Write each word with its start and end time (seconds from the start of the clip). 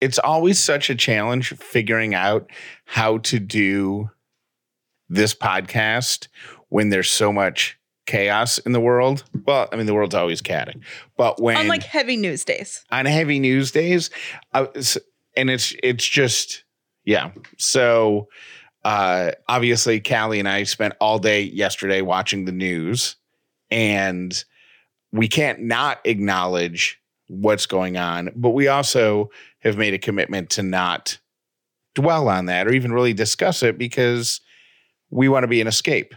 it's 0.00 0.18
always 0.18 0.58
such 0.58 0.90
a 0.90 0.94
challenge 0.94 1.50
figuring 1.56 2.14
out 2.14 2.48
how 2.84 3.18
to 3.18 3.38
do 3.38 4.10
this 5.08 5.34
podcast 5.34 6.28
when 6.68 6.90
there's 6.90 7.10
so 7.10 7.32
much 7.32 7.78
chaos 8.06 8.58
in 8.58 8.72
the 8.72 8.80
world. 8.80 9.24
Well, 9.46 9.68
I 9.72 9.76
mean, 9.76 9.86
the 9.86 9.94
world's 9.94 10.14
always 10.14 10.40
chaotic, 10.40 10.76
but 11.16 11.40
when 11.40 11.56
On 11.56 11.68
like 11.68 11.82
heavy 11.82 12.16
news 12.16 12.44
days. 12.44 12.84
on 12.90 13.06
heavy 13.06 13.38
news 13.38 13.70
days, 13.70 14.10
was- 14.54 14.98
and 15.36 15.50
it's 15.50 15.74
it's 15.82 16.06
just 16.06 16.64
yeah. 17.04 17.30
So 17.58 18.28
uh, 18.84 19.32
obviously, 19.48 20.00
Callie 20.00 20.38
and 20.38 20.48
I 20.48 20.64
spent 20.64 20.94
all 21.00 21.18
day 21.18 21.42
yesterday 21.42 22.00
watching 22.02 22.44
the 22.44 22.52
news, 22.52 23.16
and 23.70 24.44
we 25.12 25.28
can't 25.28 25.60
not 25.60 26.00
acknowledge 26.04 27.00
what's 27.28 27.66
going 27.66 27.96
on, 27.96 28.30
but 28.34 28.50
we 28.50 28.68
also 28.68 29.30
have 29.60 29.76
made 29.76 29.94
a 29.94 29.98
commitment 29.98 30.50
to 30.50 30.62
not 30.62 31.18
dwell 31.94 32.28
on 32.28 32.46
that 32.46 32.66
or 32.66 32.72
even 32.72 32.92
really 32.92 33.12
discuss 33.12 33.62
it 33.62 33.78
because 33.78 34.40
we 35.10 35.28
want 35.28 35.44
to 35.44 35.48
be 35.48 35.60
an 35.60 35.66
escape. 35.66 36.14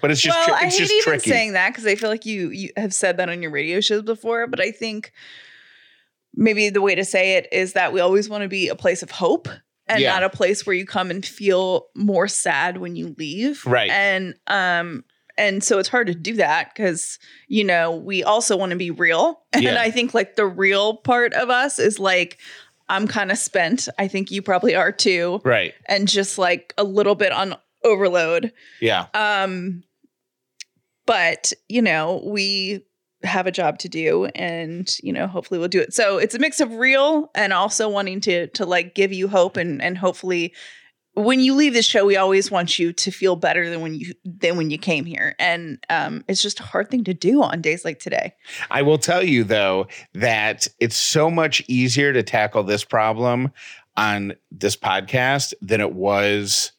But 0.00 0.10
it's 0.10 0.20
just 0.20 0.38
well, 0.46 0.56
I 0.60 0.66
it's 0.66 0.76
hate 0.76 0.80
just 0.82 0.92
even 0.92 1.04
tricky. 1.04 1.30
saying 1.30 1.52
that 1.54 1.70
because 1.70 1.86
I 1.86 1.94
feel 1.94 2.08
like 2.10 2.24
you 2.24 2.50
you 2.50 2.70
have 2.76 2.94
said 2.94 3.16
that 3.18 3.28
on 3.28 3.42
your 3.42 3.50
radio 3.50 3.80
shows 3.80 4.02
before, 4.02 4.46
but 4.46 4.60
I 4.60 4.70
think 4.70 5.12
maybe 6.34 6.70
the 6.70 6.80
way 6.80 6.94
to 6.94 7.04
say 7.04 7.36
it 7.36 7.48
is 7.52 7.72
that 7.74 7.92
we 7.92 8.00
always 8.00 8.28
want 8.28 8.42
to 8.42 8.48
be 8.48 8.68
a 8.68 8.76
place 8.76 9.02
of 9.02 9.10
hope 9.10 9.48
and 9.88 10.00
Yeah. 10.00 10.12
not 10.12 10.22
a 10.22 10.30
place 10.30 10.64
where 10.64 10.76
you 10.76 10.86
come 10.86 11.10
and 11.10 11.26
feel 11.26 11.86
more 11.96 12.28
sad 12.28 12.78
when 12.78 12.96
you 12.96 13.14
leave. 13.18 13.64
Right. 13.66 13.90
And 13.90 14.34
um 14.46 15.04
and 15.40 15.64
so 15.64 15.78
it's 15.80 15.88
hard 15.88 16.06
to 16.06 16.14
do 16.14 16.34
that 16.36 16.72
because 16.74 17.18
you 17.48 17.64
know 17.64 17.96
we 17.96 18.22
also 18.22 18.56
want 18.56 18.70
to 18.70 18.76
be 18.76 18.90
real 18.92 19.40
and 19.52 19.64
Yeah. 19.64 19.80
i 19.80 19.90
think 19.90 20.14
like 20.14 20.36
the 20.36 20.46
real 20.46 20.96
part 20.98 21.32
of 21.34 21.50
us 21.50 21.78
is 21.80 21.98
like 21.98 22.38
i'm 22.88 23.08
kind 23.08 23.32
of 23.32 23.38
spent 23.38 23.88
i 23.98 24.06
think 24.06 24.30
you 24.30 24.42
probably 24.42 24.74
are 24.76 24.92
too 24.92 25.40
right. 25.44 25.74
and 25.88 26.06
just 26.06 26.38
like 26.38 26.72
a 26.78 26.84
little 26.84 27.14
bit 27.16 27.32
on 27.32 27.56
overload 27.82 28.52
Yeah. 28.80 29.06
um, 29.14 29.82
but 31.06 31.52
you 31.68 31.82
know, 31.82 32.22
we 32.24 32.84
have 33.22 33.46
a 33.46 33.50
job 33.50 33.78
to 33.80 33.88
do 33.88 34.26
and 34.34 34.96
you 35.02 35.12
know, 35.12 35.26
hopefully 35.26 35.58
we'll 35.58 35.68
do 35.68 35.80
it. 35.80 35.92
So 35.92 36.18
it's 36.18 36.34
a 36.34 36.38
mix 36.38 36.60
of 36.60 36.72
real 36.74 37.30
and 37.34 37.52
also 37.52 37.88
wanting 37.88 38.20
to 38.22 38.46
to 38.48 38.64
like 38.64 38.94
give 38.94 39.12
you 39.12 39.28
hope 39.28 39.56
and 39.56 39.82
and 39.82 39.98
hopefully 39.98 40.54
when 41.20 41.40
you 41.40 41.54
leave 41.54 41.74
the 41.74 41.82
show, 41.82 42.04
we 42.06 42.16
always 42.16 42.50
want 42.50 42.78
you 42.78 42.92
to 42.92 43.10
feel 43.10 43.36
better 43.36 43.68
than 43.70 43.80
when 43.80 43.94
you 43.94 44.12
than 44.24 44.56
when 44.56 44.70
you 44.70 44.78
came 44.78 45.04
here. 45.04 45.34
And 45.38 45.78
um 45.90 46.24
it's 46.28 46.42
just 46.42 46.60
a 46.60 46.64
hard 46.64 46.90
thing 46.90 47.04
to 47.04 47.14
do 47.14 47.42
on 47.42 47.60
days 47.60 47.84
like 47.84 47.98
today. 47.98 48.34
I 48.70 48.82
will 48.82 48.98
tell 48.98 49.22
you 49.22 49.44
though 49.44 49.86
that 50.14 50.68
it's 50.78 50.96
so 50.96 51.30
much 51.30 51.62
easier 51.68 52.12
to 52.12 52.22
tackle 52.22 52.62
this 52.64 52.84
problem 52.84 53.52
on 53.96 54.34
this 54.50 54.76
podcast 54.76 55.52
than 55.60 55.80
it 55.80 55.92
was 55.92 56.72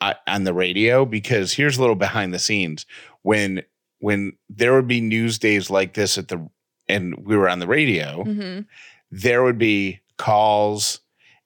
uh, 0.00 0.14
on 0.26 0.44
the 0.44 0.54
radio 0.54 1.04
because 1.04 1.52
here's 1.52 1.76
a 1.76 1.80
little 1.80 1.96
behind 1.96 2.32
the 2.34 2.38
scenes 2.38 2.86
when 3.22 3.62
when 3.98 4.32
there 4.50 4.72
would 4.74 4.88
be 4.88 5.00
news 5.00 5.38
days 5.38 5.70
like 5.70 5.94
this 5.94 6.18
at 6.18 6.28
the 6.28 6.48
and 6.88 7.24
we 7.24 7.36
were 7.36 7.48
on 7.48 7.60
the 7.60 7.66
radio 7.68 8.24
Mhm. 8.24 8.66
there 9.12 9.42
would 9.44 9.58
be 9.58 10.00
calls 10.18 11.00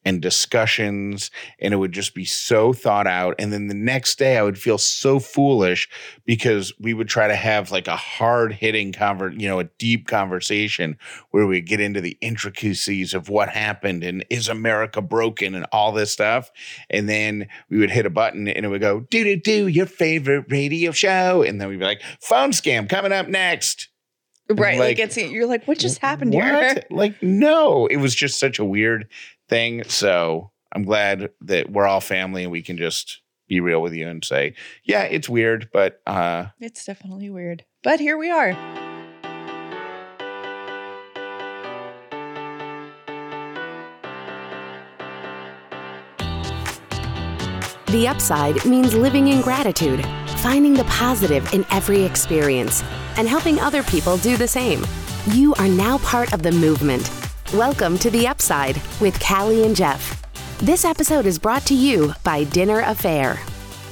and 0.07 0.23
discussions 0.23 1.33
and 1.59 1.75
it 1.75 1.79
would 1.79 1.91
just 1.91 2.15
be 2.15 2.25
so 2.25 2.73
thought 2.73 3.09
out 3.09 3.35
and 3.41 3.53
then 3.53 3.67
the 3.67 3.75
next 3.75 4.19
day 4.19 4.39
i 4.39 4.43
would 4.43 4.57
feel 4.57 4.79
so 4.79 5.19
foolish 5.19 5.89
because 6.25 6.73
we 6.79 6.95
would 6.95 7.09
try 7.09 7.27
to 7.27 7.35
have 7.35 7.73
like 7.73 7.89
a 7.89 7.97
hard 7.97 8.53
hitting 8.53 8.93
convert 8.93 9.35
you 9.35 9.49
know 9.49 9.59
a 9.59 9.65
deep 9.79 10.07
conversation 10.07 10.97
where 11.33 11.45
we 11.45 11.61
get 11.61 11.81
into 11.81 12.01
the 12.01 12.17
intricacies 12.21 13.15
of 13.15 13.29
what 13.29 13.49
happened 13.49 14.05
and 14.05 14.25
is 14.31 14.49
america 14.49 15.03
broken 15.03 15.57
and 15.57 15.67
all 15.73 15.91
this 15.91 16.13
stuff 16.13 16.53
and 16.89 17.09
then 17.09 17.49
we 17.69 17.77
would 17.77 17.91
hit 17.91 18.07
a 18.07 18.11
button 18.11 18.47
and 18.47 18.65
it 18.65 18.69
would 18.69 18.81
go 18.81 19.01
do 19.11 19.25
do 19.25 19.37
do 19.37 19.67
your 19.67 19.87
favorite 19.87 20.45
radio 20.51 20.93
show 20.93 21.43
and 21.43 21.61
then 21.61 21.69
we'd 21.69 21.81
be 21.81 21.85
like 21.85 22.01
phone 22.21 22.53
scam 22.53 22.89
coming 22.89 23.13
up 23.13 23.27
next 23.27 23.89
Right. 24.49 24.79
Like, 24.79 24.99
Like, 24.99 24.99
it's 25.01 25.17
you're 25.17 25.47
like, 25.47 25.67
what 25.67 25.77
just 25.77 25.99
happened 25.99 26.33
here? 26.33 26.81
Like, 26.89 27.21
no, 27.21 27.87
it 27.87 27.97
was 27.97 28.15
just 28.15 28.39
such 28.39 28.61
a 28.61 28.65
weird 28.65 29.09
thing. 29.49 29.85
So 29.85 30.51
I'm 30.73 30.85
glad 30.85 31.31
that 31.43 31.71
we're 31.71 31.87
all 31.87 32.01
family 32.01 32.43
and 32.43 32.53
we 32.53 32.63
can 32.63 32.77
just 32.77 33.21
be 33.49 33.61
real 33.61 33.81
with 33.81 33.95
you 33.95 34.09
and 34.09 34.25
say, 34.25 34.55
yeah, 34.85 35.05
it's 35.05 35.29
weird, 35.29 35.69
but 35.73 36.01
uh, 36.07 36.47
It's 36.61 36.85
definitely 36.85 37.31
weird. 37.31 37.65
But 37.83 38.01
here 38.01 38.19
we 38.19 38.31
are. 38.31 38.57
The 47.89 48.09
upside 48.09 48.65
means 48.67 48.95
living 48.95 49.29
in 49.29 49.41
gratitude, 49.41 50.05
finding 50.39 50.75
the 50.75 50.85
positive 50.85 51.51
in 51.55 51.65
every 51.71 52.03
experience, 52.03 52.83
and 53.17 53.29
helping 53.29 53.61
other 53.61 53.83
people 53.85 54.17
do 54.19 54.37
the 54.37 54.49
same. 54.49 54.85
You 55.31 55.55
are 55.55 55.69
now 55.69 55.99
part 55.99 56.33
of 56.33 56.43
the 56.43 56.53
movement. 56.53 57.09
Welcome 57.55 57.97
to 57.99 58.11
The 58.11 58.27
Upside 58.27 58.81
with 59.01 59.19
Callie 59.21 59.65
and 59.65 59.75
Jeff. 59.77 60.23
This 60.59 60.85
episode 60.85 61.27
is 61.27 61.39
brought 61.39 61.63
to 61.67 61.75
you 61.75 62.13
by 62.25 62.45
Dinner 62.45 62.83
A'Fare. 62.83 63.39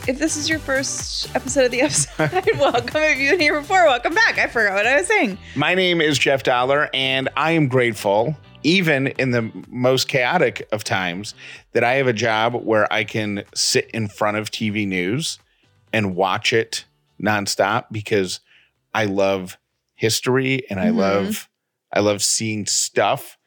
If 0.09 0.19
this 0.19 0.37
is 0.37 0.49
your 0.51 0.59
first 0.59 1.35
episode 1.35 1.67
of 1.67 1.71
the 1.71 1.83
upside, 1.83 2.31
welcome. 2.59 3.01
If 3.03 3.19
you've 3.19 3.31
been 3.33 3.41
here 3.41 3.59
before, 3.61 3.85
welcome 3.85 4.13
back. 4.15 4.39
I 4.39 4.49
forgot 4.49 4.75
what 4.75 4.87
I 4.87 4.97
was 4.97 5.07
saying. 5.07 5.39
my 5.55 5.75
name 5.75 6.01
is 6.01 6.19
Jeff 6.19 6.43
Dauler 6.43 6.91
and 6.93 7.29
I 7.37 7.53
am 7.53 7.69
grateful, 7.69 8.37
even 8.65 9.07
in 9.07 9.31
the 9.31 9.51
most 9.69 10.09
chaotic 10.09 10.67
of 10.73 10.83
times, 10.85 11.35
that 11.73 11.85
I 11.85 11.95
have 11.95 12.07
a 12.09 12.13
job 12.13 12.55
where 12.55 12.93
I 12.93 13.05
can 13.05 13.45
sit 13.55 13.89
in 13.93 14.09
front 14.09 14.37
of 14.37 14.51
TV 14.51 14.87
news 14.87 15.39
and 15.93 16.17
watch 16.17 16.53
it 16.53 16.85
nonstop 17.23 17.87
because 17.93 18.41
I 18.93 19.05
love 19.05 19.57
history 19.95 20.69
and 20.69 20.81
I 20.81 20.89
Mhm. 20.89 20.97
love 20.97 21.49
I 21.97 22.01
love 22.01 22.25
seeing 22.25 22.67
stuff, 22.67 23.39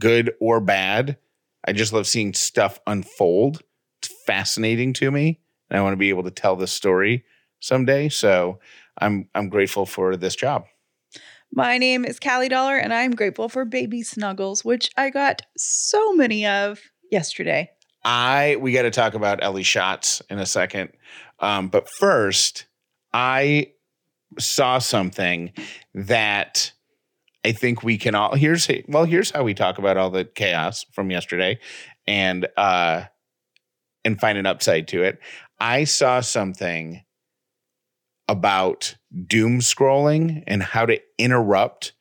good 0.00 0.32
or 0.40 0.60
bad. 0.60 1.18
I 1.66 1.72
just 1.72 1.92
love 1.92 2.06
seeing 2.06 2.34
stuff 2.34 2.78
unfold. 2.86 3.62
It's 4.00 4.12
fascinating 4.26 4.92
to 4.94 5.10
me, 5.10 5.40
and 5.70 5.78
I 5.78 5.82
want 5.82 5.92
to 5.92 5.98
be 5.98 6.10
able 6.10 6.24
to 6.24 6.30
tell 6.30 6.56
this 6.56 6.72
story 6.72 7.24
someday. 7.60 8.08
So 8.08 8.60
I'm 8.98 9.28
I'm 9.34 9.48
grateful 9.48 9.86
for 9.86 10.16
this 10.16 10.36
job. 10.36 10.64
My 11.52 11.78
name 11.78 12.04
is 12.04 12.18
Callie 12.18 12.48
Dauler, 12.48 12.76
and 12.76 12.92
I'm 12.92 13.12
grateful 13.12 13.48
for 13.48 13.64
baby 13.64 14.02
snuggles, 14.02 14.64
which 14.64 14.90
I 14.96 15.10
got 15.10 15.42
so 15.56 16.12
many 16.14 16.46
of 16.46 16.80
yesterday. 17.10 17.70
I 18.04 18.56
we 18.60 18.72
got 18.72 18.82
to 18.82 18.90
talk 18.90 19.14
about 19.14 19.42
Ellie 19.42 19.62
Shots 19.62 20.22
in 20.30 20.38
a 20.38 20.46
second, 20.46 20.90
um, 21.40 21.68
but 21.68 21.88
first, 21.98 22.66
I 23.12 23.72
saw 24.38 24.78
something 24.78 25.52
that 25.94 26.72
I 27.46 27.52
think 27.52 27.84
we 27.84 27.96
can 27.96 28.16
all. 28.16 28.34
Here's 28.34 28.68
well, 28.88 29.04
here's 29.04 29.30
how 29.30 29.44
we 29.44 29.54
talk 29.54 29.78
about 29.78 29.96
all 29.96 30.10
the 30.10 30.24
chaos 30.24 30.84
from 30.92 31.12
yesterday, 31.12 31.60
and 32.04 32.48
uh, 32.56 33.04
and 34.04 34.18
find 34.18 34.36
an 34.36 34.46
upside 34.46 34.88
to 34.88 35.04
it. 35.04 35.20
I 35.60 35.84
saw 35.84 36.20
something 36.20 37.04
about 38.26 38.96
doom 39.28 39.60
scrolling 39.60 40.42
and 40.48 40.60
how 40.60 40.86
to 40.86 41.00
interrupt 41.18 41.92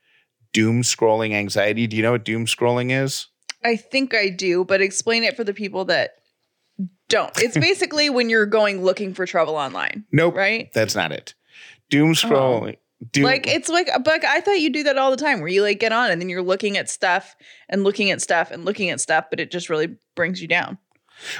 doom 0.52 0.82
scrolling 0.82 1.34
anxiety. 1.34 1.86
Do 1.86 1.96
you 1.96 2.02
know 2.02 2.14
what 2.14 2.26
doom 2.26 2.48
scrolling 2.48 2.90
is? 2.90 3.28
I 3.64 3.76
think 3.76 4.16
I 4.16 4.30
do, 4.30 4.66
but 4.66 4.82
explain 4.82 5.24
it 5.24 5.36
for 5.36 5.44
the 5.44 5.54
people 5.54 5.86
that 5.86 6.12
don't. 7.08 7.32
It's 7.38 7.56
basically 7.56 8.10
when 8.10 8.32
you're 8.32 8.48
going 8.48 8.84
looking 8.84 9.14
for 9.14 9.28
trouble 9.28 9.56
online, 9.56 10.06
Nope. 10.12 10.36
right? 10.36 10.72
That's 10.74 10.96
not 10.96 11.12
it. 11.12 11.36
Doom 11.92 12.14
scrolling. 12.14 12.78
Doom, 13.12 13.26
Like 13.26 13.46
it's 13.48 13.68
like, 13.70 13.90
but 14.04 14.24
I 14.24 14.40
thought 14.42 14.60
you 14.62 14.70
do 14.72 14.84
that 14.84 14.98
all 14.98 15.12
the 15.12 15.18
time, 15.18 15.40
where 15.40 15.50
you 15.50 15.62
like 15.62 15.80
get 15.80 15.92
on 15.92 16.12
and 16.12 16.22
then 16.22 16.30
you're 16.30 16.42
looking 16.42 16.78
at 16.78 16.90
stuff 16.90 17.36
and 17.70 17.84
looking 17.84 18.10
at 18.10 18.22
stuff 18.22 18.52
and 18.52 18.64
looking 18.66 18.90
at 18.90 19.00
stuff, 19.02 19.26
but 19.30 19.40
it 19.40 19.52
just 19.52 19.70
really 19.70 19.96
brings 20.16 20.42
you 20.42 20.48
down. 20.48 20.78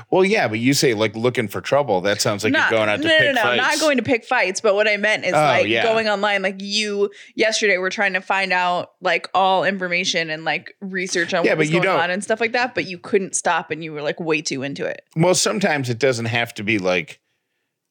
well, 0.10 0.24
yeah, 0.24 0.48
but 0.48 0.60
you 0.60 0.74
say 0.74 0.94
like 0.94 1.16
looking 1.16 1.48
for 1.48 1.60
trouble. 1.62 2.02
That 2.02 2.22
sounds 2.22 2.44
like 2.44 2.54
Not- 2.54 2.72
you're 2.72 2.80
going 2.80 2.90
out 2.90 2.98
to 3.02 3.08
no, 3.08 3.18
pick 3.18 3.20
no, 3.28 3.32
no, 3.34 3.42
fights. 3.42 3.58
not 3.62 3.80
going 3.80 3.98
to 3.98 4.04
pick 4.04 4.26
fights. 4.26 4.62
But 4.62 4.76
what 4.76 4.88
I 4.88 4.98
meant 4.98 5.26
is 5.26 5.34
Oh, 5.34 5.38
like 5.38 5.68
yeah. 5.68 5.84
going 5.84 6.08
online. 6.10 6.42
Like 6.42 6.58
you 6.62 7.10
yesterday 7.36 7.78
were 7.78 7.90
trying 7.90 8.14
to 8.14 8.22
find 8.22 8.52
out 8.54 8.92
like 9.02 9.28
all 9.34 9.64
information 9.66 10.30
and 10.30 10.44
like 10.46 10.76
research 10.82 11.34
on 11.34 11.44
Yeah, 11.46 11.52
what 11.52 11.60
was 11.60 11.70
going 11.72 11.88
on 11.88 12.10
and 12.12 12.24
stuff 12.24 12.40
like 12.42 12.52
that. 12.54 12.74
But 12.76 12.86
you 12.86 12.98
couldn't 12.98 13.36
stop, 13.36 13.72
and 13.72 13.84
you 13.84 13.92
were 13.94 14.02
like 14.02 14.20
way 14.20 14.42
too 14.42 14.62
into 14.64 14.86
it. 14.86 15.02
Well, 15.16 15.36
sometimes 15.36 15.90
it 15.90 16.00
doesn't 16.00 16.26
have 16.26 16.54
to 16.56 16.64
be 16.64 16.80
like 16.80 17.20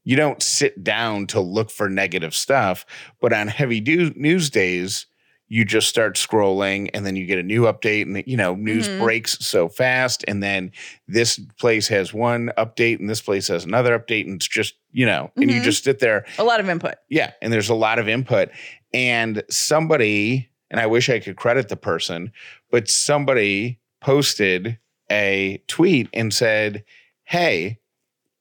you 0.05 0.17
don't 0.17 0.43
sit 0.43 0.85
down 0.85 1.27
to 1.29 1.41
look 1.41 1.71
for 1.71 1.89
negative 1.89 2.35
stuff, 2.35 2.85
but 3.21 3.33
on 3.33 3.49
heavy 3.49 3.81
do- 3.81 4.12
news 4.15 4.51
days, 4.51 5.06
you 5.49 5.65
just 5.65 5.89
start 5.89 6.17
scrolling 6.17 6.89
and 6.95 7.05
then 7.05 7.17
you 7.17 7.27
get 7.27 7.39
a 7.39 7.43
new 7.43 7.62
update 7.65 8.03
and 8.03 8.25
you 8.27 8.37
know 8.37 8.55
news 8.55 8.89
Mhm. 8.89 8.99
breaks 9.01 9.39
so 9.47 9.69
fast 9.69 10.25
and 10.27 10.43
then 10.43 10.73
this 11.06 11.39
place 11.59 11.87
has 11.89 12.15
one 12.15 12.51
update 12.56 12.99
and 12.99 13.09
this 13.11 13.21
place 13.21 13.49
has 13.49 13.65
another 13.65 13.97
update 13.97 14.25
and 14.25 14.37
it's 14.37 14.49
just 14.49 14.75
you 14.91 15.05
know 15.05 15.31
and 15.37 15.51
you 15.51 15.61
Mhm. 15.61 15.65
just 15.65 15.85
sit 15.85 15.99
there 15.99 16.25
A 16.39 16.45
lot 16.45 16.61
of 16.61 16.69
input. 16.71 16.95
Yeah, 17.11 17.33
and 17.43 17.53
there's 17.53 17.69
a 17.69 17.75
lot 17.75 17.99
of 17.99 18.09
input. 18.09 18.49
And 18.95 19.43
somebody, 19.51 20.49
and 20.71 20.81
I 20.81 20.87
wish 20.87 21.11
I 21.11 21.19
could 21.21 21.37
credit 21.37 21.69
the 21.69 21.77
person, 21.77 22.33
but 22.71 22.89
somebody 22.89 23.79
posted 24.01 24.79
a 25.11 25.61
tweet 25.69 26.09
and 26.15 26.33
said, 26.33 26.85
Hey, 27.25 27.79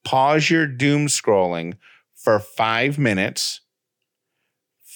pause 0.04 0.50
your 0.50 0.68
doom 0.68 1.08
scrolling 1.08 1.76
for 2.16 2.40
five 2.40 2.98
minutes. 2.98 3.62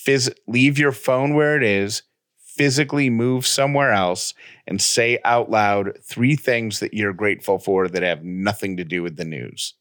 Phys- 0.05 0.33
leave 0.47 0.77
your 0.77 0.91
phone 0.91 1.33
where 1.33 1.57
it 1.57 1.63
is, 1.63 2.03
physically 2.39 3.09
move 3.09 3.45
somewhere 3.45 3.91
else, 3.91 4.33
and 4.65 4.81
say 4.81 5.19
out 5.25 5.49
loud 5.49 5.97
three 6.03 6.35
things 6.35 6.79
that 6.79 6.93
you're 6.93 7.13
grateful 7.13 7.59
for 7.59 7.87
that 7.87 8.03
have 8.03 8.23
nothing 8.23 8.77
to 8.77 8.83
do 8.83 9.03
with 9.03 9.17
the 9.17 9.25
news. 9.25 9.73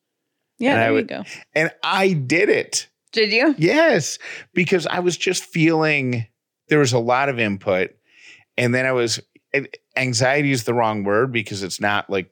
Yeah, 0.58 0.72
And 0.72 0.80
there 0.82 0.92
would- 0.92 1.10
you 1.10 1.16
go. 1.18 1.24
And 1.54 1.70
I 1.82 2.12
did 2.12 2.48
it. 2.48 2.88
Did 3.12 3.32
you? 3.32 3.54
Yes, 3.56 4.18
because 4.52 4.86
I 4.86 4.98
was 5.00 5.16
just 5.16 5.44
feeling 5.44 6.26
there 6.68 6.78
was 6.80 6.92
a 6.92 6.98
lot 6.98 7.28
of 7.28 7.38
input. 7.38 7.92
And 8.58 8.74
then 8.74 8.84
I 8.84 8.92
was, 8.92 9.20
anxiety 9.96 10.50
is 10.50 10.64
the 10.64 10.74
wrong 10.74 11.04
word 11.04 11.32
because 11.32 11.62
it's 11.62 11.80
not 11.80 12.10
like 12.10 12.30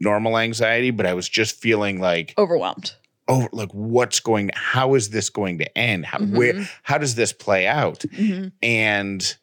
normal 0.00 0.38
anxiety, 0.38 0.90
but 0.90 1.06
I 1.06 1.14
was 1.14 1.28
just 1.28 1.60
feeling 1.60 2.00
like, 2.00 2.34
Overwhelmed. 2.38 2.94
oh, 3.28 3.48
like 3.52 3.70
what's 3.72 4.20
going, 4.20 4.50
how 4.54 4.94
is 4.94 5.10
this 5.10 5.30
going 5.30 5.58
to 5.58 5.78
end? 5.78 6.04
How, 6.06 6.18
where, 6.20 6.54
Mhm. 6.54 6.70
how 6.82 6.98
does 6.98 7.14
this 7.14 7.32
play 7.32 7.66
out? 7.66 8.00
Mhm. 8.00 8.52
And 8.62 9.36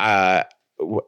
uh, 0.00 0.44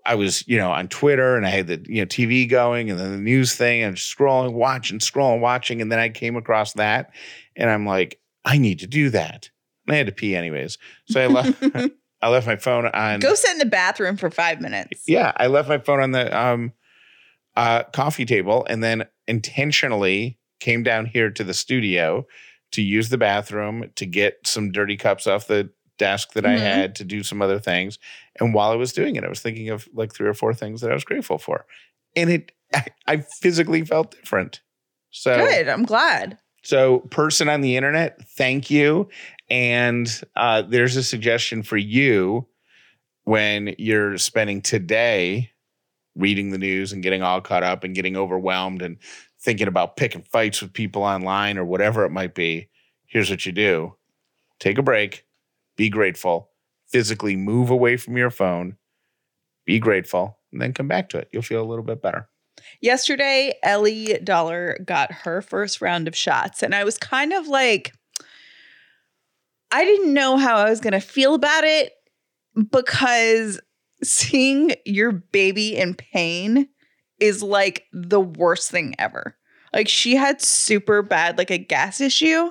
I 0.06 0.14
was, 0.14 0.46
you 0.46 0.56
know, 0.56 0.70
on 0.70 0.86
Twitter 0.88 1.36
and 1.36 1.44
I 1.44 1.50
had 1.50 1.66
the, 1.66 1.84
you 1.88 2.00
know, 2.02 2.06
TV 2.06 2.48
going 2.48 2.90
and 2.90 2.98
then 2.98 3.10
the 3.10 3.18
news 3.18 3.54
thing 3.56 3.82
and 3.82 3.96
scrolling, 3.96 4.52
watching, 4.52 5.00
scrolling, 5.00 5.40
watching. 5.40 5.82
And 5.82 5.90
then 5.90 5.98
I 5.98 6.08
came 6.10 6.36
across 6.36 6.74
that 6.74 7.10
and 7.56 7.68
I'm 7.68 7.84
like, 7.84 8.20
I 8.44 8.58
need 8.58 8.78
to 8.80 8.86
do 8.86 9.10
that. 9.10 9.50
And 9.86 9.94
I 9.94 9.98
had 9.98 10.06
to 10.06 10.12
pee 10.12 10.36
anyways. 10.36 10.78
So 11.08 11.20
I 11.20 11.26
left, 11.26 11.60
I 12.22 12.28
left 12.28 12.46
my 12.46 12.56
phone 12.56 12.86
on. 12.86 13.18
Go 13.20 13.34
sit 13.34 13.50
in 13.50 13.58
the 13.58 13.66
bathroom 13.66 14.16
for 14.16 14.30
five 14.30 14.60
minutes. 14.60 15.02
Yeah, 15.08 15.32
I 15.36 15.48
left 15.48 15.68
my 15.68 15.78
phone 15.78 16.00
on 16.00 16.12
the 16.12 16.38
um, 16.38 16.72
uh, 17.56 17.84
coffee 17.92 18.24
table 18.24 18.66
and 18.68 18.82
then 18.82 19.06
intentionally 19.28 20.38
came 20.60 20.82
down 20.82 21.06
here 21.06 21.30
to 21.30 21.44
the 21.44 21.54
studio 21.54 22.26
to 22.72 22.82
use 22.82 23.08
the 23.10 23.18
bathroom 23.18 23.90
to 23.96 24.06
get 24.06 24.38
some 24.44 24.72
dirty 24.72 24.96
cups 24.96 25.26
off 25.26 25.46
the 25.46 25.70
desk 25.98 26.32
that 26.32 26.44
I 26.44 26.56
Mhm. 26.56 26.60
had 26.60 26.94
to 26.96 27.04
do 27.04 27.22
some 27.22 27.40
other 27.40 27.60
things. 27.60 27.98
And 28.40 28.52
while 28.52 28.70
I 28.72 28.74
was 28.74 28.92
doing 28.92 29.14
it, 29.16 29.22
I 29.24 29.28
was 29.28 29.40
thinking 29.40 29.68
of 29.70 29.88
like 29.94 30.12
three 30.12 30.28
or 30.28 30.34
four 30.34 30.52
things 30.52 30.80
that 30.80 30.90
I 30.90 30.94
was 30.94 31.04
grateful 31.04 31.38
for, 31.38 31.66
and 32.16 32.30
it 32.30 32.52
I, 32.74 32.86
I 33.06 33.16
physically 33.40 33.84
felt 33.84 34.10
different. 34.12 34.60
So 35.10 35.36
Good. 35.36 35.68
I'm 35.68 35.84
glad. 35.84 36.38
so, 36.64 37.00
person 37.10 37.48
on 37.48 37.60
the 37.60 37.76
internet, 37.76 38.20
thank 38.30 38.68
you. 38.70 39.08
And 39.48 40.08
uh, 40.34 40.62
there's 40.62 40.96
a 40.96 41.04
suggestion 41.04 41.62
for 41.62 41.76
you 41.76 42.48
when 43.24 43.74
you're 43.78 44.18
spending 44.18 44.60
today 44.60 45.50
reading 46.16 46.50
the 46.50 46.58
news 46.58 46.92
and 46.92 47.02
getting 47.02 47.22
all 47.22 47.40
caught 47.40 47.62
up 47.62 47.84
and 47.84 47.94
getting 47.94 48.16
overwhelmed 48.16 48.82
and 48.82 48.98
thinking 49.40 49.68
about 49.68 49.96
picking 49.96 50.22
fights 50.22 50.62
with 50.62 50.72
people 50.72 51.02
online 51.02 51.58
or 51.58 51.64
whatever 51.64 52.04
it 52.04 52.10
might 52.10 52.34
be. 52.34 52.68
Here's 53.06 53.30
what 53.30 53.46
you 53.46 53.52
do 53.52 53.96
take 54.60 54.78
a 54.78 54.82
break, 54.82 55.26
be 55.76 55.88
grateful, 55.88 56.50
physically 56.88 57.36
move 57.36 57.70
away 57.70 57.96
from 57.96 58.16
your 58.16 58.30
phone, 58.30 58.76
be 59.66 59.78
grateful, 59.78 60.38
and 60.52 60.60
then 60.60 60.72
come 60.72 60.88
back 60.88 61.08
to 61.10 61.18
it. 61.18 61.28
You'll 61.32 61.42
feel 61.42 61.62
a 61.62 61.66
little 61.66 61.84
bit 61.84 62.00
better. 62.00 62.28
Yesterday, 62.80 63.54
Ellie 63.62 64.18
Dauler 64.22 64.78
got 64.84 65.10
her 65.10 65.42
first 65.42 65.80
round 65.80 66.08
of 66.08 66.16
shots, 66.16 66.62
and 66.62 66.74
I 66.74 66.84
was 66.84 66.98
kind 66.98 67.32
of 67.32 67.48
like, 67.48 67.92
I 69.70 69.84
didn't 69.84 70.14
know 70.14 70.36
how 70.36 70.56
I 70.56 70.70
was 70.70 70.80
going 70.80 70.92
to 70.92 71.00
feel 71.00 71.34
about 71.34 71.64
it 71.64 71.92
because 72.70 73.60
seeing 74.04 74.72
your 74.84 75.12
baby 75.12 75.76
in 75.76 75.94
pain 75.94 76.68
is 77.20 77.42
like 77.42 77.84
the 77.92 78.20
worst 78.20 78.70
thing 78.70 78.94
ever. 78.98 79.36
Like, 79.72 79.88
she 79.88 80.14
had 80.16 80.40
super 80.40 81.02
bad, 81.02 81.36
like 81.38 81.50
a 81.50 81.58
gas 81.58 82.00
issue 82.00 82.50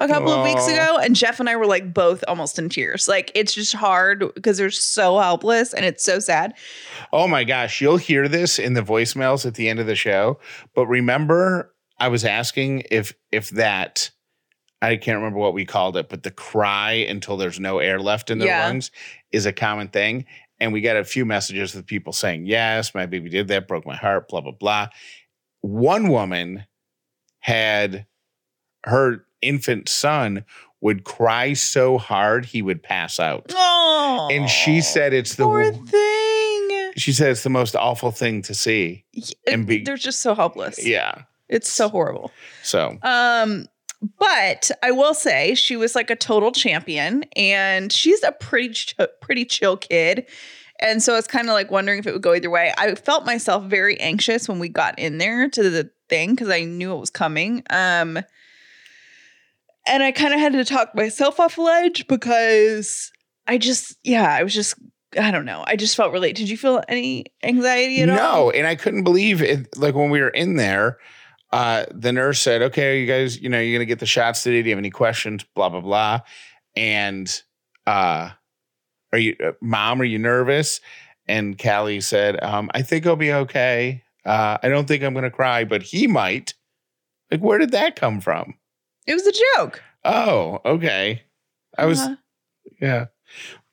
a 0.00 0.06
couple 0.06 0.30
of 0.30 0.44
weeks 0.44 0.68
ago, 0.68 0.98
and 1.02 1.16
Jeff 1.16 1.40
and 1.40 1.48
I 1.48 1.56
were 1.56 1.66
like 1.66 1.92
both 1.92 2.22
almost 2.28 2.58
in 2.58 2.68
tears. 2.68 3.08
Like, 3.08 3.32
it's 3.34 3.52
just 3.52 3.74
hard 3.74 4.24
because 4.34 4.58
they're 4.58 4.70
so 4.70 5.18
helpless 5.18 5.74
and 5.74 5.84
it's 5.84 6.04
so 6.04 6.20
sad. 6.20 6.54
Oh 7.12 7.26
my 7.26 7.42
gosh, 7.42 7.80
you'll 7.80 7.96
hear 7.96 8.28
this 8.28 8.58
in 8.58 8.74
the 8.74 8.82
voicemails 8.82 9.44
at 9.44 9.54
the 9.54 9.68
end 9.68 9.80
of 9.80 9.86
the 9.86 9.96
show. 9.96 10.38
But 10.74 10.86
remember, 10.86 11.74
I 11.98 12.08
was 12.08 12.24
asking 12.24 12.84
if 12.90 13.12
if 13.32 13.50
that 13.50 14.10
I 14.80 14.96
can't 14.96 15.16
remember 15.16 15.40
what 15.40 15.54
we 15.54 15.64
called 15.64 15.96
it, 15.96 16.08
but 16.08 16.22
the 16.22 16.30
cry 16.30 16.92
until 16.92 17.36
there's 17.36 17.58
no 17.58 17.78
air 17.80 17.98
left 17.98 18.30
in 18.30 18.38
their 18.38 18.46
Yeah. 18.48 18.66
lungs 18.66 18.92
is 19.32 19.46
a 19.46 19.52
common 19.52 19.88
thing. 19.88 20.26
And 20.60 20.72
we 20.72 20.80
got 20.80 20.96
a 20.96 21.04
few 21.04 21.24
messages 21.24 21.74
with 21.74 21.86
people 21.86 22.12
saying, 22.12 22.46
Yes, 22.46 22.94
my 22.94 23.06
baby 23.06 23.30
did 23.30 23.48
that, 23.48 23.68
broke 23.68 23.86
my 23.86 23.96
heart, 23.96 24.28
blah, 24.28 24.40
blah, 24.40 24.52
blah. 24.52 24.88
One 25.60 26.08
woman 26.08 26.64
had 27.40 28.06
her 28.84 29.24
infant 29.42 29.88
son 29.88 30.44
would 30.80 31.04
cry 31.04 31.52
so 31.54 31.98
hard 31.98 32.44
he 32.46 32.62
would 32.62 32.82
pass 32.82 33.18
out. 33.18 33.52
Oh, 33.54 34.28
And 34.30 34.48
she 34.48 34.80
said 34.80 35.12
it's 35.12 35.34
the 35.34 35.44
poor 35.44 35.72
thing. 35.72 36.92
she 36.96 37.12
said 37.12 37.30
it's 37.30 37.42
the 37.42 37.50
most 37.50 37.74
awful 37.74 38.10
thing 38.12 38.42
to 38.42 38.54
see. 38.54 39.04
And 39.46 39.66
be- 39.66 39.82
They're 39.82 39.96
just 39.96 40.20
so 40.20 40.34
helpless. 40.34 40.84
Yeah. 40.84 41.22
it's 41.48 41.70
so 41.70 41.88
horrible. 41.88 42.30
So 42.62 42.98
Um, 43.02 43.66
but 44.18 44.70
I 44.82 44.90
will 44.90 45.14
say 45.14 45.54
she 45.54 45.76
was 45.76 45.94
like 45.94 46.10
a 46.10 46.16
total 46.16 46.52
champion, 46.52 47.24
and 47.36 47.92
she's 47.92 48.22
a 48.22 48.32
pretty 48.32 48.70
ch- 48.74 48.96
pretty 49.20 49.44
chill 49.44 49.76
kid. 49.76 50.26
And 50.80 51.02
so 51.02 51.16
it's 51.16 51.26
kind 51.26 51.48
of 51.48 51.54
like 51.54 51.70
wondering 51.72 51.98
if 51.98 52.06
it 52.06 52.12
would 52.12 52.22
go 52.22 52.34
either 52.34 52.50
way. 52.50 52.72
I 52.78 52.94
felt 52.94 53.26
myself 53.26 53.64
very 53.64 53.98
anxious 53.98 54.48
when 54.48 54.60
we 54.60 54.68
got 54.68 54.96
in 54.98 55.18
there 55.18 55.48
to 55.48 55.70
the 55.70 55.90
thing 56.08 56.30
because 56.30 56.48
I 56.48 56.64
knew 56.64 56.92
it 56.92 57.00
was 57.00 57.10
coming. 57.10 57.64
Um, 57.70 58.18
and 59.88 60.02
I 60.02 60.12
kind 60.12 60.34
of 60.34 60.38
had 60.38 60.52
to 60.52 60.64
talk 60.64 60.94
myself 60.94 61.40
off 61.40 61.58
ledge 61.58 62.06
because 62.06 63.10
I 63.48 63.58
just, 63.58 63.96
yeah, 64.04 64.32
I 64.32 64.44
was 64.44 64.54
just, 64.54 64.74
I 65.18 65.30
don't 65.32 65.46
know. 65.46 65.64
I 65.66 65.74
just 65.74 65.96
felt 65.96 66.12
really. 66.12 66.32
Did 66.32 66.48
you 66.48 66.56
feel 66.56 66.82
any 66.88 67.24
anxiety 67.42 68.02
at 68.02 68.10
all? 68.10 68.16
no, 68.16 68.50
and 68.50 68.66
I 68.66 68.76
couldn't 68.76 69.02
believe 69.02 69.42
it. 69.42 69.76
Like 69.76 69.94
when 69.94 70.10
we 70.10 70.20
were 70.20 70.28
in 70.28 70.56
there, 70.56 70.98
uh, 71.50 71.84
the 71.90 72.12
nurse 72.12 72.40
said, 72.40 72.62
"Okay, 72.62 73.00
you 73.00 73.06
guys, 73.06 73.40
you 73.40 73.48
know, 73.48 73.60
you're 73.60 73.78
gonna 73.78 73.86
get 73.86 73.98
the 74.00 74.06
shots 74.06 74.42
today. 74.42 74.62
Do 74.62 74.68
you 74.68 74.74
have 74.74 74.78
any 74.78 74.90
questions?" 74.90 75.44
Blah 75.54 75.68
blah 75.70 75.80
blah. 75.80 76.20
And 76.76 77.42
uh, 77.86 78.30
are 79.12 79.18
you, 79.18 79.36
uh, 79.44 79.52
mom? 79.60 80.00
Are 80.00 80.04
you 80.04 80.18
nervous? 80.18 80.80
And 81.26 81.58
Callie 81.58 82.00
said, 82.00 82.42
um, 82.42 82.70
"I 82.74 82.82
think 82.82 83.06
I'll 83.06 83.16
be 83.16 83.32
okay. 83.32 84.02
Uh, 84.24 84.58
I 84.62 84.68
don't 84.68 84.86
think 84.86 85.02
I'm 85.02 85.14
gonna 85.14 85.30
cry, 85.30 85.64
but 85.64 85.82
he 85.82 86.06
might." 86.06 86.54
Like, 87.30 87.40
where 87.40 87.58
did 87.58 87.72
that 87.72 87.96
come 87.96 88.20
from? 88.20 88.54
It 89.06 89.14
was 89.14 89.26
a 89.26 89.32
joke. 89.56 89.82
Oh, 90.04 90.60
okay. 90.64 91.22
I 91.76 91.84
was, 91.84 92.00
Uh-huh. 92.00 92.16
yeah. 92.80 93.06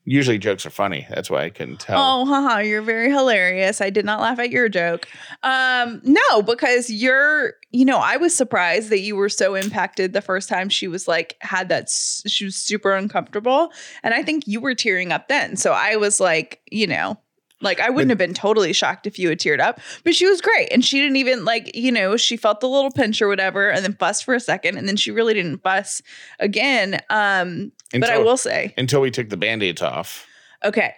Usually 0.08 0.38
jokes 0.38 0.68
are 0.68 0.70
funny. 0.70 1.08
That's 1.10 1.32
why 1.32 1.44
I 1.46 1.50
couldn't 1.50 1.80
tell. 1.80 1.98
Oh, 2.00 2.26
haha, 2.26 2.60
you're 2.60 2.84
very 2.84 3.10
hilarious. 3.12 3.82
I 3.82 3.90
did 3.90 4.06
not 4.06 4.22
laugh 4.22 4.38
at 4.38 4.52
your 4.52 4.70
joke. 4.70 5.08
Um, 5.42 6.00
no, 6.04 6.44
because 6.44 6.92
you're, 6.92 7.54
you 7.72 7.86
know, 7.86 7.98
I 7.98 8.18
was 8.18 8.34
surprised 8.36 8.92
that 8.92 9.00
you 9.00 9.16
were 9.16 9.30
so 9.30 9.56
impacted 9.56 10.14
the 10.14 10.22
first 10.22 10.48
time 10.48 10.70
she 10.70 10.88
was 10.88 11.08
like, 11.08 11.36
had 11.42 11.70
that, 11.70 11.90
she 11.90 12.46
was 12.46 12.56
super 12.56 12.94
uncomfortable. 12.94 13.72
And 14.04 14.14
I 14.14 14.22
think 14.22 14.48
you 14.48 14.62
were 14.62 14.76
tearing 14.76 15.12
up 15.12 15.28
then. 15.28 15.56
So 15.56 15.72
I 15.72 15.96
was 15.96 16.20
like, 16.20 16.62
you 16.70 16.86
know, 16.86 17.18
like 17.62 17.80
I 17.80 17.90
wouldn't 17.90 18.10
have 18.10 18.18
been 18.18 18.34
totally 18.34 18.74
shocked 18.74 19.08
if 19.08 19.18
you 19.18 19.30
had 19.30 19.40
teared 19.40 19.60
up, 19.60 19.80
but 20.04 20.14
she 20.16 20.26
was 20.26 20.42
great. 20.42 20.72
And 20.72 20.84
she 20.84 21.00
didn't 21.00 21.18
even 21.18 21.46
like, 21.46 21.76
you 21.76 21.92
know, 21.92 22.18
she 22.18 22.38
felt 22.38 22.60
the 22.60 22.68
little 22.68 22.92
pinch 22.92 23.22
or 23.22 23.28
whatever 23.28 23.70
and 23.70 23.84
then 23.84 23.94
fussed 23.94 24.26
for 24.26 24.34
a 24.34 24.40
second. 24.40 24.78
And 24.78 24.88
then 24.88 24.98
she 24.98 25.12
really 25.12 25.34
didn't 25.34 25.64
fuss 25.64 26.02
again. 26.40 27.00
Um, 27.10 27.72
but 27.92 28.10
I 28.10 28.18
will 28.18 28.38
say, 28.38 28.74
until 28.78 29.02
we 29.02 29.12
took 29.12 29.30
the 29.30 29.38
band-aids 29.38 29.82
off. 29.82 30.28
Okay. 30.64 30.94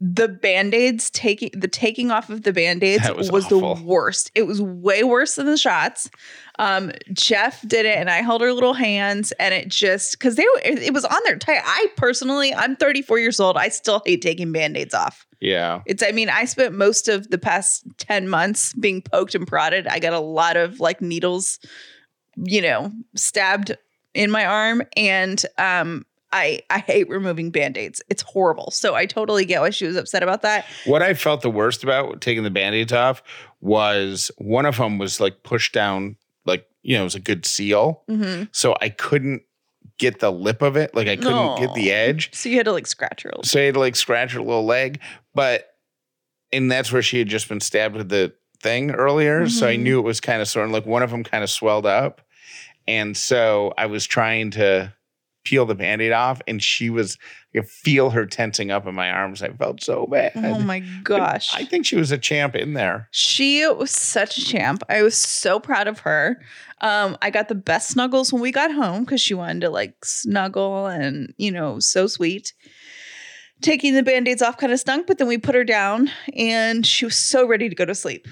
The 0.00 0.28
band-aids 0.28 1.10
taking 1.10 1.50
the 1.52 1.68
taking 1.68 2.10
off 2.10 2.28
of 2.28 2.42
the 2.42 2.52
band-aids 2.52 3.04
That 3.04 3.16
was 3.16 3.30
was, 3.30 3.48
the 3.48 3.58
worst. 3.58 4.32
It 4.34 4.42
was 4.42 4.60
way 4.60 5.04
worse 5.04 5.36
than 5.36 5.46
the 5.46 5.56
shots. 5.56 6.10
Um, 6.58 6.92
Jeff 7.12 7.60
did 7.68 7.86
it 7.86 7.96
and 7.96 8.10
I 8.10 8.22
held 8.22 8.40
her 8.40 8.52
little 8.52 8.74
hands 8.74 9.32
and 9.32 9.54
it 9.54 9.68
just 9.68 10.12
because 10.12 10.34
they 10.36 10.44
it, 10.64 10.92
was 10.92 11.04
on 11.04 11.20
there 11.24 11.38
tight. 11.38 11.62
I 11.64 11.86
personally, 11.96 12.52
I'm 12.54 12.76
34 12.76 13.18
years 13.18 13.40
old. 13.40 13.56
I 13.56 13.68
still 13.68 14.02
hate 14.04 14.22
taking 14.22 14.52
band-aids 14.52 14.94
off. 14.94 15.26
Yeah. 15.42 15.82
It's 15.86 16.02
I 16.02 16.12
mean, 16.12 16.28
I 16.30 16.44
spent 16.46 16.74
most 16.74 17.08
of 17.08 17.28
the 17.30 17.38
past 17.38 17.84
10 17.98 18.28
months 18.28 18.72
being 18.74 19.02
poked 19.02 19.34
and 19.34 19.46
prodded. 19.46 19.86
I 19.88 19.98
got 19.98 20.12
a 20.12 20.20
lot 20.20 20.56
of 20.56 20.78
like 20.80 21.02
needles, 21.02 21.58
you 22.36 22.62
know, 22.62 22.92
stabbed 23.16 23.76
in 24.14 24.30
my 24.30 24.46
arm 24.46 24.82
and 24.96 25.44
um 25.58 26.06
I 26.32 26.60
I 26.70 26.78
hate 26.78 27.08
removing 27.10 27.50
band-aids. 27.50 28.00
It's 28.08 28.22
horrible. 28.22 28.70
So 28.70 28.94
I 28.94 29.04
totally 29.04 29.44
get 29.44 29.60
why 29.60 29.70
she 29.70 29.84
was 29.86 29.96
upset 29.96 30.22
about 30.22 30.42
that. 30.42 30.64
What 30.86 31.02
I 31.02 31.12
felt 31.14 31.42
the 31.42 31.50
worst 31.50 31.82
about 31.84 32.20
taking 32.22 32.42
the 32.44 32.50
band-aids 32.50 32.92
off 32.92 33.22
was 33.60 34.30
one 34.38 34.64
of 34.66 34.76
them 34.78 34.98
was 34.98 35.20
like 35.20 35.42
pushed 35.42 35.72
down, 35.74 36.16
like, 36.46 36.66
you 36.82 36.96
know, 36.96 37.02
it 37.02 37.04
was 37.04 37.14
a 37.14 37.20
good 37.20 37.44
seal. 37.44 38.02
hmm 38.08 38.44
So 38.52 38.76
I 38.80 38.88
couldn't 38.88 39.42
get 39.98 40.20
the 40.20 40.32
lip 40.32 40.62
of 40.62 40.76
it. 40.76 40.94
Like 40.94 41.06
I 41.06 41.16
couldn't 41.16 41.58
get 41.58 41.74
the 41.74 41.92
edge. 41.92 42.30
So 42.34 42.48
you 42.48 42.56
had 42.56 42.64
to 42.64 42.72
like 42.72 42.86
scratch 42.86 43.22
her. 43.22 43.28
little- 43.30 43.44
So 43.44 43.60
I 43.60 43.64
had 43.64 43.74
to 43.74 43.80
like 43.80 43.94
scratch 43.94 44.32
her 44.32 44.40
little 44.40 44.64
leg. 44.64 45.00
But 45.34 45.68
and 46.52 46.70
that's 46.70 46.92
where 46.92 47.02
she 47.02 47.18
had 47.18 47.28
just 47.28 47.48
been 47.48 47.60
stabbed 47.60 47.96
with 47.96 48.08
the 48.10 48.32
thing 48.60 48.90
earlier, 48.90 49.48
so 49.48 49.66
I 49.66 49.76
Mhm. 49.76 49.80
knew 49.80 49.98
it 49.98 50.02
was 50.02 50.20
kind 50.20 50.40
of 50.42 50.48
sore. 50.48 50.62
And 50.64 50.72
like 50.72 50.86
one 50.86 51.02
of 51.02 51.10
them 51.10 51.24
kind 51.24 51.42
of 51.42 51.50
swelled 51.50 51.86
up, 51.86 52.20
and 52.86 53.16
so 53.16 53.72
I 53.78 53.86
was 53.86 54.06
trying 54.06 54.50
to 54.52 54.92
peel 55.44 55.66
the 55.66 55.74
band-aid 55.74 56.12
off, 56.12 56.40
and 56.46 56.62
she 56.62 56.88
was. 56.90 57.18
I 57.54 57.58
could 57.58 57.68
feel 57.68 58.10
her 58.10 58.24
tensing 58.24 58.70
up 58.70 58.86
in 58.86 58.94
my 58.94 59.10
arms. 59.10 59.42
I 59.42 59.48
felt 59.50 59.82
so 59.82 60.06
bad. 60.06 60.32
Oh 60.36 60.60
my 60.60 60.78
gosh. 61.04 61.54
I 61.54 61.64
think 61.64 61.84
she 61.84 61.96
was 61.96 62.10
a 62.10 62.16
champ 62.16 62.54
in 62.56 62.72
there. 62.74 63.08
She 63.10 63.66
was 63.66 63.90
such 63.90 64.38
a 64.38 64.44
champ. 64.44 64.82
I 64.88 65.02
was 65.02 65.16
so 65.18 65.60
proud 65.60 65.86
of 65.86 65.98
her. 66.00 66.40
Um, 66.80 67.18
I 67.20 67.28
got 67.30 67.48
the 67.48 67.54
best 67.54 67.90
snuggles 67.90 68.32
when 68.32 68.40
we 68.40 68.52
got 68.52 68.72
home 68.72 69.04
because 69.04 69.20
she 69.20 69.34
wanted 69.34 69.60
to 69.60 69.68
like 69.70 70.02
snuggle 70.04 70.86
and, 70.86 71.34
you 71.36 71.50
know, 71.50 71.78
so 71.78 72.06
sweet. 72.06 72.54
Taking 73.62 73.94
the 73.94 74.02
band 74.02 74.28
aids 74.28 74.42
off 74.42 74.58
kind 74.58 74.72
of 74.72 74.80
stunk, 74.80 75.06
but 75.06 75.18
then 75.18 75.28
we 75.28 75.38
put 75.38 75.54
her 75.54 75.64
down 75.64 76.10
and 76.36 76.84
she 76.86 77.04
was 77.04 77.16
so 77.16 77.46
ready 77.46 77.68
to 77.68 77.74
go 77.74 77.84
to 77.84 77.94
sleep. 77.94 78.26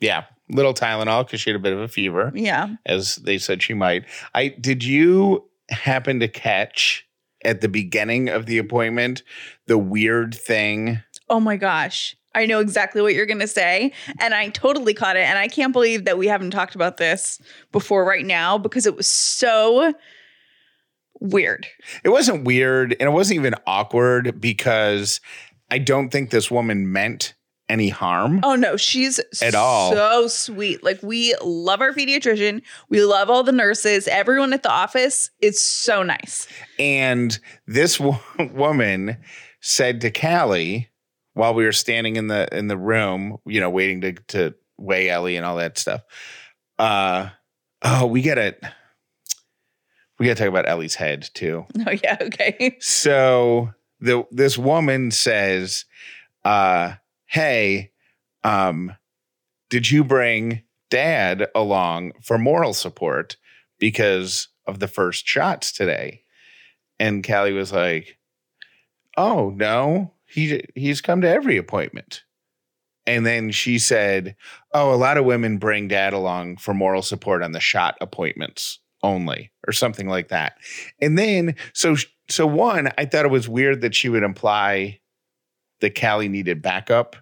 Yeah, 0.00 0.24
little 0.48 0.74
Tylenol 0.74 1.26
because 1.26 1.40
she 1.40 1.50
had 1.50 1.56
a 1.56 1.62
bit 1.62 1.72
of 1.72 1.80
a 1.80 1.88
fever, 1.88 2.32
Yeah. 2.34 2.68
as 2.86 3.16
they 3.16 3.36
said 3.38 3.62
she 3.62 3.74
might. 3.74 4.04
I 4.34 4.48
did 4.48 4.82
you 4.82 5.44
happen 5.68 6.18
to 6.20 6.28
catch 6.28 7.06
at 7.44 7.60
the 7.60 7.68
beginning 7.68 8.28
of 8.28 8.46
the 8.46 8.58
appointment 8.58 9.22
the 9.66 9.78
weird 9.78 10.34
thing? 10.34 11.00
Oh 11.28 11.40
my 11.40 11.56
gosh. 11.56 12.16
I 12.34 12.46
know 12.46 12.60
exactly 12.60 13.02
what 13.02 13.12
you're 13.14 13.26
going 13.26 13.40
to 13.40 13.48
say. 13.48 13.92
And 14.20 14.34
I 14.34 14.50
totally 14.50 14.94
caught 14.94 15.16
it. 15.16 15.20
And 15.26 15.36
I 15.38 15.48
can't 15.48 15.72
believe 15.72 16.04
that 16.04 16.16
we 16.16 16.28
haven't 16.28 16.52
talked 16.52 16.74
about 16.76 16.96
this 16.96 17.40
before 17.72 18.04
right 18.04 18.24
now 18.24 18.56
because 18.56 18.86
it 18.86 18.96
was 18.96 19.08
so 19.08 19.92
weird. 21.20 21.66
It 22.04 22.08
wasn't 22.10 22.44
weird 22.44 22.92
and 22.98 23.02
it 23.08 23.12
wasn't 23.12 23.38
even 23.40 23.54
awkward 23.66 24.40
because 24.40 25.20
I 25.70 25.78
don't 25.78 26.10
think 26.10 26.30
this 26.30 26.50
woman 26.50 26.90
meant 26.92 27.34
any 27.68 27.88
harm. 27.88 28.40
Oh 28.42 28.56
no, 28.56 28.76
she's 28.76 29.20
At 29.40 29.54
all. 29.54 29.92
so 29.92 30.26
sweet. 30.26 30.82
Like 30.82 31.00
we 31.04 31.36
love 31.40 31.80
our 31.80 31.92
pediatrician. 31.92 32.62
We 32.88 33.04
love 33.04 33.30
all 33.30 33.44
the 33.44 33.52
nurses. 33.52 34.08
Everyone 34.08 34.52
at 34.52 34.64
the 34.64 34.72
office 34.72 35.30
is 35.40 35.60
so 35.62 36.02
nice. 36.02 36.48
And 36.80 37.38
this 37.68 38.00
wo- 38.00 38.18
woman 38.52 39.16
said 39.60 40.00
to 40.00 40.10
Callie 40.10 40.88
while 41.34 41.54
we 41.54 41.64
were 41.64 41.70
standing 41.70 42.16
in 42.16 42.26
the 42.26 42.48
in 42.50 42.66
the 42.66 42.76
room, 42.76 43.36
you 43.46 43.60
know, 43.60 43.70
waiting 43.70 44.00
to 44.00 44.12
to 44.28 44.54
weigh 44.76 45.08
Ellie 45.08 45.36
and 45.36 45.46
all 45.46 45.56
that 45.56 45.78
stuff. 45.78 46.00
Uh 46.78 47.28
oh, 47.82 48.06
we 48.06 48.22
gotta 48.22 48.56
we 50.20 50.26
gotta 50.26 50.38
talk 50.38 50.48
about 50.48 50.68
Ellie's 50.68 50.94
head 50.94 51.28
too. 51.32 51.66
Oh 51.86 51.92
yeah, 52.04 52.18
okay. 52.20 52.76
So 52.78 53.72
the 54.00 54.24
this 54.30 54.58
woman 54.58 55.10
says, 55.10 55.86
uh, 56.44 56.92
hey, 57.26 57.90
um, 58.44 58.94
did 59.70 59.90
you 59.90 60.04
bring 60.04 60.62
dad 60.90 61.48
along 61.54 62.12
for 62.20 62.36
moral 62.36 62.74
support 62.74 63.38
because 63.78 64.48
of 64.66 64.78
the 64.78 64.88
first 64.88 65.26
shots 65.26 65.72
today? 65.72 66.22
And 66.98 67.26
Callie 67.26 67.52
was 67.52 67.72
like, 67.72 68.18
Oh 69.16 69.50
no, 69.56 70.12
he 70.26 70.62
he's 70.74 71.00
come 71.00 71.22
to 71.22 71.28
every 71.28 71.56
appointment. 71.56 72.24
And 73.06 73.24
then 73.24 73.52
she 73.52 73.78
said, 73.78 74.36
Oh, 74.74 74.92
a 74.92 74.96
lot 74.96 75.16
of 75.16 75.24
women 75.24 75.56
bring 75.56 75.88
dad 75.88 76.12
along 76.12 76.58
for 76.58 76.74
moral 76.74 77.00
support 77.00 77.42
on 77.42 77.52
the 77.52 77.60
shot 77.60 77.96
appointments 78.02 78.80
only, 79.02 79.50
or 79.66 79.72
something 79.72 80.08
like 80.08 80.28
that. 80.28 80.58
And 81.00 81.18
then 81.18 81.54
so 81.72 81.96
so 82.28 82.46
one, 82.46 82.90
I 82.98 83.04
thought 83.06 83.24
it 83.24 83.30
was 83.30 83.48
weird 83.48 83.80
that 83.80 83.94
she 83.94 84.08
would 84.08 84.22
imply 84.22 85.00
that 85.80 85.98
Callie 85.98 86.28
needed 86.28 86.62
backup. 86.62 87.16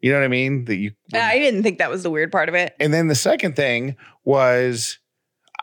You 0.00 0.12
know 0.12 0.18
what 0.18 0.24
I 0.24 0.28
mean? 0.28 0.66
That 0.66 0.76
you 0.76 0.92
uh, 1.14 1.18
I 1.18 1.38
didn't 1.38 1.62
think 1.62 1.78
that 1.78 1.90
was 1.90 2.02
the 2.02 2.10
weird 2.10 2.30
part 2.30 2.48
of 2.48 2.54
it. 2.54 2.74
and 2.78 2.92
then 2.92 3.08
the 3.08 3.14
second 3.14 3.56
thing 3.56 3.96
was 4.24 4.98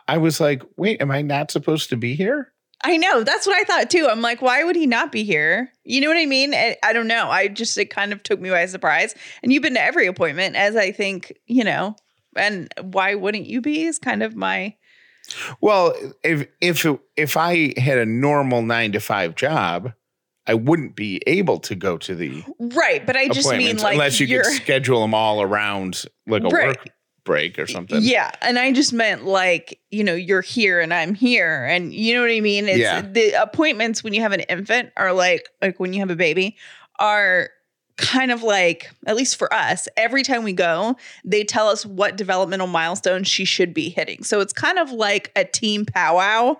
I 0.08 0.18
was 0.18 0.40
like, 0.40 0.62
wait, 0.76 1.00
am 1.00 1.10
I 1.10 1.22
not 1.22 1.50
supposed 1.50 1.90
to 1.90 1.96
be 1.96 2.14
here? 2.14 2.52
I 2.84 2.96
know. 2.96 3.22
That's 3.22 3.46
what 3.46 3.56
I 3.56 3.64
thought 3.64 3.90
too. 3.90 4.08
I'm 4.10 4.22
like, 4.22 4.42
why 4.42 4.64
would 4.64 4.74
he 4.74 4.86
not 4.86 5.12
be 5.12 5.22
here? 5.22 5.72
You 5.84 6.00
know 6.00 6.08
what 6.08 6.16
I 6.16 6.26
mean? 6.26 6.52
I, 6.54 6.76
I 6.82 6.92
don't 6.92 7.06
know. 7.06 7.30
I 7.30 7.48
just, 7.48 7.78
it 7.78 7.90
kind 7.90 8.12
of 8.12 8.22
took 8.22 8.40
me 8.40 8.50
by 8.50 8.66
surprise. 8.66 9.14
And 9.42 9.52
you've 9.52 9.62
been 9.62 9.74
to 9.74 9.80
every 9.80 10.06
appointment, 10.06 10.56
as 10.56 10.74
I 10.74 10.90
think, 10.90 11.32
you 11.46 11.62
know, 11.62 11.94
and 12.34 12.72
why 12.80 13.14
wouldn't 13.14 13.46
you 13.46 13.60
be 13.60 13.84
is 13.84 13.98
kind 13.98 14.22
of 14.22 14.34
my, 14.34 14.74
Well, 15.60 15.94
if 16.22 16.48
if 16.60 16.86
if 17.16 17.36
I 17.36 17.72
had 17.78 17.98
a 17.98 18.06
normal 18.06 18.62
nine 18.62 18.92
to 18.92 19.00
five 19.00 19.34
job, 19.34 19.92
I 20.46 20.54
wouldn't 20.54 20.96
be 20.96 21.20
able 21.26 21.58
to 21.60 21.74
go 21.74 21.96
to 21.98 22.14
the 22.14 22.42
right. 22.58 23.04
But 23.06 23.16
I 23.16 23.28
just 23.28 23.50
mean 23.50 23.76
like, 23.78 23.92
unless 23.94 24.20
you 24.20 24.26
could 24.26 24.44
schedule 24.46 25.00
them 25.00 25.14
all 25.14 25.40
around 25.42 26.04
like 26.26 26.42
a 26.42 26.48
Right. 26.48 26.66
work 26.68 26.88
break 27.24 27.56
or 27.56 27.68
something. 27.68 27.98
Yeah, 28.02 28.32
and 28.40 28.58
I 28.58 28.72
just 28.72 28.92
meant 28.92 29.24
like 29.24 29.78
you 29.90 30.02
know 30.02 30.14
you're 30.14 30.40
here 30.42 30.80
and 30.80 30.92
I'm 30.92 31.14
here, 31.14 31.64
and 31.66 31.94
you 31.94 32.14
know 32.14 32.20
what 32.22 32.30
I 32.32 32.40
mean. 32.40 32.66
It's 32.68 32.78
Yeah. 32.80 33.02
the 33.02 33.32
appointments 33.40 34.02
when 34.02 34.12
you 34.12 34.22
have 34.22 34.32
an 34.32 34.40
infant 34.40 34.90
are 34.96 35.12
like 35.12 35.48
like 35.62 35.78
when 35.78 35.92
you 35.92 36.00
have 36.00 36.10
a 36.10 36.16
baby 36.16 36.56
are 36.98 37.50
kind 38.02 38.30
of 38.32 38.42
like 38.42 38.90
at 39.06 39.16
least 39.16 39.36
for 39.36 39.52
us 39.54 39.88
every 39.96 40.22
time 40.22 40.42
we 40.42 40.52
go 40.52 40.96
they 41.24 41.44
tell 41.44 41.68
us 41.68 41.86
what 41.86 42.16
developmental 42.16 42.66
milestones 42.66 43.28
she 43.28 43.44
should 43.44 43.72
be 43.72 43.88
hitting. 43.88 44.22
So 44.24 44.40
it's 44.40 44.52
kind 44.52 44.78
of 44.78 44.90
like 44.90 45.30
a 45.36 45.44
team 45.44 45.86
powwow. 45.86 46.56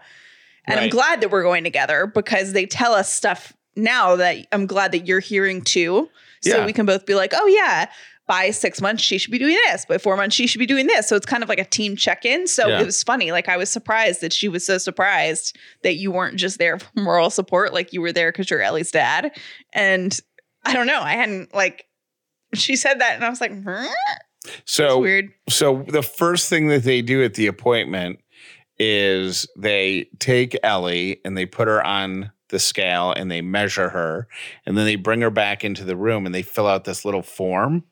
And 0.66 0.78
i'm 0.80 0.88
glad 0.88 1.20
that 1.20 1.30
we're 1.30 1.42
going 1.42 1.64
together 1.64 2.06
because 2.06 2.52
they 2.52 2.64
tell 2.66 2.92
us 2.94 3.12
stuff 3.12 3.52
now 3.76 4.16
that 4.16 4.46
i'm 4.52 4.66
glad 4.66 4.92
that 4.92 5.06
you're 5.06 5.20
hearing 5.20 5.60
too. 5.62 6.08
So 6.42 6.58
Yeah. 6.58 6.66
we 6.66 6.72
can 6.72 6.86
both 6.86 7.04
be 7.06 7.14
like 7.14 7.32
oh 7.34 7.46
yeah 7.46 7.90
by 8.28 8.50
six 8.50 8.80
months 8.80 9.02
she 9.02 9.18
should 9.18 9.32
be 9.32 9.38
doing 9.38 9.58
this. 9.66 9.84
By 9.84 9.98
four 9.98 10.16
months 10.16 10.36
she 10.36 10.46
should 10.46 10.60
be 10.60 10.66
doing 10.66 10.86
this. 10.86 11.08
So 11.08 11.16
it's 11.16 11.26
kind 11.26 11.42
of 11.42 11.48
like 11.48 11.58
a 11.58 11.64
team 11.64 11.96
check-in. 11.96 12.46
So 12.46 12.68
Yeah. 12.68 12.80
it 12.80 12.86
was 12.86 13.02
funny. 13.02 13.32
Like 13.32 13.48
i 13.48 13.56
was 13.56 13.68
surprised 13.68 14.20
that 14.20 14.32
she 14.32 14.48
was 14.48 14.64
so 14.64 14.78
surprised 14.78 15.56
that 15.82 15.96
you 15.96 16.12
weren't 16.12 16.36
just 16.36 16.58
there 16.58 16.78
for 16.78 16.88
moral 17.00 17.30
support 17.30 17.72
like 17.74 17.92
you 17.92 18.00
were 18.00 18.12
there 18.12 18.30
because 18.30 18.48
you're 18.48 18.62
ellie's 18.62 18.92
dad. 18.92 19.36
And 19.72 20.18
i 20.72 20.72
don't 20.72 20.86
know. 20.86 21.00
I 21.00 21.12
hadn't 21.12 21.54
like 21.54 21.86
she 22.54 22.76
said 22.76 23.00
that 23.00 23.14
and 23.14 23.24
i 23.24 23.30
was 23.30 23.40
like 23.40 23.52
huh? 23.64 23.88
So 24.64 25.00
weird. 25.00 25.32
so 25.48 25.84
the 25.88 26.02
first 26.02 26.48
thing 26.48 26.68
that 26.68 26.82
they 26.82 27.00
do 27.02 27.22
at 27.22 27.34
the 27.34 27.46
appointment 27.46 28.18
is 28.78 29.46
they 29.56 30.08
take 30.18 30.58
Ellie 30.64 31.20
and 31.24 31.36
they 31.36 31.46
put 31.46 31.68
her 31.68 31.84
on 31.86 32.32
the 32.48 32.58
scale 32.58 33.12
and 33.12 33.30
they 33.30 33.40
measure 33.40 33.88
her 33.90 34.28
and 34.66 34.76
then 34.76 34.84
they 34.84 34.96
bring 34.96 35.20
her 35.20 35.30
back 35.30 35.64
into 35.64 35.84
the 35.84 35.96
room 35.96 36.26
and 36.26 36.34
they 36.34 36.42
fill 36.42 36.66
out 36.66 36.84
this 36.84 37.04
little 37.04 37.22
form 37.22 37.84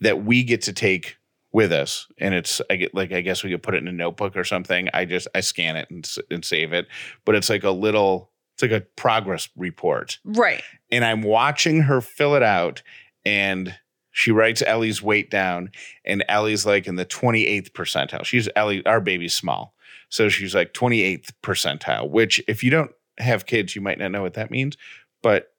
that 0.00 0.24
we 0.24 0.42
get 0.42 0.62
to 0.62 0.72
take 0.72 1.16
with 1.52 1.72
us. 1.72 2.08
And 2.18 2.34
it's 2.34 2.60
I 2.68 2.76
get 2.76 2.94
like 2.94 3.12
I 3.12 3.20
guess 3.20 3.42
we 3.42 3.50
could 3.50 3.62
put 3.62 3.74
it 3.74 3.78
in 3.78 3.88
a 3.88 3.92
notebook 3.92 4.36
or 4.36 4.44
something. 4.44 4.88
I 4.92 5.04
just 5.04 5.28
I 5.34 5.40
scan 5.40 5.76
it 5.76 5.88
and, 5.90 6.08
and 6.30 6.44
save 6.44 6.72
it. 6.72 6.86
But 7.24 7.36
it's 7.36 7.48
like 7.48 7.64
a 7.64 7.70
little 7.70 8.30
it's 8.54 8.62
like 8.62 8.70
a 8.70 8.86
progress 8.96 9.48
report 9.56 10.18
right 10.24 10.62
and 10.90 11.04
I'm 11.04 11.22
watching 11.22 11.82
her 11.82 12.00
fill 12.00 12.34
it 12.34 12.42
out 12.42 12.82
and 13.24 13.74
she 14.14 14.30
writes 14.30 14.62
Ellie's 14.64 15.02
weight 15.02 15.28
down 15.28 15.72
and 16.04 16.24
Ellie's 16.28 16.64
like 16.64 16.86
in 16.86 16.94
the 16.94 17.04
28th 17.04 17.72
percentile. 17.72 18.24
She's 18.24 18.48
Ellie, 18.54 18.86
our 18.86 19.00
baby's 19.00 19.34
small. 19.34 19.74
So 20.08 20.28
she's 20.28 20.54
like 20.54 20.72
28th 20.72 21.32
percentile, 21.42 22.08
which 22.08 22.40
if 22.46 22.62
you 22.62 22.70
don't 22.70 22.92
have 23.18 23.44
kids, 23.44 23.74
you 23.74 23.82
might 23.82 23.98
not 23.98 24.12
know 24.12 24.22
what 24.22 24.34
that 24.34 24.52
means, 24.52 24.76
but 25.20 25.52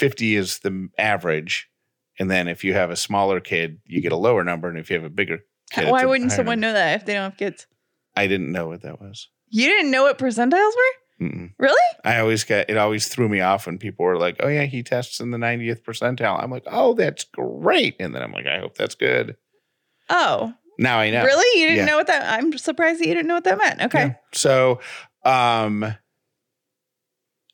50 0.00 0.34
is 0.34 0.58
the 0.58 0.88
average. 0.98 1.70
And 2.18 2.28
then 2.28 2.48
if 2.48 2.64
you 2.64 2.74
have 2.74 2.90
a 2.90 2.96
smaller 2.96 3.38
kid, 3.38 3.78
you 3.86 4.00
get 4.00 4.10
a 4.10 4.16
lower 4.16 4.42
number. 4.42 4.68
And 4.68 4.76
if 4.76 4.90
you 4.90 4.96
have 4.96 5.04
a 5.04 5.10
bigger 5.10 5.44
kid, 5.70 5.88
why 5.88 6.04
wouldn't 6.04 6.32
someone 6.32 6.58
number. 6.58 6.72
know 6.72 6.84
that 6.84 7.00
if 7.00 7.06
they 7.06 7.14
don't 7.14 7.30
have 7.30 7.36
kids 7.36 7.68
I 8.16 8.26
didn't 8.26 8.50
know 8.50 8.66
what 8.66 8.82
that 8.82 9.00
was. 9.00 9.28
you 9.48 9.68
didn't 9.68 9.92
know 9.92 10.02
what 10.02 10.18
percentiles 10.18 10.52
were 10.52 11.01
Mm-mm. 11.22 11.50
really 11.58 11.80
I 12.04 12.18
always 12.18 12.42
get 12.44 12.68
it 12.68 12.76
always 12.76 13.06
threw 13.08 13.28
me 13.28 13.40
off 13.40 13.66
when 13.66 13.78
people 13.78 14.04
were 14.04 14.18
like, 14.18 14.36
"Oh 14.40 14.48
yeah, 14.48 14.64
he 14.64 14.82
tests 14.82 15.20
in 15.20 15.30
the 15.30 15.38
90th 15.38 15.82
percentile." 15.84 16.42
I'm 16.42 16.50
like, 16.50 16.64
"Oh, 16.66 16.94
that's 16.94 17.24
great," 17.24 17.96
and 18.00 18.14
then 18.14 18.22
I'm 18.22 18.32
like, 18.32 18.46
"I 18.46 18.58
hope 18.58 18.76
that's 18.76 18.94
good." 18.96 19.36
oh 20.10 20.52
Now 20.78 20.98
I 20.98 21.10
know. 21.10 21.24
really 21.24 21.60
you 21.60 21.66
didn't 21.68 21.78
Yeah. 21.86 21.92
know 21.92 21.96
what 21.96 22.08
that 22.08 22.28
i'm 22.28 22.58
surprised 22.58 23.00
that 23.00 23.06
you 23.06 23.14
didn't 23.14 23.28
know 23.28 23.34
what 23.34 23.44
that 23.44 23.56
meant 23.58 23.82
okay 23.82 24.06
Yeah. 24.06 24.14
So, 24.32 24.80
um, 25.24 25.94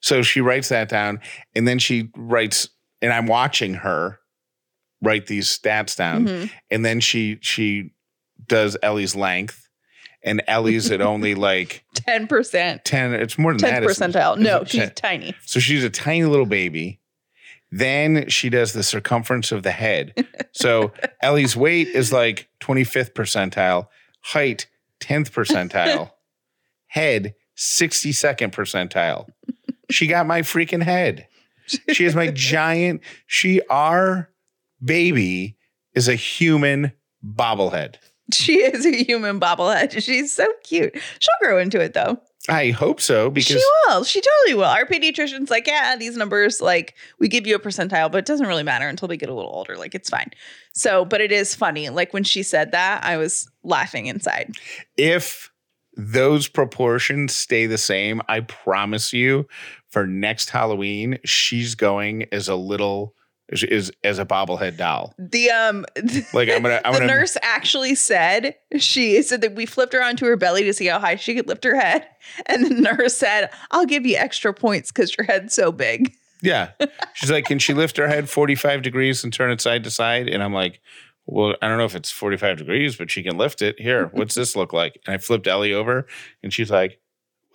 so 0.00 0.22
she 0.22 0.40
writes 0.40 0.68
that 0.70 0.88
down, 0.88 1.20
and 1.54 1.66
then 1.68 1.78
she 1.78 2.10
writes, 2.16 2.68
and 3.02 3.12
I'm 3.12 3.26
watching 3.26 3.74
her 3.74 4.18
write 5.02 5.26
these 5.26 5.46
stats 5.56 5.96
down, 5.96 6.26
Mhm. 6.26 6.50
and 6.70 6.84
then 6.84 7.00
she 7.00 7.38
she 7.42 7.90
does 8.46 8.76
Ellie's 8.82 9.14
length, 9.14 9.67
and 10.22 10.42
Ellie's 10.46 10.90
at 10.90 11.00
only 11.00 11.34
like 11.50 11.84
10% 11.94 12.80
ten. 12.84 13.14
It's 13.14 13.38
more 13.38 13.52
than 13.52 13.60
10th 13.60 13.70
that. 13.70 13.82
It's- 13.82 13.98
percentile 13.98 14.34
it's 14.34 14.42
no 14.42 14.64
she's 14.64 14.80
10. 14.82 14.94
tiny 14.94 15.34
So 15.44 15.60
she's 15.60 15.84
a 15.84 15.90
tiny 15.90 16.24
little 16.24 16.46
baby. 16.46 17.00
Then 17.70 18.28
she 18.30 18.48
does 18.48 18.72
the 18.72 18.82
circumference 18.82 19.52
of 19.52 19.62
the 19.62 19.70
head. 19.72 20.26
So 20.52 20.92
Ellie's 21.22 21.54
weight 21.56 21.88
is 21.88 22.12
like 22.12 22.48
25th 22.60 23.12
percentile, 23.12 23.88
height 24.22 24.66
10th 25.00 25.30
percentile, 25.32 26.10
head 26.86 27.34
62nd 27.58 28.52
percentile. 28.52 29.28
She 29.90 30.06
got 30.06 30.26
my 30.26 30.40
freaking 30.42 30.82
head. 30.82 31.28
She 31.92 32.06
is 32.06 32.14
my 32.14 32.28
giant, 32.28 33.02
she, 33.26 33.60
our 33.68 34.30
baby 34.82 35.58
is 35.94 36.08
a 36.08 36.14
human 36.14 36.92
bobblehead. 37.22 37.96
She 38.32 38.56
is 38.56 38.84
a 38.84 39.04
human 39.04 39.40
bobblehead. 39.40 40.02
She's 40.02 40.34
so 40.34 40.46
cute. 40.62 40.94
She'll 41.18 41.32
grow 41.40 41.58
into 41.58 41.80
it 41.80 41.94
though. 41.94 42.20
I 42.48 42.70
hope 42.70 43.00
so 43.00 43.30
because 43.30 43.60
she 43.60 43.64
will. 43.86 44.04
She 44.04 44.20
totally 44.20 44.54
will. 44.54 44.64
Our 44.64 44.86
pediatrician's 44.86 45.50
like, 45.50 45.66
yeah, 45.66 45.96
these 45.96 46.16
numbers, 46.16 46.60
like, 46.62 46.94
we 47.18 47.28
give 47.28 47.46
you 47.46 47.54
a 47.54 47.58
percentile, 47.58 48.10
but 48.10 48.18
it 48.18 48.26
doesn't 48.26 48.46
really 48.46 48.62
matter 48.62 48.88
until 48.88 49.08
we 49.08 49.18
get 49.18 49.28
a 49.28 49.34
little 49.34 49.50
older. 49.50 49.76
Like, 49.76 49.94
it's 49.94 50.08
fine. 50.08 50.30
So, 50.72 51.04
but 51.04 51.20
it 51.20 51.30
is 51.30 51.54
funny. 51.54 51.90
Like, 51.90 52.14
when 52.14 52.24
she 52.24 52.42
said 52.42 52.72
that, 52.72 53.04
I 53.04 53.18
was 53.18 53.50
laughing 53.64 54.06
inside. 54.06 54.54
if 54.96 55.50
those 55.98 56.48
proportions 56.48 57.34
stay 57.34 57.66
the 57.66 57.76
same, 57.76 58.22
I 58.28 58.40
promise 58.40 59.12
you, 59.12 59.46
for 59.90 60.06
next 60.06 60.48
Halloween, 60.48 61.18
she's 61.24 61.74
going 61.74 62.26
as 62.32 62.48
a 62.48 62.54
little 62.54 63.14
is, 63.48 63.62
is 63.64 63.92
as 64.04 64.18
a 64.18 64.24
bobblehead 64.24 64.76
doll. 64.76 65.14
The 65.18 65.50
um 65.50 65.86
Like 66.32 66.48
I'm 66.48 66.62
gonna 66.62 66.80
I'm 66.84 66.92
the 66.92 67.00
gonna 67.00 67.12
nurse 67.12 67.36
actually 67.42 67.94
said 67.94 68.54
she 68.78 69.20
said 69.22 69.40
that 69.40 69.54
we 69.54 69.66
flipped 69.66 69.92
her 69.92 70.02
onto 70.02 70.26
her 70.26 70.36
belly 70.36 70.64
to 70.64 70.72
see 70.72 70.86
how 70.86 70.98
high 70.98 71.16
she 71.16 71.34
could 71.34 71.48
lift 71.48 71.64
her 71.64 71.74
head. 71.74 72.06
And 72.46 72.64
the 72.64 72.70
nurse 72.70 73.16
said, 73.16 73.50
I'll 73.70 73.86
give 73.86 74.06
you 74.06 74.16
extra 74.16 74.52
points 74.52 74.92
because 74.92 75.16
your 75.16 75.24
head's 75.24 75.54
so 75.54 75.72
big. 75.72 76.12
Yeah. 76.42 76.70
She's 77.14 77.30
like, 77.30 77.46
can 77.46 77.58
she 77.58 77.74
lift 77.74 77.96
her 77.96 78.06
head 78.06 78.28
45 78.28 78.82
degrees 78.82 79.24
and 79.24 79.32
turn 79.32 79.50
it 79.50 79.60
side 79.60 79.84
to 79.84 79.90
side? 79.90 80.28
And 80.28 80.42
I'm 80.42 80.52
like, 80.52 80.80
well, 81.26 81.54
I 81.60 81.68
don't 81.68 81.78
know 81.78 81.84
if 81.84 81.96
it's 81.96 82.10
45 82.10 82.58
degrees, 82.58 82.96
but 82.96 83.10
she 83.10 83.22
can 83.22 83.36
lift 83.36 83.60
it. 83.60 83.80
Here, 83.80 84.06
what's 84.12 84.34
this 84.34 84.54
look 84.54 84.72
like? 84.72 85.00
And 85.06 85.14
I 85.14 85.18
flipped 85.18 85.46
Ellie 85.46 85.74
over 85.74 86.06
and 86.42 86.52
she's 86.52 86.70
like, 86.70 87.00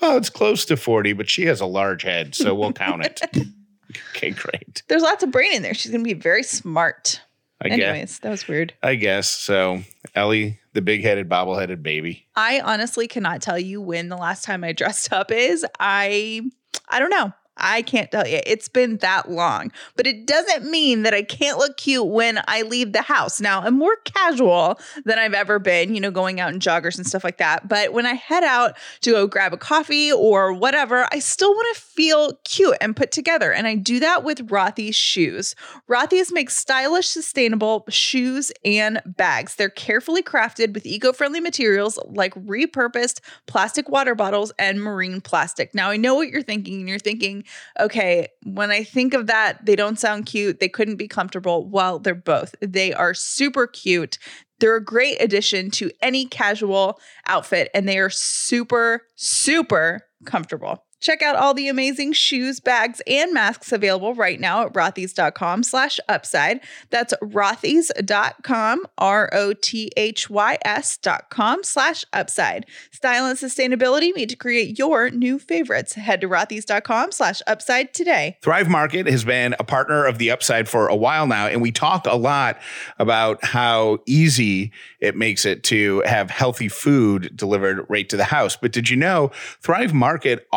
well, 0.01 0.17
it's 0.17 0.29
close 0.29 0.65
to 0.65 0.75
40, 0.75 1.13
but 1.13 1.29
she 1.29 1.45
has 1.45 1.61
a 1.61 1.65
large 1.65 2.03
head, 2.03 2.35
so 2.35 2.53
we'll 2.53 2.73
count 2.73 3.05
it. 3.05 3.21
okay, 4.15 4.31
great. 4.31 4.83
There's 4.87 5.01
lots 5.03 5.23
of 5.23 5.31
brain 5.31 5.53
in 5.53 5.61
there. 5.61 5.73
She's 5.73 5.91
gonna 5.91 6.03
be 6.03 6.13
very 6.13 6.43
smart. 6.43 7.21
I 7.61 7.67
Anyways, 7.69 7.99
guess. 8.11 8.19
that 8.19 8.29
was 8.29 8.47
weird. 8.47 8.73
I 8.83 8.95
guess. 8.95 9.29
So 9.29 9.83
Ellie, 10.15 10.59
the 10.73 10.81
big 10.81 11.01
headed, 11.03 11.29
bobble 11.29 11.57
headed 11.57 11.81
baby. 11.81 12.25
I 12.35 12.59
honestly 12.59 13.07
cannot 13.07 13.41
tell 13.41 13.57
you 13.57 13.81
when 13.81 14.09
the 14.09 14.17
last 14.17 14.43
time 14.43 14.63
I 14.63 14.73
dressed 14.73 15.13
up 15.13 15.31
is. 15.31 15.65
I 15.79 16.41
I 16.89 16.99
don't 16.99 17.09
know. 17.09 17.31
I 17.57 17.81
can't 17.83 18.11
tell 18.11 18.27
you. 18.27 18.39
It's 18.45 18.67
been 18.67 18.97
that 18.97 19.29
long. 19.29 19.71
But 19.95 20.07
it 20.07 20.25
doesn't 20.25 20.69
mean 20.69 21.03
that 21.03 21.13
I 21.13 21.21
can't 21.21 21.57
look 21.57 21.77
cute 21.77 22.07
when 22.07 22.39
I 22.47 22.63
leave 22.63 22.93
the 22.93 23.01
house. 23.01 23.39
Now, 23.39 23.61
I'm 23.61 23.77
more 23.77 23.95
casual 24.05 24.79
than 25.05 25.19
I've 25.19 25.33
ever 25.33 25.59
been, 25.59 25.93
you 25.93 26.01
know, 26.01 26.11
going 26.11 26.39
out 26.39 26.53
in 26.53 26.59
joggers 26.59 26.97
and 26.97 27.05
stuff 27.05 27.23
like 27.23 27.37
that. 27.37 27.67
But 27.67 27.93
when 27.93 28.05
I 28.05 28.13
head 28.13 28.43
out 28.43 28.75
to 29.01 29.11
go 29.11 29.27
grab 29.27 29.53
a 29.53 29.57
coffee 29.57 30.11
or 30.11 30.53
whatever, 30.53 31.07
I 31.11 31.19
still 31.19 31.53
want 31.53 31.75
to 31.75 31.81
feel 31.81 32.33
cute 32.43 32.77
and 32.81 32.95
put 32.95 33.11
together. 33.11 33.53
And 33.53 33.67
I 33.67 33.75
do 33.75 33.99
that 33.99 34.23
with 34.23 34.47
Rothy's 34.47 34.95
shoes. 34.95 35.55
Rothy's 35.87 36.31
makes 36.31 36.57
stylish, 36.57 37.07
sustainable 37.07 37.85
shoes 37.89 38.51
and 38.65 39.01
bags. 39.05 39.55
They're 39.55 39.69
carefully 39.69 40.23
crafted 40.23 40.73
with 40.73 40.85
eco 40.85 41.13
friendly 41.13 41.39
materials 41.39 41.99
like 42.05 42.33
repurposed 42.35 43.19
plastic 43.45 43.89
water 43.89 44.15
bottles 44.15 44.51
and 44.57 44.81
marine 44.81 45.21
plastic. 45.21 45.73
Now, 45.75 45.89
I 45.89 45.97
know 45.97 46.15
what 46.15 46.29
you're 46.29 46.41
thinking, 46.41 46.79
and 46.79 46.89
you're 46.89 46.99
thinking, 46.99 47.42
okay, 47.79 48.27
when 48.43 48.71
I 48.71 48.83
think 48.83 49.13
of 49.13 49.27
that, 49.27 49.65
they 49.65 49.75
don't 49.75 49.99
sound 49.99 50.25
cute. 50.25 50.59
They 50.59 50.69
couldn't 50.69 50.97
be 50.97 51.07
comfortable. 51.07 51.67
Well, 51.67 51.99
they're 51.99 52.15
both. 52.15 52.55
They 52.61 52.93
are 52.93 53.13
super 53.13 53.67
cute. 53.67 54.17
They're 54.59 54.75
a 54.75 54.83
great 54.83 55.21
addition 55.21 55.71
to 55.71 55.91
any 56.01 56.25
casual 56.25 56.99
outfit, 57.27 57.69
and 57.73 57.87
they 57.87 57.97
are 57.97 58.09
super, 58.09 59.01
super 59.15 60.05
comfortable. 60.25 60.85
Check 61.03 61.21
out 61.21 61.35
all 61.35 61.53
the 61.53 61.67
amazing 61.67 62.13
shoes, 62.13 62.61
bags, 62.61 63.01
and 63.05 63.33
masks 63.33 63.73
available 63.73 64.15
right 64.15 64.39
now 64.39 64.65
at 64.65 64.71
rothys.com 64.71 65.63
slash 65.63 65.99
upside. 66.07 66.61
That's 66.91 67.13
rothys.com, 67.21 68.85
R-O-T-H-Y-S 68.97 70.97
dot 70.97 71.29
com 71.29 71.63
slash 71.63 72.05
upside. 72.13 72.65
Style 72.91 73.25
and 73.25 73.37
sustainability 73.37 74.15
meet 74.15 74.29
to 74.29 74.37
create 74.37 74.79
your 74.79 75.09
new 75.09 75.39
favorites. 75.39 75.95
Head 75.95 76.21
to 76.21 76.29
rothys.com 76.29 77.11
slash 77.11 77.41
upside 77.47 77.93
today. 77.93 78.37
Thrive 78.41 78.69
Market 78.69 79.05
has 79.07 79.25
been 79.25 79.57
a 79.59 79.65
partner 79.65 80.05
of 80.05 80.19
the 80.19 80.31
Upside 80.31 80.69
for 80.69 80.87
a 80.87 80.95
while 80.95 81.27
now, 81.27 81.47
and 81.47 81.61
we 81.61 81.73
talk 81.73 82.07
a 82.07 82.15
lot 82.15 82.61
about 82.97 83.43
how 83.43 83.97
easy 84.05 84.71
it 85.01 85.17
makes 85.17 85.45
it 85.45 85.65
to 85.65 86.01
have 86.05 86.31
healthy 86.31 86.69
food 86.69 87.35
delivered 87.35 87.85
right 87.89 88.07
to 88.07 88.15
the 88.15 88.23
house. 88.23 88.55
But 88.55 88.71
did 88.71 88.89
you 88.89 88.95
know 88.95 89.31
Thrive 89.59 89.93
Market 89.93 90.47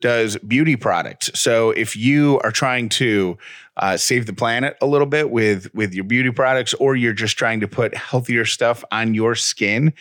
does 0.00 0.36
beauty 0.46 0.76
products? 0.76 1.30
So 1.34 1.70
if 1.70 1.96
you 1.96 2.38
are 2.44 2.50
trying 2.50 2.90
to 2.90 3.38
uh, 3.76 3.96
save 3.96 4.26
the 4.26 4.32
planet 4.32 4.76
a 4.82 4.86
little 4.86 5.06
bit 5.06 5.30
with 5.30 5.72
with 5.74 5.94
your 5.94 6.04
beauty 6.04 6.30
products, 6.30 6.74
or 6.74 6.94
you're 6.94 7.14
just 7.14 7.38
trying 7.38 7.60
to 7.60 7.68
put 7.68 7.94
healthier 7.94 8.44
stuff 8.44 8.84
on 8.92 9.14
your 9.14 9.34
skin, 9.34 9.94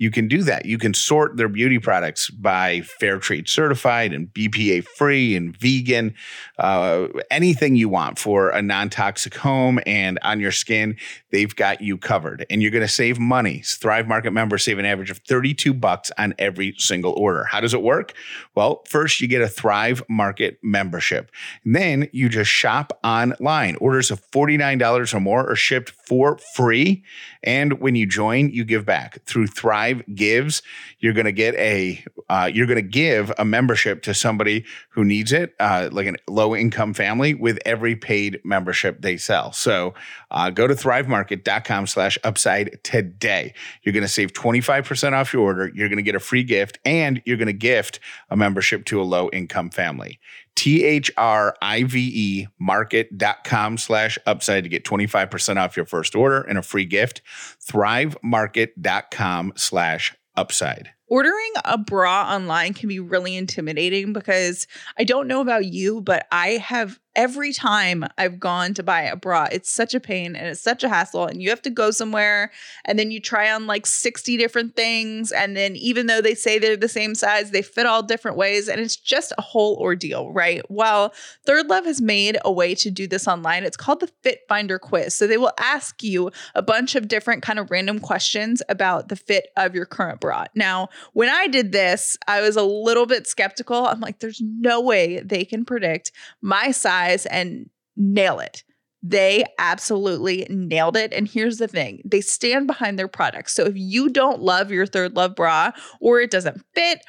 you 0.00 0.10
can 0.10 0.28
do 0.28 0.42
that. 0.44 0.64
You 0.64 0.78
can 0.78 0.94
sort 0.94 1.36
their 1.36 1.48
beauty 1.48 1.78
products 1.78 2.30
by 2.30 2.80
fair 2.80 3.18
trade 3.18 3.50
certified 3.50 4.14
and 4.14 4.32
BPA 4.32 4.82
free 4.84 5.36
and 5.36 5.54
vegan, 5.54 6.14
uh, 6.58 7.08
anything 7.30 7.76
you 7.76 7.90
want 7.90 8.18
for 8.18 8.48
a 8.48 8.62
non 8.62 8.88
toxic 8.88 9.34
home 9.34 9.78
and 9.84 10.18
on 10.22 10.40
your 10.40 10.52
skin. 10.52 10.96
They've 11.30 11.54
got 11.54 11.80
you 11.80 11.96
covered, 11.96 12.46
and 12.50 12.62
you're 12.62 12.70
going 12.70 12.82
to 12.82 12.88
save 12.88 13.18
money. 13.18 13.62
Thrive 13.64 14.08
Market 14.08 14.32
members 14.32 14.64
save 14.64 14.78
an 14.78 14.84
average 14.84 15.10
of 15.10 15.18
32 15.18 15.72
bucks 15.72 16.10
on 16.18 16.34
every 16.38 16.74
single 16.78 17.12
order. 17.12 17.44
How 17.44 17.60
does 17.60 17.74
it 17.74 17.82
work? 17.82 18.12
Well, 18.54 18.82
first 18.86 19.20
you 19.20 19.28
get 19.28 19.42
a 19.42 19.48
Thrive 19.48 20.02
Market 20.08 20.58
membership, 20.62 21.30
and 21.64 21.74
then 21.74 22.08
you 22.12 22.28
just 22.28 22.50
shop 22.50 22.98
online. 23.04 23.76
Orders 23.76 24.10
of 24.10 24.20
$49 24.30 25.14
or 25.14 25.20
more 25.20 25.48
are 25.48 25.56
shipped 25.56 25.90
for 25.90 26.38
free, 26.54 27.04
and 27.42 27.80
when 27.80 27.94
you 27.94 28.06
join, 28.06 28.50
you 28.50 28.64
give 28.64 28.84
back 28.84 29.24
through 29.24 29.46
Thrive 29.46 30.02
Gives. 30.14 30.62
You're 30.98 31.12
going 31.12 31.26
to 31.26 31.32
get 31.32 31.54
a 31.54 32.04
uh, 32.28 32.50
you're 32.52 32.66
going 32.66 32.76
to 32.76 32.82
give 32.82 33.32
a 33.38 33.44
membership 33.44 34.02
to 34.02 34.14
somebody 34.14 34.64
who 34.90 35.04
needs 35.04 35.32
it, 35.32 35.54
uh, 35.58 35.88
like 35.90 36.06
a 36.06 36.14
low 36.28 36.54
income 36.54 36.94
family, 36.94 37.34
with 37.34 37.58
every 37.64 37.96
paid 37.96 38.40
membership 38.44 39.00
they 39.00 39.16
sell. 39.16 39.52
So 39.52 39.94
uh, 40.30 40.50
go 40.50 40.66
to 40.66 40.74
thrivemarket.com 41.20 41.86
slash 41.86 42.18
upside 42.24 42.78
today. 42.82 43.54
You're 43.82 43.92
going 43.92 44.02
to 44.02 44.08
save 44.08 44.32
25% 44.32 45.12
off 45.12 45.32
your 45.32 45.42
order. 45.42 45.70
You're 45.74 45.88
going 45.88 45.98
to 45.98 46.02
get 46.02 46.14
a 46.14 46.20
free 46.20 46.42
gift 46.42 46.78
and 46.84 47.22
you're 47.24 47.36
going 47.36 47.46
to 47.46 47.52
gift 47.52 48.00
a 48.28 48.36
membership 48.36 48.84
to 48.86 49.00
a 49.00 49.04
low 49.04 49.30
income 49.32 49.70
family. 49.70 50.20
T-H-R-I-V-E 50.56 52.46
market.com 52.58 53.78
slash 53.78 54.18
upside 54.26 54.64
to 54.64 54.68
get 54.68 54.84
25% 54.84 55.56
off 55.56 55.76
your 55.76 55.86
first 55.86 56.14
order 56.14 56.42
and 56.42 56.58
a 56.58 56.62
free 56.62 56.84
gift. 56.84 57.22
Thrivemarket.com 57.64 59.52
slash 59.56 60.14
upside. 60.36 60.90
Ordering 61.10 61.50
a 61.64 61.76
bra 61.76 62.32
online 62.32 62.72
can 62.72 62.88
be 62.88 63.00
really 63.00 63.36
intimidating 63.36 64.12
because 64.12 64.68
I 64.96 65.02
don't 65.02 65.26
know 65.26 65.40
about 65.40 65.66
you, 65.66 66.00
but 66.00 66.28
I 66.30 66.50
have 66.52 67.00
every 67.16 67.52
time 67.52 68.04
I've 68.16 68.38
gone 68.38 68.74
to 68.74 68.82
buy 68.82 69.02
a 69.02 69.16
bra, 69.16 69.48
it's 69.50 69.68
such 69.68 69.94
a 69.94 70.00
pain 70.00 70.36
and 70.36 70.46
it's 70.46 70.60
such 70.60 70.84
a 70.84 70.88
hassle. 70.88 71.26
And 71.26 71.42
you 71.42 71.50
have 71.50 71.62
to 71.62 71.70
go 71.70 71.90
somewhere 71.90 72.52
and 72.84 72.98
then 72.98 73.10
you 73.10 73.20
try 73.20 73.50
on 73.50 73.66
like 73.66 73.86
60 73.86 74.36
different 74.36 74.76
things. 74.76 75.32
And 75.32 75.56
then 75.56 75.76
even 75.76 76.06
though 76.06 76.20
they 76.20 76.34
say 76.34 76.58
they're 76.58 76.76
the 76.76 76.88
same 76.88 77.14
size, 77.14 77.50
they 77.50 77.62
fit 77.62 77.86
all 77.86 78.02
different 78.02 78.36
ways. 78.36 78.68
And 78.68 78.80
it's 78.80 78.96
just 78.96 79.32
a 79.36 79.42
whole 79.42 79.76
ordeal, 79.76 80.32
right? 80.32 80.62
Well, 80.70 81.12
ThirdLove 81.46 81.84
has 81.84 82.00
made 82.00 82.38
a 82.44 82.52
way 82.52 82.74
to 82.76 82.90
do 82.90 83.06
this 83.06 83.26
online. 83.26 83.64
It's 83.64 83.76
called 83.76 84.00
the 84.00 84.10
Fit 84.22 84.42
Finder 84.48 84.78
Quiz. 84.78 85.14
So 85.14 85.26
they 85.26 85.38
will 85.38 85.52
ask 85.58 86.02
you 86.02 86.30
a 86.54 86.62
bunch 86.62 86.94
of 86.94 87.08
different 87.08 87.42
kind 87.42 87.58
of 87.58 87.70
random 87.70 87.98
questions 87.98 88.62
about 88.68 89.08
the 89.08 89.16
fit 89.16 89.48
of 89.56 89.74
your 89.74 89.86
current 89.86 90.20
bra. 90.20 90.46
Now, 90.54 90.88
when 91.12 91.28
I 91.28 91.46
did 91.46 91.72
this, 91.72 92.16
I 92.26 92.40
was 92.40 92.56
a 92.56 92.62
little 92.62 93.06
bit 93.06 93.26
skeptical. 93.26 93.86
I'm 93.86 94.00
like, 94.00 94.18
there's 94.20 94.40
no 94.42 94.80
way 94.80 95.20
they 95.20 95.44
can 95.44 95.64
predict 95.64 96.12
my 96.40 96.70
size 96.70 97.26
and 97.26 97.70
nail 97.96 98.40
it. 98.40 98.64
They 99.02 99.44
absolutely 99.58 100.46
nailed 100.50 100.96
it. 100.96 101.12
And 101.12 101.26
here's 101.26 101.56
the 101.56 101.68
thing 101.68 102.02
they 102.04 102.20
stand 102.20 102.66
behind 102.66 102.98
their 102.98 103.08
products. 103.08 103.54
So 103.54 103.64
if 103.64 103.74
you 103.76 104.10
don't 104.10 104.42
love 104.42 104.70
your 104.70 104.86
ThirdLove 104.86 105.34
bra 105.34 105.72
or 106.00 106.20
it 106.20 106.30
doesn't 106.30 106.62
fit, 106.74 107.02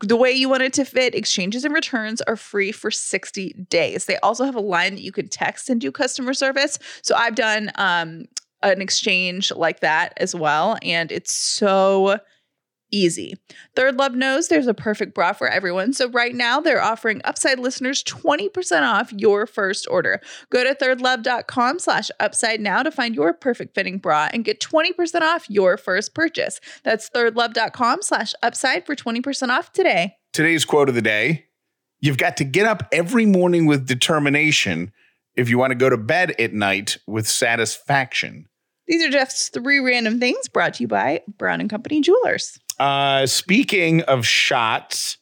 the 0.00 0.16
way 0.16 0.30
you 0.32 0.48
want 0.48 0.62
it 0.62 0.72
to 0.74 0.84
fit, 0.84 1.14
exchanges 1.14 1.64
and 1.64 1.74
returns 1.74 2.20
are 2.22 2.36
free 2.36 2.72
for 2.72 2.90
60 2.90 3.66
days. 3.68 4.06
They 4.06 4.16
also 4.18 4.44
have 4.44 4.54
a 4.54 4.60
line 4.60 4.94
that 4.94 5.02
you 5.02 5.12
can 5.12 5.28
text 5.28 5.68
and 5.68 5.80
do 5.80 5.92
customer 5.92 6.32
service. 6.32 6.78
So 7.02 7.14
I've 7.14 7.34
done 7.34 7.70
um, 7.74 8.24
an 8.62 8.80
exchange 8.80 9.52
like 9.52 9.80
that 9.80 10.14
as 10.16 10.34
well. 10.34 10.78
And 10.82 11.12
it's 11.12 11.32
so 11.32 12.18
easy. 12.92 13.36
ThirdLove 13.74 14.14
knows 14.14 14.48
there's 14.48 14.66
a 14.68 14.74
perfect 14.74 15.14
bra 15.14 15.32
for 15.32 15.48
everyone. 15.48 15.92
So 15.92 16.08
right 16.10 16.34
now 16.34 16.60
they're 16.60 16.82
offering 16.82 17.20
Upside 17.24 17.58
listeners 17.58 18.04
20% 18.04 18.82
off 18.82 19.12
your 19.12 19.46
first 19.46 19.88
order. 19.90 20.20
Go 20.50 20.62
to 20.62 20.74
thirdlove.com 20.74 21.78
slash 21.78 22.10
upside 22.20 22.60
now 22.60 22.82
to 22.82 22.90
find 22.90 23.14
your 23.14 23.32
perfect 23.32 23.74
fitting 23.74 23.98
bra 23.98 24.28
and 24.32 24.44
get 24.44 24.60
20% 24.60 25.22
off 25.22 25.48
your 25.48 25.76
first 25.76 26.14
purchase. 26.14 26.60
That's 26.84 27.08
thirdlove.com 27.10 28.02
slash 28.02 28.34
upside 28.42 28.86
for 28.86 28.94
20% 28.94 29.48
off 29.48 29.72
today. 29.72 30.16
Today's 30.32 30.64
quote 30.64 30.88
of 30.88 30.94
the 30.94 31.02
day 31.02 31.46
You've 32.00 32.18
got 32.18 32.36
to 32.38 32.44
get 32.44 32.66
up 32.66 32.88
every 32.92 33.26
morning 33.26 33.66
with 33.66 33.86
determination 33.86 34.92
if 35.36 35.48
you 35.48 35.56
want 35.56 35.70
to 35.70 35.76
go 35.76 35.88
to 35.88 35.96
bed 35.96 36.34
at 36.38 36.52
night 36.52 36.98
with 37.06 37.28
satisfaction. 37.28 38.48
These 38.88 39.04
are 39.04 39.10
just 39.10 39.52
three 39.52 39.78
random 39.78 40.18
things 40.18 40.48
brought 40.48 40.74
to 40.74 40.82
you 40.82 40.88
by 40.88 41.22
Brown 41.38 41.60
and 41.60 41.70
Company 41.70 42.00
Jewelers. 42.00 42.58
Uh, 42.82 43.26
speaking 43.28 44.02
of 44.02 44.26
shots, 44.26 45.18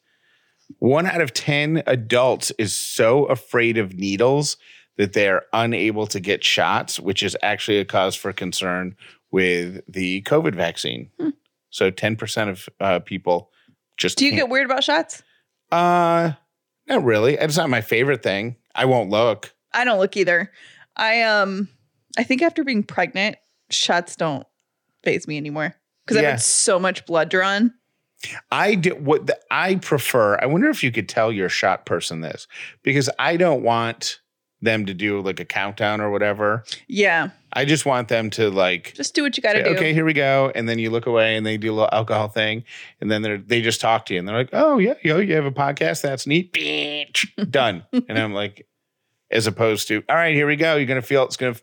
one 0.79 1.05
out 1.05 1.21
of 1.21 1.31
10 1.31 1.83
adults 1.85 2.51
is 2.57 2.75
so 2.75 3.25
afraid 3.25 3.77
of 3.77 3.93
needles 3.93 4.57
that 4.97 5.13
they're 5.13 5.43
unable 5.53 6.07
to 6.07 6.19
get 6.19 6.43
shots, 6.43 6.99
which 6.99 7.21
is 7.21 7.37
actually 7.43 7.77
a 7.77 7.85
cause 7.85 8.15
for 8.15 8.33
concern 8.33 8.95
with 9.29 9.79
the 9.87 10.23
COVID 10.23 10.55
vaccine. 10.55 11.11
Hmm. 11.19 11.29
So 11.69 11.91
10% 11.91 12.49
of 12.49 12.67
uh, 12.79 12.97
people 12.97 13.51
just 13.95 14.17
Do 14.17 14.25
you 14.25 14.31
get 14.31 14.49
weird 14.49 14.65
about 14.65 14.83
shots? 14.83 15.21
uh 15.71 16.31
not 16.87 17.03
really. 17.03 17.35
It's 17.35 17.57
not 17.57 17.69
my 17.69 17.81
favorite 17.81 18.23
thing. 18.23 18.55
I 18.73 18.85
won't 18.85 19.11
look. 19.11 19.53
I 19.71 19.83
don't 19.85 19.99
look 19.99 20.17
either. 20.17 20.51
I 20.95 21.21
um 21.21 21.69
I 22.17 22.23
think 22.23 22.41
after 22.41 22.63
being 22.63 22.81
pregnant, 22.81 23.37
shots 23.69 24.15
don't 24.15 24.47
phase 25.03 25.27
me 25.27 25.37
anymore 25.37 25.75
because 26.11 26.17
I've 26.17 26.23
Yeah. 26.23 26.31
had 26.31 26.41
so 26.41 26.79
much 26.79 27.05
blood 27.05 27.29
drawn. 27.29 27.73
I 28.51 28.75
do 28.75 28.91
what 28.95 29.25
the, 29.27 29.39
I 29.49 29.75
prefer. 29.75 30.37
I 30.39 30.45
wonder 30.45 30.69
if 30.69 30.83
you 30.83 30.91
could 30.91 31.09
tell 31.09 31.31
your 31.31 31.49
shot 31.49 31.85
person 31.87 32.21
this 32.21 32.47
because 32.83 33.09
I 33.17 33.35
don't 33.37 33.63
want 33.63 34.19
them 34.61 34.85
to 34.85 34.93
do 34.93 35.19
like 35.21 35.39
a 35.39 35.45
countdown 35.45 35.99
or 36.01 36.11
whatever. 36.11 36.63
Yeah, 36.87 37.29
I 37.51 37.65
just 37.65 37.83
want 37.87 38.09
them 38.09 38.29
to 38.31 38.51
like 38.51 38.93
just 38.93 39.15
do 39.15 39.23
what 39.23 39.35
you 39.37 39.41
got 39.41 39.53
to 39.53 39.63
do. 39.63 39.69
okay, 39.71 39.91
here 39.91 40.05
we 40.05 40.13
go, 40.13 40.51
and 40.53 40.69
then 40.69 40.77
you 40.77 40.91
look 40.91 41.07
away 41.07 41.35
and 41.35 41.43
they 41.43 41.57
do 41.57 41.71
a 41.71 41.73
little 41.73 41.89
alcohol 41.91 42.27
thing, 42.27 42.63
and 42.99 43.09
then 43.09 43.23
they 43.23 43.37
they 43.37 43.61
just 43.63 43.81
talk 43.81 44.05
to 44.05 44.13
you 44.13 44.19
and 44.19 44.27
they're 44.27 44.37
like, 44.37 44.49
oh 44.53 44.77
yeah, 44.77 44.93
yo, 45.01 45.17
you 45.17 45.33
have 45.33 45.45
a 45.45 45.51
podcast, 45.51 46.01
that's 46.03 46.27
neat, 46.27 46.53
done. 47.49 47.83
and 47.91 48.19
I'm 48.19 48.33
like, 48.35 48.67
as 49.31 49.47
opposed 49.47 49.87
to, 49.87 50.03
all 50.07 50.15
right, 50.15 50.35
here 50.35 50.45
we 50.45 50.57
go. 50.57 50.75
You're 50.75 50.85
gonna 50.85 51.01
feel 51.01 51.23
it's 51.23 51.37
gonna 51.37 51.55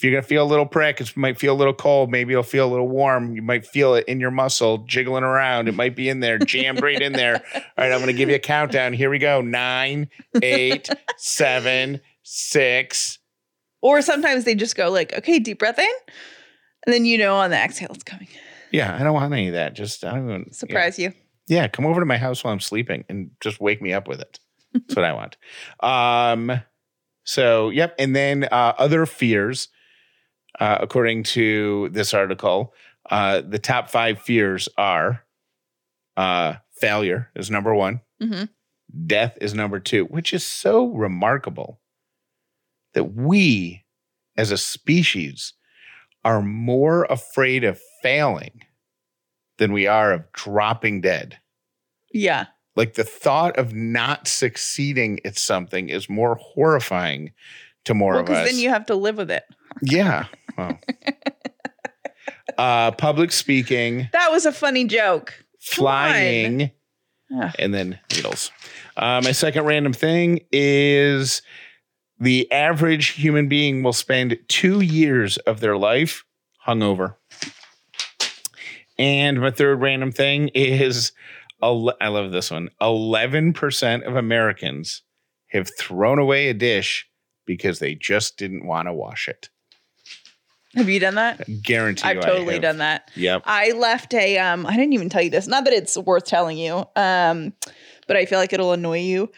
if 0.00 0.04
you're 0.04 0.14
gonna 0.14 0.22
feel 0.22 0.42
a 0.42 0.48
little 0.48 0.64
prick, 0.64 0.98
it 1.02 1.14
might 1.14 1.38
feel 1.38 1.52
a 1.52 1.58
little 1.58 1.74
cold, 1.74 2.10
maybe 2.10 2.32
it'll 2.32 2.42
feel 2.42 2.66
a 2.66 2.70
little 2.70 2.88
warm. 2.88 3.34
You 3.34 3.42
might 3.42 3.66
feel 3.66 3.94
it 3.94 4.06
in 4.08 4.18
your 4.18 4.30
muscle 4.30 4.78
jiggling 4.78 5.24
around. 5.24 5.68
It 5.68 5.74
might 5.74 5.94
be 5.94 6.08
in 6.08 6.20
there, 6.20 6.38
jammed 6.38 6.80
right 6.80 7.02
in 7.02 7.12
there. 7.12 7.44
All 7.54 7.60
right, 7.76 7.92
I'm 7.92 8.00
gonna 8.00 8.14
give 8.14 8.30
you 8.30 8.36
a 8.36 8.38
countdown. 8.38 8.94
Here 8.94 9.10
we 9.10 9.18
go: 9.18 9.42
nine, 9.42 10.08
eight, 10.42 10.88
seven, 11.18 12.00
six. 12.22 13.18
Or 13.82 14.00
sometimes 14.00 14.44
they 14.44 14.54
just 14.54 14.74
go 14.74 14.90
like, 14.90 15.12
okay, 15.18 15.38
deep 15.38 15.58
breath 15.58 15.78
in, 15.78 15.86
and 16.86 16.94
then 16.94 17.04
you 17.04 17.18
know 17.18 17.36
on 17.36 17.50
the 17.50 17.58
exhale 17.58 17.90
it's 17.92 18.02
coming. 18.02 18.28
Yeah, 18.70 18.96
I 18.98 19.02
don't 19.02 19.12
want 19.12 19.30
any 19.34 19.48
of 19.48 19.52
that. 19.52 19.74
Just 19.74 20.02
I 20.02 20.14
don't 20.14 20.30
even 20.30 20.44
yeah. 20.46 20.52
Surprise 20.52 20.98
you. 20.98 21.12
Yeah, 21.46 21.68
come 21.68 21.84
over 21.84 22.00
to 22.00 22.06
my 22.06 22.16
house 22.16 22.42
while 22.42 22.54
I'm 22.54 22.60
sleeping 22.60 23.04
and 23.10 23.32
just 23.40 23.60
wake 23.60 23.82
me 23.82 23.92
up 23.92 24.08
with 24.08 24.22
it. 24.22 24.40
That's 24.72 24.96
what 24.96 25.04
I 25.04 25.12
want. 25.12 25.36
Um, 25.82 26.62
so 27.24 27.68
yep, 27.68 27.94
and 27.98 28.16
then 28.16 28.44
uh, 28.44 28.72
other 28.78 29.04
fears, 29.04 29.68
uh, 30.60 30.78
according 30.80 31.24
to 31.24 31.88
this 31.90 32.14
article, 32.14 32.72
uh, 33.10 33.40
the 33.40 33.58
top 33.58 33.90
five 33.90 34.20
fears 34.20 34.68
are 34.78 35.24
uh, 36.16 36.54
failure 36.80 37.30
is 37.34 37.50
number 37.50 37.74
one, 37.74 38.00
hmm 38.20 38.44
death 39.06 39.38
is 39.40 39.54
number 39.54 39.78
two, 39.78 40.04
which 40.06 40.32
is 40.34 40.44
so 40.44 40.86
remarkable 40.88 41.80
that 42.92 43.14
we, 43.14 43.84
as 44.36 44.50
a 44.50 44.58
species, 44.58 45.52
are 46.24 46.42
more 46.42 47.04
afraid 47.04 47.62
of 47.62 47.80
failing 48.02 48.62
than 49.58 49.72
we 49.72 49.86
are 49.86 50.12
of 50.12 50.32
dropping 50.32 51.00
dead. 51.00 51.38
Yeah. 52.12 52.46
Like 52.74 52.94
the 52.94 53.04
thought 53.04 53.56
of 53.58 53.72
not 53.72 54.26
succeeding 54.26 55.20
at 55.24 55.38
something 55.38 55.88
is 55.88 56.08
more 56.10 56.34
horrifying 56.34 57.30
to 57.84 57.94
more 57.94 58.14
Well, 58.14 58.20
of 58.22 58.26
because 58.26 58.46
us. 58.46 58.50
then 58.50 58.58
you 58.60 58.70
have 58.70 58.86
to 58.86 58.96
live 58.96 59.18
with 59.18 59.30
it. 59.30 59.44
yeah. 59.82 60.24
Well. 60.60 60.78
uh, 62.58 62.90
public 62.92 63.32
speaking, 63.32 64.08
That 64.12 64.30
was 64.30 64.46
a 64.46 64.52
funny 64.52 64.84
joke. 64.84 65.32
Flying, 65.60 66.70
and 67.58 67.72
then 67.74 67.98
needles. 68.14 68.50
Uh, 68.96 69.20
my 69.22 69.32
second 69.32 69.64
random 69.64 69.92
thing 69.92 70.40
is 70.52 71.42
the 72.18 72.50
average 72.50 73.08
human 73.08 73.48
being 73.48 73.82
will 73.82 73.92
spend 73.92 74.38
two 74.48 74.80
years 74.80 75.36
of 75.38 75.60
their 75.60 75.76
life 75.76 76.24
hungover. 76.66 77.16
And 78.98 79.40
my 79.40 79.50
third 79.50 79.80
random 79.80 80.12
thing 80.12 80.48
is 80.54 81.12
ele- 81.62 81.94
I 82.00 82.08
love 82.08 82.32
this 82.32 82.50
one 82.50 82.68
11% 82.80 84.06
of 84.06 84.16
Americans 84.16 85.02
have 85.48 85.70
thrown 85.78 86.18
away 86.18 86.48
a 86.48 86.54
dish 86.54 87.06
because 87.46 87.78
they 87.78 87.94
just 87.94 88.36
didn't 88.36 88.66
want 88.66 88.86
to 88.88 88.92
wash 88.92 89.26
it. 89.28 89.48
Have 90.76 90.88
you 90.88 91.00
done 91.00 91.16
that? 91.16 91.62
Guarantee 91.62 92.08
I've 92.08 92.20
totally 92.20 92.58
done 92.58 92.78
that. 92.78 93.10
Yep. 93.16 93.42
I 93.44 93.72
left 93.72 94.14
a 94.14 94.38
um 94.38 94.66
I 94.66 94.76
didn't 94.76 94.92
even 94.92 95.08
tell 95.08 95.22
you 95.22 95.30
this. 95.30 95.46
Not 95.46 95.64
that 95.64 95.74
it's 95.74 95.96
worth 95.96 96.24
telling 96.24 96.58
you. 96.58 96.84
Um 96.96 97.52
but 98.06 98.16
I 98.16 98.26
feel 98.26 98.38
like 98.38 98.52
it'll 98.52 98.72
annoy 98.72 99.00
you 99.00 99.30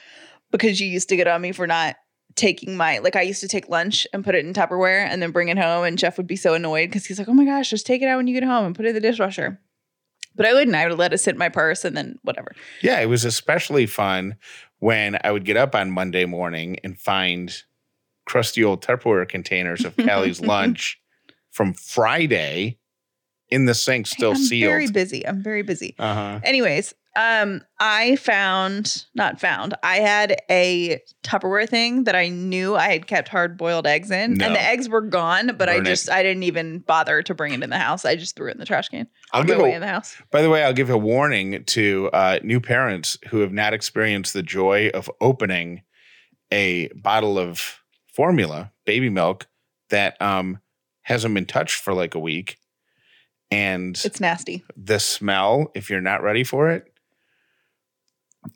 because 0.51 0.81
you 0.81 0.89
used 0.89 1.09
to 1.09 1.17
get 1.17 1.29
on 1.29 1.41
me 1.41 1.53
for 1.53 1.67
not 1.67 1.97
taking 2.35 2.77
my 2.77 2.99
like 2.99 3.17
I 3.17 3.23
used 3.23 3.41
to 3.41 3.49
take 3.49 3.69
lunch 3.69 4.07
and 4.13 4.25
put 4.25 4.35
it 4.35 4.45
in 4.45 4.53
Tupperware 4.53 5.07
and 5.07 5.23
then 5.23 5.31
bring 5.31 5.49
it 5.49 5.59
home 5.59 5.85
and 5.85 5.99
Jeff 5.99 6.17
would 6.17 6.27
be 6.27 6.37
so 6.37 6.55
annoyed 6.55 6.89
because 6.89 7.07
he's 7.07 7.19
like, 7.19 7.29
"Oh 7.29 7.35
my 7.35 7.45
gosh, 7.45 7.71
just 7.71 7.87
take 7.87 8.03
it 8.03 8.07
out 8.07 8.17
when 8.19 8.27
you 8.27 8.35
get 8.39 8.47
home 8.47 8.67
and 8.67 8.75
put 8.75 8.85
it 8.85 8.91
in 8.91 8.95
the 8.95 9.01
dishwasher." 9.01 9.61
But 10.35 10.47
I 10.47 10.55
wouldn't. 10.55 10.75
I 10.75 10.89
would 10.89 10.99
let 10.99 11.13
it 11.13 11.19
sit 11.19 11.35
in 11.35 11.39
my 11.39 11.51
purse 11.51 11.85
and 11.85 11.95
then 11.95 12.19
whatever. 12.23 12.53
Yeah, 12.81 13.01
it 13.01 13.07
was 13.07 13.25
especially 13.27 13.85
fun 13.85 14.37
when 14.79 15.19
I 15.25 15.31
would 15.31 15.45
get 15.45 15.59
up 15.59 15.75
on 15.75 15.91
Monday 15.91 16.25
morning 16.25 16.79
and 16.83 16.99
find 16.99 17.55
crusty 18.25 18.65
old 18.65 18.83
Tupperware 18.83 19.29
containers 19.29 19.85
of 19.85 19.95
Callie's 19.97 20.41
lunch 20.55 21.02
from 21.53 21.73
Friday 21.75 22.79
in 23.49 23.67
the 23.67 23.75
sink, 23.75 24.07
still 24.07 24.35
sealed. 24.35 24.41
I'm 24.41 24.47
sealed. 24.49 24.71
very 24.71 24.91
busy. 24.91 25.27
I'm 25.27 25.43
very 25.43 25.63
busy. 25.63 25.95
uh 25.99 26.15
huh. 26.15 26.41
Anyways, 26.43 26.95
um, 27.15 27.61
I 27.79 28.17
found 28.17 29.05
not 29.15 29.39
found. 29.39 29.75
I 29.83 29.97
had 29.97 30.41
a 30.51 30.99
Tupperware 31.23 31.69
thing 31.69 32.05
that 32.05 32.17
I 32.17 32.29
knew 32.31 32.75
I 32.75 32.89
had 32.89 33.07
kept 33.07 33.29
hard 33.29 33.59
boiled 33.59 33.87
eggs 33.87 34.11
in, 34.11 34.35
No. 34.35 34.47
and 34.47 34.55
the 34.55 34.61
eggs 34.63 34.89
were 34.89 35.03
gone. 35.03 35.55
But 35.59 35.69
I 35.69 35.77
Burn 35.77 35.87
it. 35.87 35.91
just 35.91 36.11
I 36.11 36.23
didn't 36.23 36.45
even 36.45 36.79
bother 36.79 37.23
to 37.23 37.35
bring 37.35 37.53
it 37.53 37.63
in 37.63 37.69
the 37.69 37.79
house. 37.79 38.07
I 38.07 38.17
just 38.17 38.35
threw 38.35 38.49
it 38.49 38.53
in 38.53 38.59
the 38.59 38.65
trash 38.65 38.89
can. 38.89 39.07
I'll 39.35 39.45
give 39.45 39.59
way 39.59 39.73
a, 39.73 39.75
in 39.75 39.81
the 39.83 39.89
house. 39.89 40.17
by 40.31 40.41
the 40.41 40.49
way, 40.49 40.65
I'll 40.65 40.73
give 40.73 40.89
a 40.89 40.97
warning 40.97 41.63
to 41.65 42.09
uh, 42.15 42.39
new 42.43 42.61
parents 42.61 43.19
who 43.29 43.41
have 43.41 43.53
not 43.53 43.75
experienced 43.75 44.33
the 44.33 44.43
joy 44.43 44.91
of 44.95 45.11
opening 45.21 45.83
a 46.51 46.89
bottle 46.95 47.39
of 47.39 47.81
formula, 48.15 48.73
baby 48.87 49.11
milk, 49.11 49.47
that 49.91 50.21
um, 50.23 50.59
hasn't 51.03 51.35
been 51.35 51.47
touched 51.47 51.77
for 51.77 51.93
like 51.95 52.15
a 52.15 52.19
week. 52.21 52.59
And 53.51 54.01
It's 54.05 54.21
nasty. 54.21 54.65
the 54.77 54.99
smell, 54.99 55.71
if 55.75 55.91
you're 55.91 56.01
not 56.01 56.23
ready 56.23 56.43
for 56.45 56.71
it, 56.71 56.87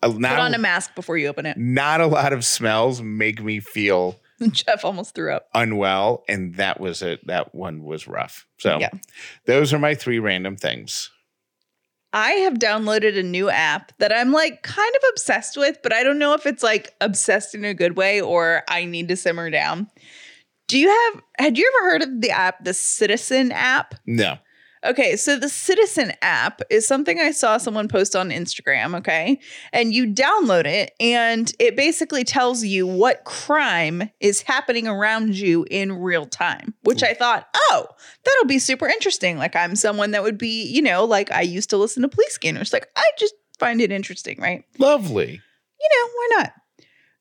uh, 0.03 0.11
Put 0.11 0.25
on 0.25 0.53
a, 0.53 0.57
a 0.57 0.59
mask 0.59 0.95
before 0.95 1.17
you 1.19 1.29
open 1.29 1.47
it. 1.47 1.57
not 1.59 2.01
a 2.01 2.07
lot 2.07 2.33
of 2.33 2.45
smells 2.45 3.01
make 3.03 3.43
me 3.43 3.61
feel 3.61 4.19
Jeff 4.51 4.85
almost 4.85 5.15
threw 5.15 5.33
up. 5.33 5.49
unwell. 5.55 6.25
And 6.29 6.55
that 6.57 6.81
was 6.81 7.03
it. 7.03 7.27
That 7.27 7.55
one 7.55 7.85
was 7.85 8.07
rough. 8.09 8.47
So 8.59 8.79
Yeah. 8.81 8.91
those 9.47 9.73
are 9.73 9.79
my 9.79 9.95
three 9.95 10.19
random 10.19 10.57
things. 10.57 11.11
I 12.13 12.31
have 12.33 12.55
downloaded 12.55 13.19
a 13.19 13.23
new 13.23 13.51
app 13.51 13.93
that 13.99 14.13
I'm 14.13 14.33
like 14.33 14.63
kind 14.63 14.95
of 14.97 15.03
obsessed 15.11 15.57
with, 15.59 15.79
but 15.83 15.93
I 15.93 16.03
don't 16.03 16.19
know 16.19 16.33
if 16.35 16.47
it's 16.47 16.63
like 16.63 16.95
obsessed 17.01 17.55
in 17.55 17.65
a 17.65 17.75
good 17.75 17.97
way 17.97 18.21
or 18.23 18.63
I 18.69 18.87
need 18.87 19.09
to 19.09 19.17
simmer 19.17 19.51
down. 19.51 19.89
Do 20.69 20.79
you 20.79 20.89
have 20.89 21.23
had 21.39 21.59
you 21.59 21.71
ever 21.77 21.91
heard 21.91 22.03
of 22.03 22.21
the 22.21 22.31
app, 22.31 22.65
the 22.65 22.75
Citizen 22.75 23.53
app? 23.53 23.95
No. 24.07 24.39
Okay, 24.85 25.17
so 25.17 25.37
the 25.39 25.49
Citizen 25.49 26.13
app 26.23 26.61
is 26.71 26.87
something 26.87 27.19
I 27.19 27.33
saw 27.33 27.59
someone 27.59 27.89
post 27.89 28.15
on 28.15 28.31
Instagram, 28.31 28.97
okay? 28.99 29.41
And 29.73 29.93
you 29.93 30.07
download 30.07 30.65
it 30.65 30.93
and 31.01 31.53
it 31.59 31.77
basically 31.77 32.23
tells 32.23 32.63
you 32.63 32.87
what 32.87 33.25
crime 33.25 34.11
is 34.21 34.43
happening 34.43 34.87
around 34.87 35.35
you 35.35 35.67
in 35.71 35.93
real 35.93 36.27
time, 36.27 36.75
which 36.83 37.03
I 37.03 37.15
thought, 37.15 37.49
"Oh, 37.71 37.87
that'll 38.25 38.47
be 38.47 38.59
super 38.59 38.87
interesting." 38.87 39.39
Like 39.39 39.57
I'm 39.57 39.77
someone 39.77 40.13
that 40.13 40.23
would 40.23 40.39
be, 40.39 40.65
you 40.65 40.83
know, 40.83 41.05
like 41.05 41.33
I 41.33 41.41
used 41.41 41.71
to 41.71 41.77
listen 41.77 42.03
to 42.03 42.09
police 42.09 42.35
scanners. 42.35 42.73
Like 42.73 42.87
I 42.97 43.09
just 43.19 43.35
find 43.59 43.81
it 43.81 43.91
interesting, 43.91 44.39
right? 44.41 44.65
Lovely. 44.79 45.41
you 45.81 45.89
know, 45.91 46.11
why 46.15 46.29
not? 46.39 46.53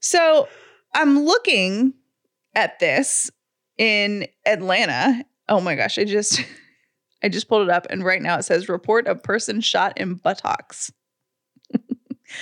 So 0.01 0.47
I'm 0.93 1.25
looking 1.25 1.93
at 2.55 2.79
this 2.79 3.29
in 3.77 4.27
Atlanta. 4.45 5.23
Oh 5.49 5.59
my 5.61 5.75
gosh, 5.75 5.97
I 5.99 6.05
just 6.05 6.41
I 7.23 7.29
just 7.29 7.47
pulled 7.47 7.67
it 7.67 7.73
up 7.73 7.87
and 7.89 8.03
right 8.03 8.21
now 8.21 8.37
it 8.37 8.43
says 8.43 8.69
report 8.69 9.07
of 9.07 9.21
person 9.23 9.61
shot 9.61 9.97
in 9.97 10.15
buttocks. 10.15 10.91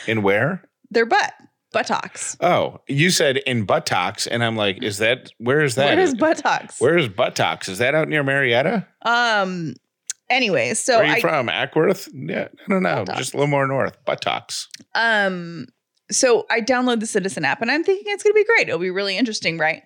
And 0.07 0.23
where? 0.23 0.63
Their 0.91 1.05
butt. 1.05 1.33
Buttocks. 1.71 2.37
Oh, 2.39 2.79
you 2.87 3.09
said 3.09 3.37
in 3.37 3.65
buttocks, 3.65 4.27
and 4.27 4.43
I'm 4.43 4.55
like, 4.55 4.81
is 4.83 4.99
that 4.99 5.31
where 5.39 5.61
is 5.61 5.75
that? 5.75 5.87
Where 5.87 5.99
is 5.99 6.13
buttocks? 6.13 6.79
Where 6.79 6.97
is 6.97 7.09
buttocks? 7.09 7.67
Is 7.67 7.79
that 7.79 7.95
out 7.95 8.07
near 8.07 8.23
Marietta? 8.23 8.87
um 9.01 9.73
Anyway, 10.29 10.73
so 10.73 10.97
where 10.99 11.03
are 11.03 11.07
you 11.07 11.13
I 11.15 11.19
from? 11.21 11.47
Acworth? 11.47 12.09
Yeah, 12.13 12.47
I 12.51 12.71
don't 12.71 12.83
know. 12.83 13.03
Buttocks. 13.05 13.17
Just 13.19 13.33
a 13.33 13.37
little 13.37 13.49
more 13.49 13.67
north. 13.67 13.97
Buttocks. 14.05 14.67
Um, 14.95 15.65
so 16.11 16.45
I 16.49 16.61
download 16.61 16.99
the 16.99 17.05
Citizen 17.05 17.45
app 17.45 17.61
and 17.61 17.71
I'm 17.71 17.83
thinking 17.83 18.05
it's 18.07 18.23
going 18.23 18.33
to 18.33 18.39
be 18.39 18.45
great. 18.45 18.67
It'll 18.67 18.79
be 18.79 18.89
really 18.89 19.17
interesting, 19.17 19.57
right? 19.57 19.83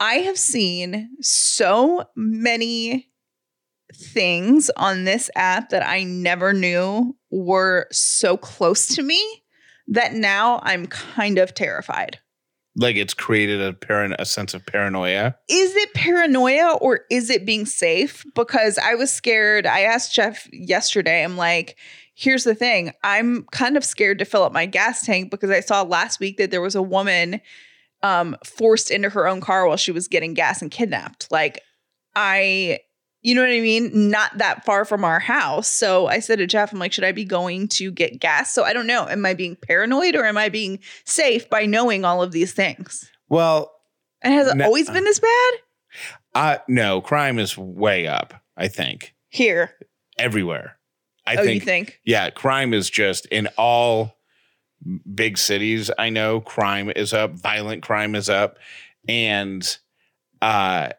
I 0.00 0.14
have 0.14 0.38
seen 0.38 1.10
so 1.20 2.04
many 2.16 3.08
things 3.94 4.70
on 4.76 5.04
this 5.04 5.30
app 5.36 5.70
that 5.70 5.86
I 5.86 6.02
never 6.02 6.52
knew 6.52 7.16
were 7.30 7.86
so 7.92 8.36
close 8.36 8.88
to 8.96 9.02
me 9.02 9.22
that 9.88 10.14
now 10.14 10.60
I'm 10.62 10.86
kind 10.86 11.38
of 11.38 11.54
terrified. 11.54 12.18
Like 12.76 12.96
it's 12.96 13.14
created 13.14 13.60
a 13.60 13.72
paran- 13.72 14.16
a 14.18 14.24
sense 14.24 14.52
of 14.52 14.66
paranoia. 14.66 15.36
Is 15.48 15.76
it 15.76 15.94
paranoia 15.94 16.76
or 16.80 17.02
is 17.08 17.30
it 17.30 17.46
being 17.46 17.66
safe? 17.66 18.24
Because 18.34 18.78
I 18.78 18.94
was 18.94 19.12
scared. 19.12 19.64
I 19.64 19.80
asked 19.82 20.12
Jeff 20.12 20.48
yesterday, 20.52 21.22
I'm 21.22 21.36
like, 21.36 21.76
here's 22.14 22.44
the 22.44 22.54
thing 22.54 22.92
I'm 23.02 23.44
kind 23.52 23.76
of 23.76 23.84
scared 23.84 24.18
to 24.20 24.24
fill 24.24 24.42
up 24.44 24.52
my 24.52 24.66
gas 24.66 25.04
tank 25.04 25.30
because 25.30 25.50
I 25.50 25.60
saw 25.60 25.82
last 25.82 26.20
week 26.20 26.36
that 26.38 26.50
there 26.50 26.60
was 26.60 26.74
a 26.74 26.82
woman 26.82 27.40
um, 28.02 28.36
forced 28.44 28.90
into 28.90 29.08
her 29.10 29.26
own 29.26 29.40
car 29.40 29.66
while 29.66 29.76
she 29.76 29.92
was 29.92 30.08
getting 30.08 30.34
gas 30.34 30.60
and 30.62 30.70
kidnapped. 30.70 31.26
Like, 31.30 31.60
I, 32.14 32.80
you 33.22 33.34
know 33.34 33.40
what 33.40 33.50
I 33.50 33.60
mean? 33.60 34.10
Not 34.10 34.36
that 34.38 34.64
far 34.64 34.84
from 34.84 35.04
our 35.04 35.18
house. 35.18 35.66
So 35.68 36.06
I 36.06 36.18
said 36.20 36.38
to 36.38 36.46
Jeff, 36.46 36.72
I'm 36.72 36.78
like, 36.78 36.92
should 36.92 37.04
I 37.04 37.12
be 37.12 37.24
going 37.24 37.68
to 37.68 37.90
get 37.90 38.20
gas? 38.20 38.52
So 38.52 38.62
I 38.64 38.72
don't 38.74 38.86
know. 38.86 39.08
Am 39.08 39.24
I 39.24 39.32
being 39.34 39.56
paranoid 39.56 40.14
or 40.14 40.24
am 40.26 40.36
I 40.36 40.48
being 40.50 40.78
safe 41.06 41.48
by 41.48 41.64
knowing 41.66 42.04
all 42.04 42.22
of 42.22 42.32
these 42.32 42.52
things? 42.52 43.10
Well, 43.28 43.72
And 44.22 44.34
has 44.34 44.48
it 44.48 44.56
No- 44.58 44.66
always 44.66 44.88
been 44.90 45.04
this 45.04 45.18
bad? 45.20 45.52
uh 46.34 46.58
no, 46.68 47.00
crime 47.00 47.38
is 47.38 47.56
way 47.56 48.06
up, 48.06 48.34
I 48.56 48.68
think. 48.68 49.14
Here. 49.28 49.74
Everywhere. 50.18 50.76
I 51.26 51.36
oh, 51.36 51.44
think 51.44 51.54
you 51.62 51.66
think? 51.66 52.00
yeah, 52.04 52.30
crime 52.30 52.74
is 52.74 52.90
just 52.90 53.26
in 53.26 53.48
all 53.56 54.16
big 55.14 55.38
cities 55.38 55.90
I 55.98 56.10
know 56.10 56.40
crime 56.40 56.92
is 56.94 57.12
up, 57.12 57.32
violent 57.32 57.82
crime 57.82 58.14
is 58.14 58.28
up 58.28 58.58
and 59.08 59.78
uh 60.42 60.90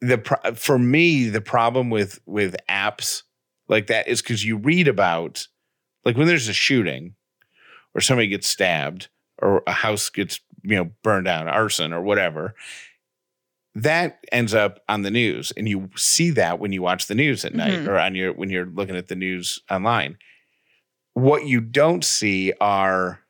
the 0.00 0.18
pro- 0.18 0.54
for 0.54 0.78
me 0.78 1.28
the 1.28 1.40
problem 1.40 1.90
with 1.90 2.20
with 2.26 2.56
apps 2.68 3.22
like 3.68 3.88
that 3.88 4.08
is 4.08 4.22
cuz 4.22 4.44
you 4.44 4.56
read 4.56 4.88
about 4.88 5.46
like 6.04 6.16
when 6.16 6.26
there's 6.26 6.48
a 6.48 6.54
shooting 6.54 7.14
or 7.94 8.00
somebody 8.00 8.28
gets 8.28 8.48
stabbed 8.48 9.08
or 9.38 9.62
a 9.66 9.72
house 9.72 10.08
gets 10.08 10.40
you 10.62 10.76
know 10.76 10.90
burned 11.02 11.26
down 11.26 11.48
arson 11.48 11.92
or 11.92 12.00
whatever 12.00 12.54
that 13.74 14.18
ends 14.32 14.52
up 14.54 14.80
on 14.88 15.02
the 15.02 15.10
news 15.10 15.52
and 15.56 15.68
you 15.68 15.88
see 15.96 16.30
that 16.30 16.58
when 16.58 16.72
you 16.72 16.82
watch 16.82 17.06
the 17.06 17.14
news 17.14 17.44
at 17.44 17.54
night 17.54 17.72
Mhm. 17.80 17.88
or 17.88 17.98
on 17.98 18.14
your 18.14 18.32
when 18.32 18.50
you're 18.50 18.66
looking 18.66 18.96
at 18.96 19.08
the 19.08 19.14
news 19.16 19.60
online 19.70 20.18
what 21.14 21.46
you 21.46 21.60
don't 21.60 22.04
see 22.04 22.52
are 22.60 23.20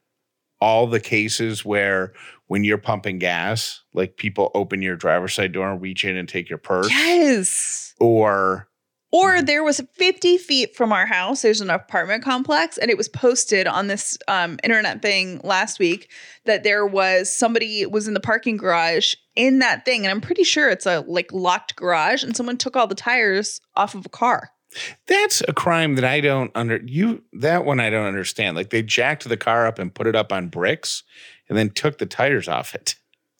all 0.61 0.87
the 0.87 1.01
cases 1.01 1.65
where 1.65 2.13
when 2.47 2.65
you're 2.65 2.79
pumping 2.79 3.19
gas 3.19 3.83
like 3.95 4.17
people 4.17 4.51
open 4.55 4.83
your 4.83 4.97
driver's 4.97 5.35
side 5.35 5.53
door 5.53 5.71
and 5.71 5.81
reach 5.83 6.05
in 6.05 6.17
and 6.17 6.29
take 6.29 6.49
your 6.49 6.59
purse 6.59 6.91
Yes. 6.91 7.95
or 8.01 8.69
Or 9.13 9.43
there 9.43 9.63
was 9.63 9.81
50 9.93 10.39
feet 10.39 10.75
from 10.75 10.91
our 10.93 11.05
house, 11.05 11.43
there's 11.43 11.61
an 11.61 11.69
apartment 11.69 12.25
complex, 12.25 12.79
and 12.79 12.91
it 12.91 12.97
was 12.97 13.09
posted 13.09 13.67
on 13.67 13.87
this 13.87 14.17
um, 14.27 14.59
internet 14.65 15.03
thing 15.03 15.41
last 15.45 15.79
week 15.79 16.11
that 16.47 16.65
there 16.65 16.87
was 16.87 17.35
somebody 17.35 17.85
was 17.85 18.09
in 18.09 18.15
the 18.15 18.21
parking 18.21 18.57
garage 18.57 19.15
in 19.37 19.59
that 19.59 19.85
thing. 19.85 20.05
And 20.05 20.11
I'm 20.11 20.23
pretty 20.23 20.45
sure 20.45 20.71
it's 20.71 20.87
a 20.87 21.01
like 21.07 21.31
locked 21.33 21.77
garage, 21.77 22.25
and 22.25 22.35
someone 22.35 22.57
took 22.57 22.75
all 22.75 22.87
the 22.87 22.95
tires 22.95 23.61
off 23.77 23.95
of 23.95 24.07
a 24.07 24.09
car. 24.09 24.51
that's 25.07 25.43
a 25.47 25.53
crime 25.53 25.97
that 25.97 26.05
I 26.05 26.21
don't 26.23 26.51
under 26.55 26.81
you 26.83 27.23
that 27.35 27.67
one 27.67 27.79
I 27.79 27.91
don't 27.91 28.07
understand 28.07 28.57
like 28.57 28.71
they 28.71 28.83
jacked 28.83 29.29
the 29.29 29.37
car 29.37 29.67
up 29.67 29.79
and 29.79 29.95
put 29.95 30.07
it 30.07 30.17
up 30.17 30.33
on 30.33 30.49
bricks 30.49 31.03
and 31.51 31.59
then 31.59 31.69
took 31.69 31.99
the 31.99 32.07
tires 32.07 32.49
off 32.49 32.75
it 32.75 32.95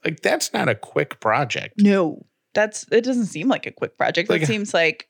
like 0.05 0.21
that's 0.21 0.53
not 0.53 0.69
a 0.69 0.75
quick 0.75 1.21
project 1.21 1.77
No, 1.79 2.27
that's 2.53 2.85
it 2.93 3.03
doesn't 3.05 3.27
seem 3.27 3.49
like 3.49 3.65
a 3.65 3.71
quick 3.71 3.97
project. 3.97 4.29
Like- 4.29 4.43
it 4.43 4.47
seems 4.47 4.75
like 4.75 5.09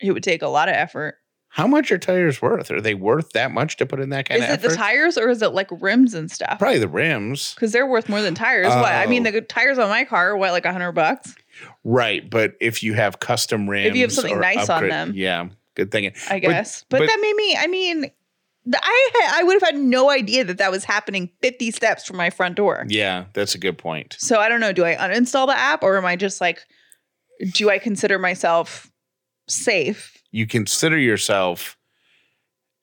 it 0.00 0.12
would 0.12 0.22
take 0.22 0.42
a 0.42 0.48
lot 0.48 0.68
of 0.68 0.74
effort. 0.74 1.16
How 1.50 1.66
much 1.66 1.90
are 1.90 1.98
tires 1.98 2.42
worth? 2.42 2.70
Are 2.70 2.80
they 2.80 2.94
worth 2.94 3.30
that 3.30 3.50
much 3.50 3.78
to 3.78 3.86
put 3.86 4.00
in 4.00 4.10
that 4.10 4.28
kind 4.28 4.42
Is 4.42 4.50
of 4.50 4.62
it 4.64 4.68
the 4.68 4.76
tires 4.76 5.16
or 5.16 5.30
is 5.30 5.40
it 5.40 5.48
like 5.54 5.68
rims 5.80 6.12
and 6.12 6.30
stuff? 6.30 6.58
Probably 6.58 6.78
the 6.78 6.88
rims. 6.88 7.54
Because 7.54 7.72
they're 7.72 7.86
worth 7.86 8.08
more 8.08 8.20
than 8.20 8.34
tires. 8.34 8.68
What? 8.68 8.92
I 8.92 9.06
mean, 9.06 9.26
Oh. 9.26 9.30
the 9.30 9.40
tires 9.40 9.78
on 9.78 9.88
my 9.88 10.04
car 10.04 10.30
are 10.32 10.36
what, 10.36 10.52
like 10.52 10.66
a 10.66 10.72
hundred 10.72 10.92
bucks? 10.92 11.34
Right. 11.84 12.28
But 12.28 12.52
if 12.60 12.82
you 12.82 12.92
have 12.94 13.18
custom 13.20 13.68
rims, 13.68 13.86
If 13.88 13.96
you 13.96 14.02
have 14.02 14.12
something 14.12 14.38
nice 14.38 14.68
on 14.68 14.88
them. 14.88 15.12
Yeah. 15.14 15.48
Good 15.74 15.90
thing. 15.90 16.12
I 16.28 16.38
guess. 16.38 16.84
But, 16.90 16.98
but- 16.98 17.06
that 17.06 17.18
made 17.20 17.34
me. 17.34 17.56
I 17.58 17.66
mean, 17.66 18.10
I 18.74 19.10
had, 19.14 19.40
I 19.40 19.44
would 19.44 19.54
have 19.54 19.62
had 19.62 19.76
no 19.80 20.10
idea 20.10 20.44
that 20.44 20.58
that 20.58 20.70
was 20.70 20.84
happening 20.84 21.30
50 21.40 21.70
steps 21.70 22.04
from 22.06 22.18
my 22.18 22.28
front 22.28 22.56
door. 22.56 22.84
Yeah, 22.88 23.24
that's 23.32 23.54
a 23.54 23.58
good 23.58 23.78
point. 23.78 24.16
So 24.18 24.38
I 24.38 24.50
don't 24.50 24.60
know. 24.60 24.72
Do 24.72 24.84
I 24.84 24.94
uninstall 24.96 25.46
the 25.46 25.58
app 25.58 25.82
or 25.82 25.96
am 25.96 26.04
I 26.04 26.16
just 26.16 26.42
like, 26.42 26.60
do 27.54 27.70
I 27.70 27.78
consider 27.78 28.18
myself 28.18 28.90
safe? 29.48 30.22
You 30.30 30.46
consider 30.46 30.98
yourself 30.98 31.76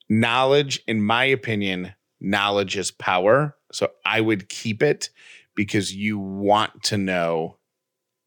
knowledge, 0.10 0.82
in 0.88 1.02
my 1.02 1.24
opinion, 1.26 1.94
knowledge 2.20 2.78
is 2.78 2.92
power. 2.92 3.56
So 3.72 3.90
I 4.06 4.22
would 4.22 4.50
keep 4.50 4.84
it 4.84 5.10
because 5.56 5.94
you 5.94 6.20
want 6.20 6.84
to 6.84 6.98
know. 6.98 7.58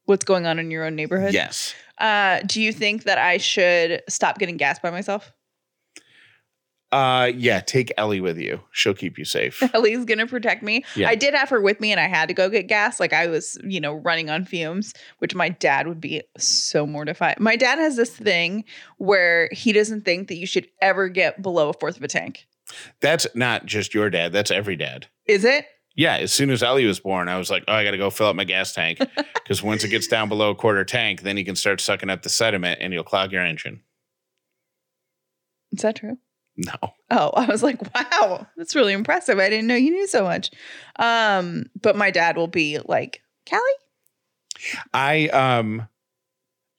What's 0.05 0.25
going 0.25 0.45
on 0.45 0.59
in 0.59 0.71
your 0.71 0.85
own 0.85 0.95
neighborhood? 0.95 1.33
Yes. 1.33 1.75
Uh, 1.97 2.39
do 2.45 2.61
you 2.61 2.73
think 2.73 3.03
that 3.03 3.17
I 3.17 3.37
should 3.37 4.01
stop 4.09 4.39
getting 4.39 4.57
gas 4.57 4.79
by 4.79 4.89
myself? 4.89 5.31
Uh 6.91 7.31
yeah, 7.35 7.59
take 7.59 7.91
Ellie 7.97 8.21
with 8.21 8.37
you. 8.39 8.61
She'll 8.71 8.93
keep 8.95 9.17
you 9.17 9.25
safe. 9.25 9.61
Ellie's 9.73 10.05
gonna 10.05 10.25
protect 10.25 10.63
me. 10.63 10.83
Yeah. 10.95 11.09
I 11.09 11.15
did 11.15 11.35
have 11.35 11.49
her 11.49 11.61
with 11.61 11.79
me 11.79 11.91
and 11.91 11.99
I 11.99 12.07
had 12.07 12.27
to 12.29 12.33
go 12.33 12.49
get 12.49 12.67
gas. 12.67 12.99
Like 12.99 13.13
I 13.13 13.27
was, 13.27 13.59
you 13.63 13.79
know, 13.79 13.93
running 13.93 14.29
on 14.29 14.45
fumes, 14.45 14.93
which 15.19 15.35
my 15.35 15.49
dad 15.49 15.87
would 15.87 16.01
be 16.01 16.23
so 16.37 16.87
mortified. 16.87 17.39
My 17.39 17.55
dad 17.55 17.77
has 17.77 17.95
this 17.95 18.15
thing 18.15 18.63
where 18.97 19.49
he 19.51 19.71
doesn't 19.71 20.03
think 20.03 20.29
that 20.29 20.37
you 20.37 20.47
should 20.47 20.67
ever 20.81 21.09
get 21.09 21.41
below 21.41 21.69
a 21.69 21.73
fourth 21.73 21.97
of 21.97 22.03
a 22.03 22.07
tank. 22.07 22.47
That's 23.01 23.27
not 23.35 23.65
just 23.65 23.93
your 23.93 24.09
dad, 24.09 24.31
that's 24.31 24.51
every 24.51 24.75
dad. 24.75 25.07
Is 25.25 25.43
it? 25.43 25.65
Yeah, 25.95 26.15
as 26.17 26.31
soon 26.31 26.49
as 26.49 26.63
Ellie 26.63 26.85
was 26.85 26.99
born, 26.99 27.27
I 27.27 27.37
was 27.37 27.49
like, 27.49 27.65
oh, 27.67 27.73
I 27.73 27.83
got 27.83 27.91
to 27.91 27.97
go 27.97 28.09
fill 28.09 28.27
up 28.27 28.35
my 28.35 28.45
gas 28.45 28.73
tank. 28.73 28.99
Because 29.49 29.63
once 29.63 29.83
it 29.83 29.87
gets 29.87 30.05
down 30.05 30.29
below 30.29 30.51
a 30.51 30.55
quarter 30.55 30.85
tank, 30.85 31.23
then 31.23 31.35
you 31.35 31.43
can 31.43 31.55
start 31.55 31.81
sucking 31.81 32.07
up 32.11 32.21
the 32.21 32.29
sediment 32.29 32.77
and 32.81 32.93
you'll 32.93 33.03
clog 33.03 33.31
your 33.31 33.43
engine. 33.43 33.81
Is 35.71 35.81
that 35.81 35.95
true? 35.95 36.19
No. 36.59 36.93
Oh, 37.09 37.29
I 37.35 37.45
was 37.45 37.63
like, 37.63 37.81
wow, 37.95 38.45
that's 38.57 38.75
really 38.75 38.93
impressive. 38.93 39.39
I 39.39 39.49
didn't 39.49 39.67
know 39.67 39.75
you 39.75 39.91
knew 39.91 40.07
so 40.07 40.23
much. 40.23 40.51
Um, 40.97 41.65
but 41.81 41.95
my 41.95 42.11
dad 42.11 42.35
will 42.37 42.47
be 42.47 42.79
like, 42.85 43.21
Callie? 43.49 43.61
I, 44.93 45.27
um, 45.29 45.87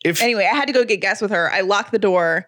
if, 0.04 0.20
Anyway, 0.22 0.48
I 0.50 0.54
had 0.54 0.66
to 0.66 0.72
go 0.72 0.84
get 0.84 1.00
gas 1.00 1.20
with 1.22 1.30
her. 1.30 1.50
I 1.50 1.62
locked 1.62 1.92
the 1.92 1.98
door 1.98 2.46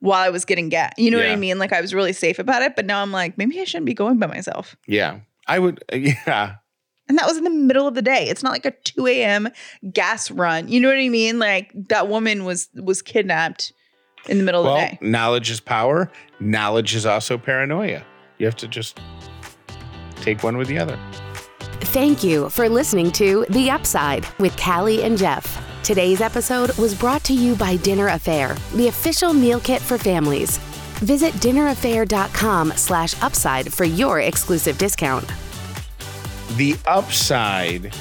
while 0.00 0.22
I 0.22 0.30
was 0.30 0.44
getting 0.44 0.68
gas. 0.70 0.92
You 0.98 1.10
know 1.10 1.18
what 1.18 1.28
I 1.28 1.36
mean? 1.36 1.58
Like 1.58 1.72
I 1.72 1.80
was 1.80 1.94
really 1.94 2.12
safe 2.12 2.38
about 2.38 2.62
it, 2.62 2.76
but 2.76 2.86
now 2.86 3.00
I'm 3.02 3.12
like, 3.12 3.38
maybe 3.38 3.60
I 3.60 3.64
shouldn't 3.64 3.86
be 3.86 3.94
going 3.94 4.18
by 4.18 4.26
myself. 4.26 4.76
yeah, 4.86 5.20
I 5.46 5.58
would, 5.58 5.82
yeah. 5.92 6.56
And 7.06 7.18
that 7.18 7.26
was 7.26 7.36
in 7.36 7.44
the 7.44 7.50
middle 7.50 7.86
of 7.86 7.94
the 7.94 8.02
day. 8.02 8.28
It's 8.28 8.42
not 8.42 8.52
like 8.52 8.64
a 8.64 8.70
2 8.70 9.06
a.m. 9.06 9.48
gas 9.92 10.30
run. 10.30 10.68
You 10.68 10.80
know 10.80 10.88
what 10.88 10.96
I 10.96 11.10
mean? 11.10 11.38
Like 11.38 11.70
that 11.88 12.08
woman 12.08 12.44
was 12.44 12.68
was 12.74 13.02
kidnapped 13.02 13.74
in 14.28 14.38
the 14.38 14.44
middle 14.44 14.60
of 14.62 14.66
Well, 14.66 14.76
the 14.76 14.86
day. 14.92 14.98
knowledge 15.00 15.50
is 15.50 15.60
power. 15.60 16.10
Knowledge 16.40 16.94
is 16.94 17.06
also 17.06 17.38
paranoia. 17.38 18.02
You 18.38 18.46
have 18.46 18.56
to 18.56 18.68
just 18.68 19.00
take 20.16 20.42
one 20.42 20.56
with 20.56 20.68
the 20.68 20.78
other. 20.78 20.98
Thank 21.92 22.24
you 22.24 22.48
for 22.50 22.68
listening 22.68 23.12
to 23.12 23.46
The 23.50 23.70
Upside 23.70 24.26
with 24.38 24.56
Callie 24.56 25.02
and 25.04 25.16
Jeff. 25.18 25.60
Today's 25.82 26.20
episode 26.20 26.76
was 26.78 26.94
brought 26.94 27.22
to 27.24 27.34
you 27.34 27.54
by 27.56 27.76
Dinner 27.76 28.08
A'Fare, 28.08 28.56
the 28.72 28.88
official 28.88 29.32
meal 29.34 29.60
kit 29.60 29.82
for 29.82 29.98
families. 29.98 30.58
Visit 31.00 31.34
dinnerafare.com 31.34 32.72
slash 32.72 33.20
upside 33.22 33.72
for 33.72 33.84
your 33.84 34.20
exclusive 34.20 34.78
discount. 34.78 35.30
The 36.56 36.76
upside 36.86 37.94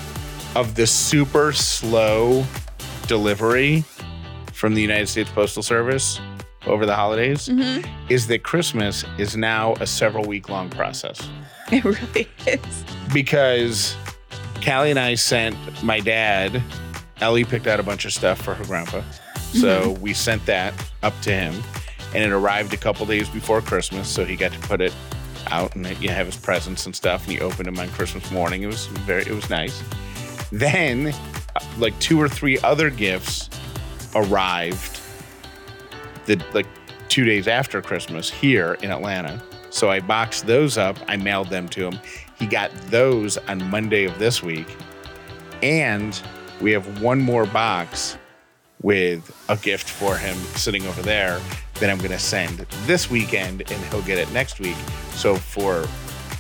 of 0.55 0.75
the 0.75 0.87
super 0.87 1.51
slow 1.51 2.45
delivery 3.07 3.83
from 4.63 4.75
the 4.75 4.81
United 4.81 5.09
States 5.09 5.29
Postal 5.29 5.61
Service 5.61 6.21
over 6.67 6.85
the 6.85 6.95
holidays 6.95 7.49
Mhm. 7.49 7.85
is 8.07 8.27
that 8.27 8.43
Christmas 8.43 9.03
is 9.17 9.35
now 9.35 9.73
a 9.81 9.85
several 9.85 10.23
week 10.23 10.47
long 10.47 10.69
process 10.69 11.19
It 11.73 11.83
really 11.83 12.29
is. 12.47 12.85
because 13.13 13.93
Callie 14.63 14.89
and 14.91 14.97
I 14.99 15.15
sent 15.15 15.57
my 15.83 15.99
dad, 15.99 16.63
Ellie 17.19 17.43
picked 17.43 17.67
out 17.67 17.81
a 17.81 17.83
bunch 17.83 18.05
of 18.05 18.13
stuff 18.13 18.41
for 18.41 18.53
her 18.53 18.63
grandpa. 18.63 19.01
So 19.51 19.97
we 19.99 20.13
sent 20.13 20.45
that 20.45 20.73
up 21.03 21.13
to 21.23 21.33
him 21.33 21.61
and 22.15 22.23
it 22.23 22.31
arrived 22.31 22.73
a 22.73 22.77
couple 22.77 23.05
days 23.05 23.27
before 23.27 23.59
Christmas. 23.61 24.07
So 24.07 24.23
he 24.23 24.37
got 24.37 24.53
to 24.53 24.59
put 24.59 24.79
it 24.79 24.93
out 25.47 25.75
and 25.75 25.85
you 26.01 26.07
have 26.07 26.27
his 26.27 26.37
presents 26.37 26.85
and 26.85 26.95
stuff 26.95 27.23
and 27.23 27.33
he 27.33 27.41
opened 27.41 27.65
them 27.65 27.77
on 27.79 27.89
Christmas 27.89 28.31
morning. 28.31 28.63
It 28.63 28.67
was 28.67 28.85
very, 28.85 29.23
it 29.23 29.31
was 29.35 29.49
nice. 29.49 29.83
Then 30.53 31.07
uh, 31.53 31.59
like 31.77 31.99
two 31.99 32.17
or 32.21 32.29
three 32.29 32.57
other 32.59 32.89
gifts 32.89 33.49
arrived 34.15 34.99
the 36.25 36.41
like 36.53 36.67
two 37.09 37.25
days 37.25 37.47
after 37.47 37.81
Christmas 37.81 38.29
here 38.29 38.75
in 38.81 38.91
Atlanta. 38.91 39.41
So 39.69 39.89
I 39.89 39.99
boxed 39.99 40.45
those 40.45 40.77
up. 40.77 40.97
I 41.07 41.17
mailed 41.17 41.49
them 41.49 41.67
to 41.69 41.87
him. 41.89 41.99
He 42.37 42.45
got 42.45 42.71
those 42.89 43.37
on 43.37 43.63
Monday 43.69 44.05
of 44.05 44.17
this 44.19 44.41
week. 44.41 44.67
And 45.61 46.19
we 46.61 46.71
have 46.71 47.01
one 47.01 47.21
more 47.21 47.45
box 47.45 48.17
with 48.81 49.35
a 49.49 49.57
gift 49.57 49.89
for 49.89 50.17
him 50.17 50.35
sitting 50.55 50.85
over 50.85 51.01
there 51.01 51.39
that 51.79 51.89
I'm 51.89 51.97
going 51.97 52.11
to 52.11 52.19
send 52.19 52.59
this 52.85 53.09
weekend 53.09 53.61
and 53.71 53.83
he'll 53.85 54.01
get 54.01 54.17
it 54.17 54.31
next 54.31 54.59
week. 54.59 54.77
So 55.11 55.35
for 55.35 55.87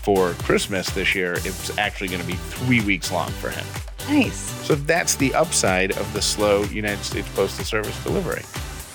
for 0.03 0.33
Christmas 0.33 0.89
this 0.89 1.15
year, 1.15 1.33
it's 1.45 1.77
actually 1.77 2.09
going 2.09 2.19
to 2.19 2.27
be 2.27 2.35
3 2.35 2.81
weeks 2.81 3.09
long 3.11 3.31
for 3.31 3.49
him. 3.49 3.65
Nice. 4.09 4.37
So 4.65 4.75
that's 4.75 5.15
the 5.15 5.33
upside 5.33 5.97
of 5.97 6.11
the 6.13 6.21
slow 6.21 6.63
United 6.63 7.03
States 7.03 7.27
Postal 7.35 7.65
Service 7.65 8.03
delivery. 8.03 8.43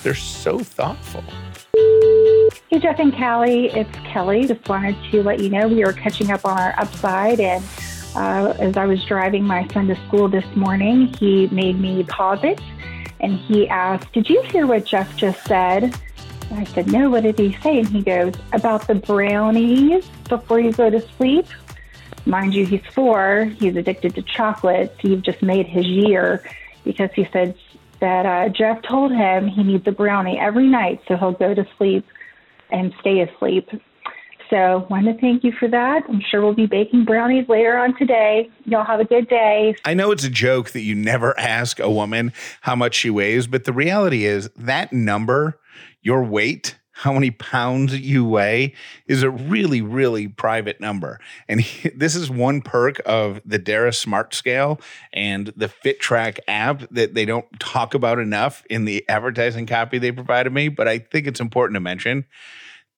They're 0.03 0.15
so 0.15 0.59
thoughtful. 0.59 1.23
Hey, 2.69 2.79
Jeff 2.79 2.99
and 2.99 3.13
Callie, 3.13 3.67
it's 3.67 3.95
Kelly. 4.05 4.45
Just 4.45 4.67
wanted 4.69 4.95
to 5.11 5.23
let 5.23 5.39
you 5.39 5.49
know 5.49 5.67
we 5.67 5.83
are 5.83 5.93
catching 5.93 6.31
up 6.31 6.45
on 6.45 6.57
our 6.57 6.73
upside. 6.77 7.39
And 7.39 7.63
uh, 8.15 8.53
as 8.59 8.77
I 8.77 8.85
was 8.85 9.03
driving 9.05 9.43
my 9.43 9.67
son 9.69 9.87
to 9.87 9.95
school 10.07 10.27
this 10.27 10.45
morning, 10.55 11.07
he 11.19 11.47
made 11.47 11.79
me 11.79 12.03
pause 12.03 12.43
it 12.43 12.61
and 13.19 13.37
he 13.39 13.67
asked, 13.67 14.11
Did 14.13 14.29
you 14.29 14.41
hear 14.43 14.67
what 14.67 14.85
Jeff 14.85 15.15
just 15.15 15.43
said? 15.45 15.83
And 16.49 16.59
I 16.59 16.63
said, 16.65 16.91
No, 16.91 17.09
what 17.09 17.23
did 17.23 17.37
he 17.37 17.57
say? 17.61 17.79
And 17.79 17.87
he 17.87 18.01
goes, 18.01 18.33
About 18.53 18.87
the 18.87 18.95
brownies 18.95 20.07
before 20.27 20.59
you 20.59 20.71
go 20.71 20.89
to 20.89 21.01
sleep. 21.17 21.47
Mind 22.29 22.53
you, 22.53 22.63
he's 22.63 22.85
four, 22.93 23.45
he's 23.57 23.75
addicted 23.75 24.13
to 24.13 24.21
chocolate. 24.21 24.95
You've 25.01 25.23
just 25.23 25.41
made 25.41 25.65
his 25.65 25.87
year 25.87 26.43
because 26.83 27.09
he 27.15 27.27
said 27.33 27.55
that 28.01 28.25
uh, 28.25 28.49
Jeff 28.49 28.83
told 28.83 29.11
him 29.11 29.47
he 29.47 29.63
needs 29.63 29.87
a 29.87 29.91
brownie 29.91 30.39
every 30.39 30.67
night 30.67 31.01
so 31.07 31.17
he'll 31.17 31.31
go 31.31 31.55
to 31.55 31.67
sleep 31.75 32.05
and 32.69 32.93
stay 32.99 33.21
asleep. 33.21 33.67
So, 34.51 34.87
want 34.89 35.05
to 35.05 35.13
thank 35.19 35.43
you 35.43 35.51
for 35.51 35.67
that. 35.67 36.03
I'm 36.09 36.21
sure 36.21 36.41
we'll 36.41 36.53
be 36.53 36.65
baking 36.65 37.05
brownies 37.05 37.47
later 37.49 37.77
on 37.77 37.95
today. 37.97 38.49
Y'all 38.65 38.83
have 38.83 38.99
a 38.99 39.05
good 39.05 39.27
day. 39.27 39.75
I 39.85 39.93
know 39.93 40.11
it's 40.11 40.23
a 40.23 40.29
joke 40.29 40.71
that 40.71 40.81
you 40.81 40.95
never 40.95 41.37
ask 41.39 41.79
a 41.79 41.89
woman 41.89 42.33
how 42.61 42.75
much 42.75 42.95
she 42.95 43.09
weighs, 43.09 43.47
but 43.47 43.65
the 43.65 43.73
reality 43.73 44.25
is 44.25 44.49
that 44.55 44.93
number, 44.93 45.59
your 46.01 46.23
weight, 46.23 46.78
how 46.99 47.13
many 47.13 47.31
pounds 47.31 47.97
you 47.97 48.25
weigh 48.25 48.73
is 49.07 49.23
a 49.23 49.29
really, 49.29 49.81
really 49.81 50.27
private 50.27 50.81
number. 50.81 51.17
And 51.47 51.61
he, 51.61 51.87
this 51.91 52.13
is 52.13 52.29
one 52.29 52.61
perk 52.61 52.99
of 53.05 53.39
the 53.45 53.57
Dara 53.57 53.93
Smart 53.93 54.33
Scale 54.33 54.81
and 55.13 55.53
the 55.55 55.69
FitTrack 55.69 56.39
app 56.49 56.83
that 56.91 57.13
they 57.13 57.23
don't 57.23 57.45
talk 57.57 57.93
about 57.93 58.19
enough 58.19 58.65
in 58.69 58.83
the 58.83 59.07
advertising 59.07 59.65
copy 59.65 59.97
they 59.97 60.11
provided 60.11 60.51
me. 60.51 60.67
But 60.67 60.89
I 60.89 60.99
think 60.99 61.25
it's 61.25 61.39
important 61.39 61.77
to 61.77 61.79
mention 61.79 62.25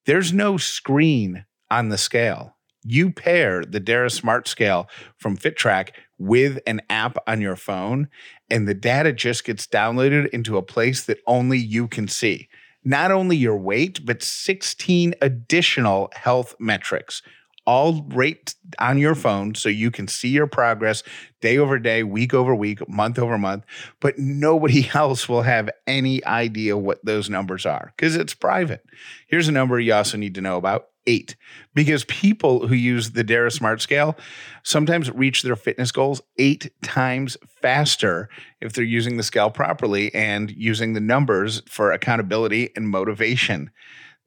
there's 0.04 0.32
no 0.32 0.56
screen 0.56 1.44
on 1.70 1.90
the 1.90 1.98
scale. 1.98 2.56
You 2.82 3.12
pair 3.12 3.64
the 3.64 3.78
Dara 3.78 4.10
Smart 4.10 4.48
Scale 4.48 4.88
from 5.16 5.36
FitTrack 5.36 5.90
with 6.18 6.58
an 6.66 6.80
app 6.90 7.18
on 7.28 7.40
your 7.40 7.54
phone, 7.54 8.08
and 8.50 8.66
the 8.66 8.74
data 8.74 9.12
just 9.12 9.44
gets 9.44 9.64
downloaded 9.68 10.28
into 10.30 10.56
a 10.56 10.62
place 10.62 11.04
that 11.04 11.20
only 11.28 11.58
you 11.58 11.86
can 11.86 12.08
see. 12.08 12.48
Not 12.84 13.10
only 13.10 13.36
your 13.36 13.56
weight, 13.56 14.04
but 14.04 14.22
16 14.22 15.14
additional 15.20 16.10
health 16.14 16.54
metrics, 16.58 17.22
all 17.64 18.04
right 18.08 18.54
on 18.78 18.98
your 18.98 19.14
phone 19.14 19.54
so 19.54 19.68
you 19.68 19.90
can 19.90 20.08
see 20.08 20.28
your 20.28 20.46
progress 20.46 21.02
day 21.40 21.58
over 21.58 21.78
day, 21.78 22.02
week 22.02 22.34
over 22.34 22.54
week, 22.54 22.86
month 22.88 23.18
over 23.18 23.38
month. 23.38 23.64
But 24.00 24.18
nobody 24.18 24.90
else 24.94 25.28
will 25.28 25.42
have 25.42 25.70
any 25.86 26.24
idea 26.24 26.76
what 26.76 27.04
those 27.04 27.30
numbers 27.30 27.66
are 27.66 27.92
because 27.96 28.16
it's 28.16 28.34
private. 28.34 28.84
Here's 29.28 29.48
a 29.48 29.52
number 29.52 29.78
you 29.78 29.94
also 29.94 30.18
need 30.18 30.34
to 30.34 30.40
know 30.40 30.56
about 30.56 30.88
eight 31.06 31.36
because 31.74 32.04
people 32.04 32.66
who 32.66 32.74
use 32.74 33.12
the 33.12 33.24
Dara 33.24 33.48
mm-hmm. 33.48 33.56
Smart 33.56 33.80
Scale 33.80 34.16
sometimes 34.62 35.10
reach 35.10 35.42
their 35.42 35.56
fitness 35.56 35.92
goals 35.92 36.22
eight 36.38 36.70
times 36.82 37.36
faster 37.60 38.28
if 38.60 38.72
they're 38.72 38.84
using 38.84 39.16
the 39.16 39.22
scale 39.22 39.50
properly 39.50 40.14
and 40.14 40.50
using 40.50 40.92
the 40.92 41.00
numbers 41.00 41.62
for 41.68 41.92
accountability 41.92 42.70
and 42.76 42.88
motivation. 42.88 43.70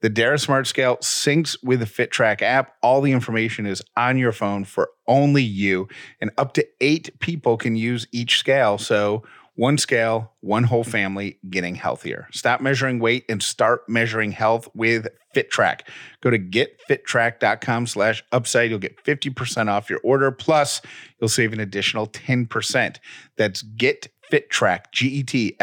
The 0.02 0.10
Dara 0.10 0.38
Smart 0.38 0.66
Scale 0.66 0.98
syncs 0.98 1.56
with 1.62 1.80
the 1.80 1.86
FitTrack 1.86 2.42
app. 2.42 2.74
All 2.82 3.00
the 3.00 3.12
information 3.12 3.64
is 3.64 3.82
on 3.96 4.18
your 4.18 4.32
phone 4.32 4.64
for 4.64 4.90
only 5.08 5.42
you, 5.42 5.88
and 6.20 6.30
up 6.36 6.52
to 6.54 6.66
eight 6.80 7.18
people 7.20 7.56
can 7.56 7.76
use 7.76 8.06
each 8.12 8.38
scale. 8.38 8.76
So 8.76 9.22
one 9.56 9.78
scale, 9.78 10.32
one 10.40 10.64
whole 10.64 10.84
family 10.84 11.38
getting 11.48 11.74
healthier. 11.74 12.28
Stop 12.30 12.60
measuring 12.60 12.98
weight 12.98 13.24
and 13.28 13.42
start 13.42 13.88
measuring 13.88 14.32
health 14.32 14.68
with 14.74 15.08
FitTrack. 15.36 15.82
Go 16.22 16.30
to 16.30 16.38
getfittrack.com 16.38 17.86
slash 17.86 18.24
upside. 18.32 18.70
You'll 18.70 18.78
get 18.78 19.04
50% 19.04 19.68
off 19.68 19.90
your 19.90 20.00
order. 20.02 20.32
Plus, 20.32 20.80
you'll 21.20 21.28
save 21.28 21.52
an 21.52 21.60
additional 21.60 22.06
10%. 22.06 22.96
That's 23.36 23.60
get 23.62 24.08
FitTrack, 24.32 24.90
G-E-T-F-I-T-T-R-A-C-K 24.92 25.54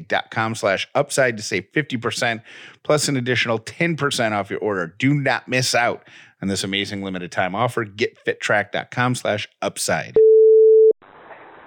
dot 0.00 0.30
com 0.30 0.54
slash 0.54 0.86
upside 0.94 1.38
to 1.38 1.42
save 1.42 1.64
50% 1.72 2.42
plus 2.82 3.08
an 3.08 3.16
additional 3.16 3.58
10% 3.58 4.32
off 4.32 4.50
your 4.50 4.58
order. 4.60 4.94
Do 4.98 5.14
not 5.14 5.48
miss 5.48 5.74
out 5.74 6.06
on 6.42 6.48
this 6.48 6.62
amazing 6.64 7.02
limited 7.02 7.32
time 7.32 7.54
offer. 7.54 7.86
GetFitTrack.com 7.86 9.14
slash 9.14 9.48
upside. 9.62 10.18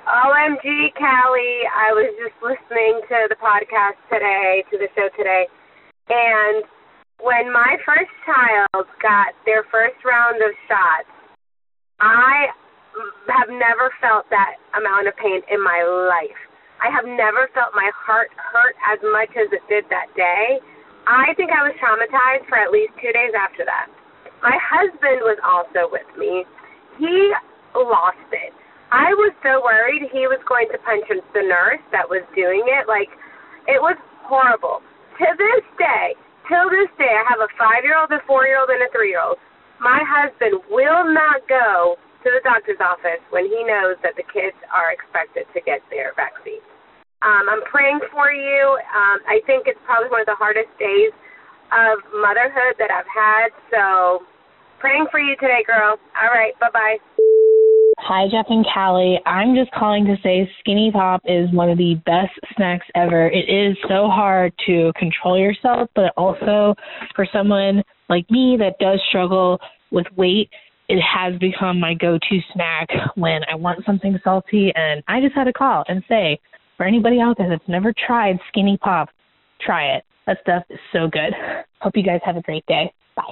OMG, 0.06 0.94
Callie. 0.94 1.62
I 1.74 1.92
was 1.92 2.14
just 2.22 2.36
listening 2.44 3.02
to 3.10 3.26
the 3.28 3.36
podcast 3.42 3.98
today, 4.14 4.64
to 4.70 4.78
the 4.78 4.88
show 4.96 5.10
today, 5.18 5.48
and 6.10 6.64
when 7.22 7.50
my 7.52 7.78
first 7.86 8.12
child 8.26 8.86
got 9.02 9.34
their 9.46 9.64
first 9.72 9.98
round 10.06 10.42
of 10.44 10.52
shots, 10.68 11.10
I 12.00 12.52
have 13.32 13.50
never 13.50 13.92
felt 14.00 14.30
that 14.30 14.60
amount 14.78 15.08
of 15.08 15.16
pain 15.18 15.42
in 15.50 15.64
my 15.64 15.84
life. 15.84 16.40
I 16.84 16.92
have 16.92 17.08
never 17.08 17.48
felt 17.56 17.72
my 17.74 17.90
heart 17.96 18.30
hurt 18.36 18.76
as 18.92 19.00
much 19.16 19.32
as 19.40 19.48
it 19.56 19.64
did 19.72 19.88
that 19.90 20.12
day. 20.16 20.60
I 21.08 21.34
think 21.40 21.52
I 21.56 21.64
was 21.64 21.74
traumatized 21.80 22.50
for 22.50 22.60
at 22.60 22.70
least 22.72 22.94
two 23.00 23.14
days 23.16 23.32
after 23.38 23.64
that. 23.64 23.88
My 24.44 24.58
husband 24.60 25.24
was 25.24 25.40
also 25.42 25.88
with 25.90 26.08
me. 26.20 26.44
He 27.00 27.32
lost 27.74 28.30
it. 28.32 28.54
I 28.92 29.12
was 29.18 29.34
so 29.42 29.64
worried 29.64 30.08
he 30.14 30.28
was 30.30 30.40
going 30.46 30.68
to 30.72 30.78
punch 30.86 31.08
the 31.10 31.44
nurse 31.44 31.82
that 31.92 32.06
was 32.06 32.22
doing 32.36 32.64
it. 32.68 32.88
Like, 32.88 33.10
it 33.68 33.82
was 33.82 33.98
horrible. 34.24 34.84
To 35.16 35.28
this 35.40 35.64
day, 35.80 36.12
till 36.52 36.68
this 36.68 36.92
day, 37.00 37.08
I 37.08 37.24
have 37.32 37.40
a 37.40 37.48
five 37.56 37.88
year 37.88 37.96
old, 37.96 38.12
a 38.12 38.20
four 38.28 38.44
year 38.44 38.60
old, 38.60 38.68
and 38.68 38.84
a 38.84 38.92
three 38.92 39.16
year 39.16 39.24
old. 39.24 39.40
My 39.80 40.04
husband 40.04 40.60
will 40.68 41.08
not 41.08 41.40
go 41.48 41.96
to 41.96 42.28
the 42.28 42.44
doctor's 42.44 42.80
office 42.84 43.24
when 43.32 43.48
he 43.48 43.64
knows 43.64 43.96
that 44.04 44.20
the 44.20 44.28
kids 44.28 44.60
are 44.76 44.92
expected 44.92 45.48
to 45.56 45.60
get 45.64 45.80
their 45.88 46.12
vaccine. 46.20 46.60
Um, 47.24 47.48
I'm 47.48 47.64
praying 47.72 48.04
for 48.12 48.36
you. 48.36 48.76
Um, 48.92 49.24
I 49.24 49.40
think 49.48 49.72
it's 49.72 49.80
probably 49.88 50.12
one 50.12 50.20
of 50.20 50.28
the 50.28 50.36
hardest 50.36 50.70
days 50.76 51.16
of 51.72 52.04
motherhood 52.12 52.76
that 52.76 52.92
I've 52.92 53.08
had. 53.08 53.56
So, 53.72 54.28
praying 54.84 55.08
for 55.16 55.20
you 55.24 55.40
today, 55.40 55.64
girl. 55.64 55.96
All 55.96 56.32
right, 56.32 56.52
bye 56.60 56.76
bye. 56.76 57.00
Hi, 57.98 58.28
Jeff 58.30 58.46
and 58.50 58.66
Callie. 58.72 59.20
I'm 59.26 59.56
just 59.56 59.72
calling 59.72 60.06
to 60.06 60.16
say 60.22 60.50
Skinny 60.60 60.92
Pop 60.92 61.22
is 61.26 61.50
one 61.52 61.70
of 61.70 61.78
the 61.78 61.96
best 62.06 62.34
snacks 62.56 62.86
ever. 62.94 63.30
It 63.30 63.50
is 63.50 63.78
so 63.88 64.10
hard 64.10 64.54
to 64.68 64.92
control 64.98 65.40
yourself, 65.40 65.90
but 65.96 66.14
also 66.18 66.76
for 67.16 67.26
someone 67.32 67.84
like 68.10 68.30
me 68.30 68.58
that 68.60 68.78
does 68.80 69.00
struggle 69.10 69.60
with 69.92 70.06
weight, 70.18 70.50
it 70.88 71.02
has 71.02 71.40
become 71.40 71.80
my 71.80 71.94
go-to 71.94 72.40
snack 72.54 72.90
when 73.16 73.42
I 73.52 73.56
want 73.56 73.86
something 73.86 74.20
salty 74.24 74.72
and 74.76 75.02
I 75.08 75.22
just 75.22 75.34
had 75.34 75.46
to 75.46 75.54
call 75.54 75.84
and 75.88 76.04
say, 76.08 76.40
for 76.78 76.86
anybody 76.86 77.22
out 77.22 77.38
there 77.38 77.50
that's 77.50 77.68
never 77.68 77.94
tried 78.06 78.38
Skinny 78.50 78.78
Pop, 78.78 79.10
try 79.62 79.96
it. 79.96 80.04
That 80.28 80.38
stuff 80.42 80.64
is 80.70 80.80
so 80.92 81.08
good. 81.08 81.34
Hope 81.80 81.94
you 81.96 82.04
guys 82.04 82.20
have 82.26 82.36
a 82.36 82.42
great 82.42 82.66
day. 82.66 82.92
Bye. 83.16 83.24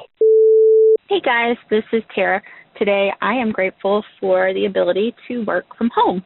Hey 1.10 1.19
guys, 1.19 1.58
this 1.69 1.84
is 1.91 2.02
Tara. 2.15 2.41
Today 2.78 3.12
I 3.22 3.34
am 3.34 3.52
grateful 3.52 4.04
for 4.20 4.54
the 4.54 4.66
ability 4.66 5.16
to 5.28 5.43
work 5.45 5.66
from 5.78 5.89
home. 5.93 6.24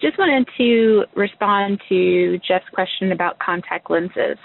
Just 0.00 0.18
wanted 0.18 0.48
to 0.56 1.04
respond 1.14 1.80
to 1.88 2.38
Jeff's 2.46 2.68
question 2.72 3.12
about 3.12 3.38
contact 3.38 3.90
lenses. 3.90 4.38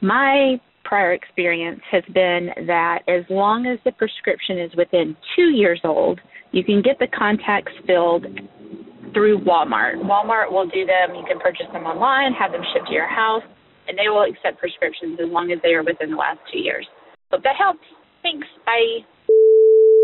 My 0.00 0.60
prior 0.84 1.12
experience 1.12 1.80
has 1.90 2.02
been 2.12 2.50
that 2.66 3.00
as 3.08 3.24
long 3.30 3.66
as 3.66 3.78
the 3.84 3.92
prescription 3.92 4.58
is 4.58 4.70
within 4.76 5.16
two 5.36 5.50
years 5.50 5.80
old, 5.84 6.20
you 6.50 6.62
can 6.64 6.82
get 6.82 6.98
the 6.98 7.06
contacts 7.06 7.72
filled 7.86 8.26
through 9.14 9.38
Walmart. 9.40 9.96
Walmart 10.02 10.50
will 10.50 10.66
do 10.66 10.84
them. 10.84 11.14
You 11.14 11.24
can 11.26 11.38
purchase 11.38 11.66
them 11.72 11.84
online, 11.84 12.32
have 12.34 12.52
them 12.52 12.62
shipped 12.74 12.88
to 12.88 12.92
your 12.92 13.08
house, 13.08 13.42
and 13.88 13.96
they 13.96 14.08
will 14.08 14.24
accept 14.28 14.58
prescriptions 14.58 15.18
as 15.22 15.30
long 15.30 15.50
as 15.52 15.58
they 15.62 15.74
are 15.74 15.82
within 15.82 16.10
the 16.10 16.16
last 16.16 16.40
two 16.52 16.58
years. 16.58 16.86
Hope 17.30 17.42
that 17.42 17.56
helps. 17.56 17.84
Thanks. 18.22 18.46
Bye. 18.66 19.06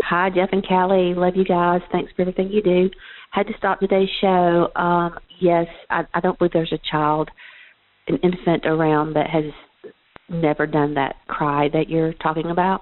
Hi, 0.03 0.29
Jeff 0.29 0.49
and 0.51 0.65
Callie. 0.65 1.13
Love 1.13 1.35
you 1.35 1.45
guys. 1.45 1.81
Thanks 1.91 2.11
for 2.15 2.23
everything 2.23 2.49
you 2.49 2.61
do. 2.61 2.89
Had 3.31 3.47
to 3.47 3.53
stop 3.57 3.79
today's 3.79 4.09
show. 4.21 4.69
Um, 4.75 5.19
yes, 5.39 5.67
I, 5.89 6.03
I 6.13 6.19
don't 6.19 6.37
believe 6.37 6.53
there's 6.53 6.73
a 6.73 6.89
child, 6.89 7.29
an 8.07 8.17
infant 8.23 8.65
around 8.65 9.13
that 9.13 9.29
has 9.29 9.43
never 10.29 10.65
done 10.65 10.93
that 10.95 11.15
cry 11.27 11.69
that 11.73 11.89
you're 11.89 12.13
talking 12.13 12.49
about. 12.49 12.81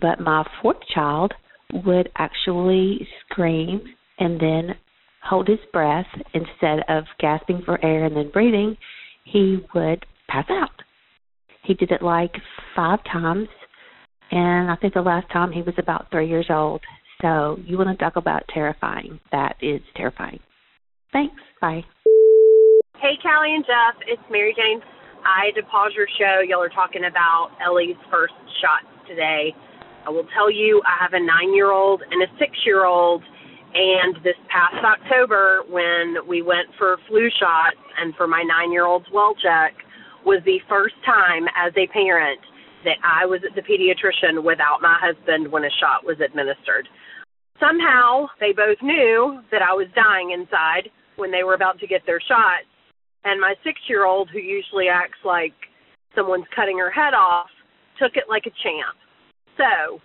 But 0.00 0.20
my 0.20 0.44
fourth 0.60 0.78
child 0.94 1.32
would 1.72 2.10
actually 2.16 3.06
scream 3.24 3.82
and 4.18 4.40
then 4.40 4.74
hold 5.22 5.48
his 5.48 5.58
breath 5.72 6.06
instead 6.34 6.80
of 6.88 7.04
gasping 7.20 7.62
for 7.64 7.82
air 7.84 8.04
and 8.04 8.16
then 8.16 8.30
breathing, 8.30 8.76
he 9.24 9.58
would 9.74 10.04
pass 10.28 10.46
out. 10.50 10.70
He 11.62 11.74
did 11.74 11.90
it 11.90 12.02
like 12.02 12.34
five 12.74 13.00
times, 13.10 13.48
and 14.30 14.70
I 14.70 14.76
think 14.76 14.94
the 14.94 15.02
last 15.02 15.30
time 15.32 15.52
he 15.52 15.62
was 15.62 15.74
about 15.78 16.10
three 16.10 16.28
years 16.28 16.46
old. 16.50 16.82
So 17.22 17.58
you 17.64 17.76
want 17.78 17.90
to 17.90 18.02
talk 18.02 18.16
about 18.16 18.44
terrifying? 18.52 19.18
That 19.32 19.56
is 19.60 19.80
terrifying. 19.96 20.40
Thanks. 21.12 21.34
Bye. 21.60 21.82
Hey, 23.00 23.14
Callie 23.22 23.54
and 23.54 23.64
Jeff, 23.64 24.00
it's 24.06 24.22
Mary 24.30 24.54
Jane. 24.56 24.80
I 25.24 25.46
had 25.46 25.60
to 25.60 25.66
pause 25.66 25.92
your 25.96 26.06
show. 26.18 26.42
Y'all 26.46 26.62
are 26.62 26.68
talking 26.68 27.04
about 27.08 27.50
Ellie's 27.64 27.98
first 28.10 28.34
shots 28.60 28.86
today. 29.08 29.54
I 30.06 30.10
will 30.10 30.26
tell 30.34 30.50
you, 30.50 30.80
I 30.86 31.02
have 31.02 31.12
a 31.12 31.24
nine 31.24 31.54
year 31.54 31.70
old 31.72 32.02
and 32.02 32.22
a 32.22 32.26
six 32.38 32.52
year 32.64 32.84
old. 32.84 33.22
And 33.74 34.16
this 34.24 34.38
past 34.48 34.80
October, 34.82 35.62
when 35.68 36.26
we 36.26 36.40
went 36.42 36.68
for 36.78 36.96
flu 37.08 37.28
shots 37.38 37.76
and 38.00 38.14
for 38.16 38.26
my 38.26 38.42
nine 38.42 38.72
year 38.72 38.86
old's 38.86 39.06
well 39.12 39.34
check, 39.34 39.74
was 40.24 40.42
the 40.44 40.58
first 40.68 40.94
time 41.04 41.46
as 41.54 41.72
a 41.76 41.86
parent 41.92 42.40
that 42.84 42.98
I 43.02 43.26
was 43.26 43.40
at 43.48 43.54
the 43.54 43.62
pediatrician 43.62 44.42
without 44.44 44.78
my 44.80 44.96
husband 45.00 45.50
when 45.50 45.64
a 45.64 45.70
shot 45.80 46.04
was 46.04 46.20
administered. 46.20 46.88
Somehow, 47.58 48.26
they 48.38 48.52
both 48.52 48.78
knew 48.82 49.40
that 49.50 49.62
I 49.62 49.74
was 49.74 49.88
dying 49.94 50.30
inside 50.30 50.90
when 51.16 51.30
they 51.30 51.42
were 51.42 51.54
about 51.54 51.80
to 51.80 51.86
get 51.86 52.06
their 52.06 52.20
shots 52.20 52.70
and 53.24 53.40
my 53.40 53.54
six 53.64 53.78
year 53.88 54.06
old, 54.06 54.30
who 54.32 54.38
usually 54.38 54.86
acts 54.88 55.18
like 55.24 55.54
someone's 56.14 56.46
cutting 56.54 56.78
her 56.78 56.90
head 56.90 57.14
off, 57.14 57.48
took 58.00 58.16
it 58.16 58.24
like 58.28 58.46
a 58.46 58.54
champ. 58.62 58.96
So 59.56 60.00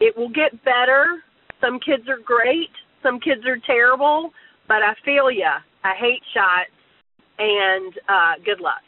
it 0.00 0.16
will 0.16 0.30
get 0.30 0.64
better. 0.64 1.22
Some 1.60 1.78
kids 1.78 2.08
are 2.08 2.18
great, 2.24 2.72
some 3.02 3.20
kids 3.20 3.42
are 3.46 3.58
terrible, 3.66 4.30
but 4.68 4.82
I 4.82 4.94
feel 5.04 5.30
ya. 5.30 5.60
I 5.84 5.92
hate 6.00 6.22
shots, 6.32 6.72
and 7.38 7.92
uh, 8.08 8.42
good 8.44 8.60
luck. 8.60 8.82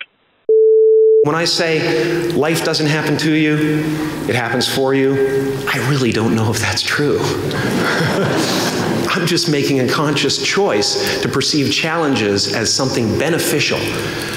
When 1.27 1.35
I 1.35 1.45
say 1.45 2.31
life 2.35 2.65
doesn't 2.65 2.87
happen 2.87 3.17
to 3.17 3.35
you, 3.35 3.81
it 4.29 4.37
happens 4.37 4.73
for 4.73 4.95
you, 4.95 5.59
I 5.67 5.85
really 5.91 6.13
don't 6.13 6.37
know 6.37 6.53
if 6.53 6.61
that's 6.61 6.83
true. 6.83 7.19
I'm 9.11 9.27
just 9.27 9.51
making 9.51 9.81
a 9.81 9.89
conscious 9.89 10.41
choice 10.41 11.21
to 11.23 11.29
perceive 11.29 11.73
challenges 11.73 12.55
as 12.55 12.73
something 12.73 13.19
beneficial 13.19 13.81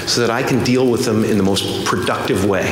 so 0.07 0.21
that 0.21 0.31
I 0.31 0.41
can 0.41 0.63
deal 0.63 0.89
with 0.89 1.05
them 1.05 1.23
in 1.23 1.37
the 1.37 1.43
most 1.43 1.85
productive 1.85 2.45
way. 2.45 2.65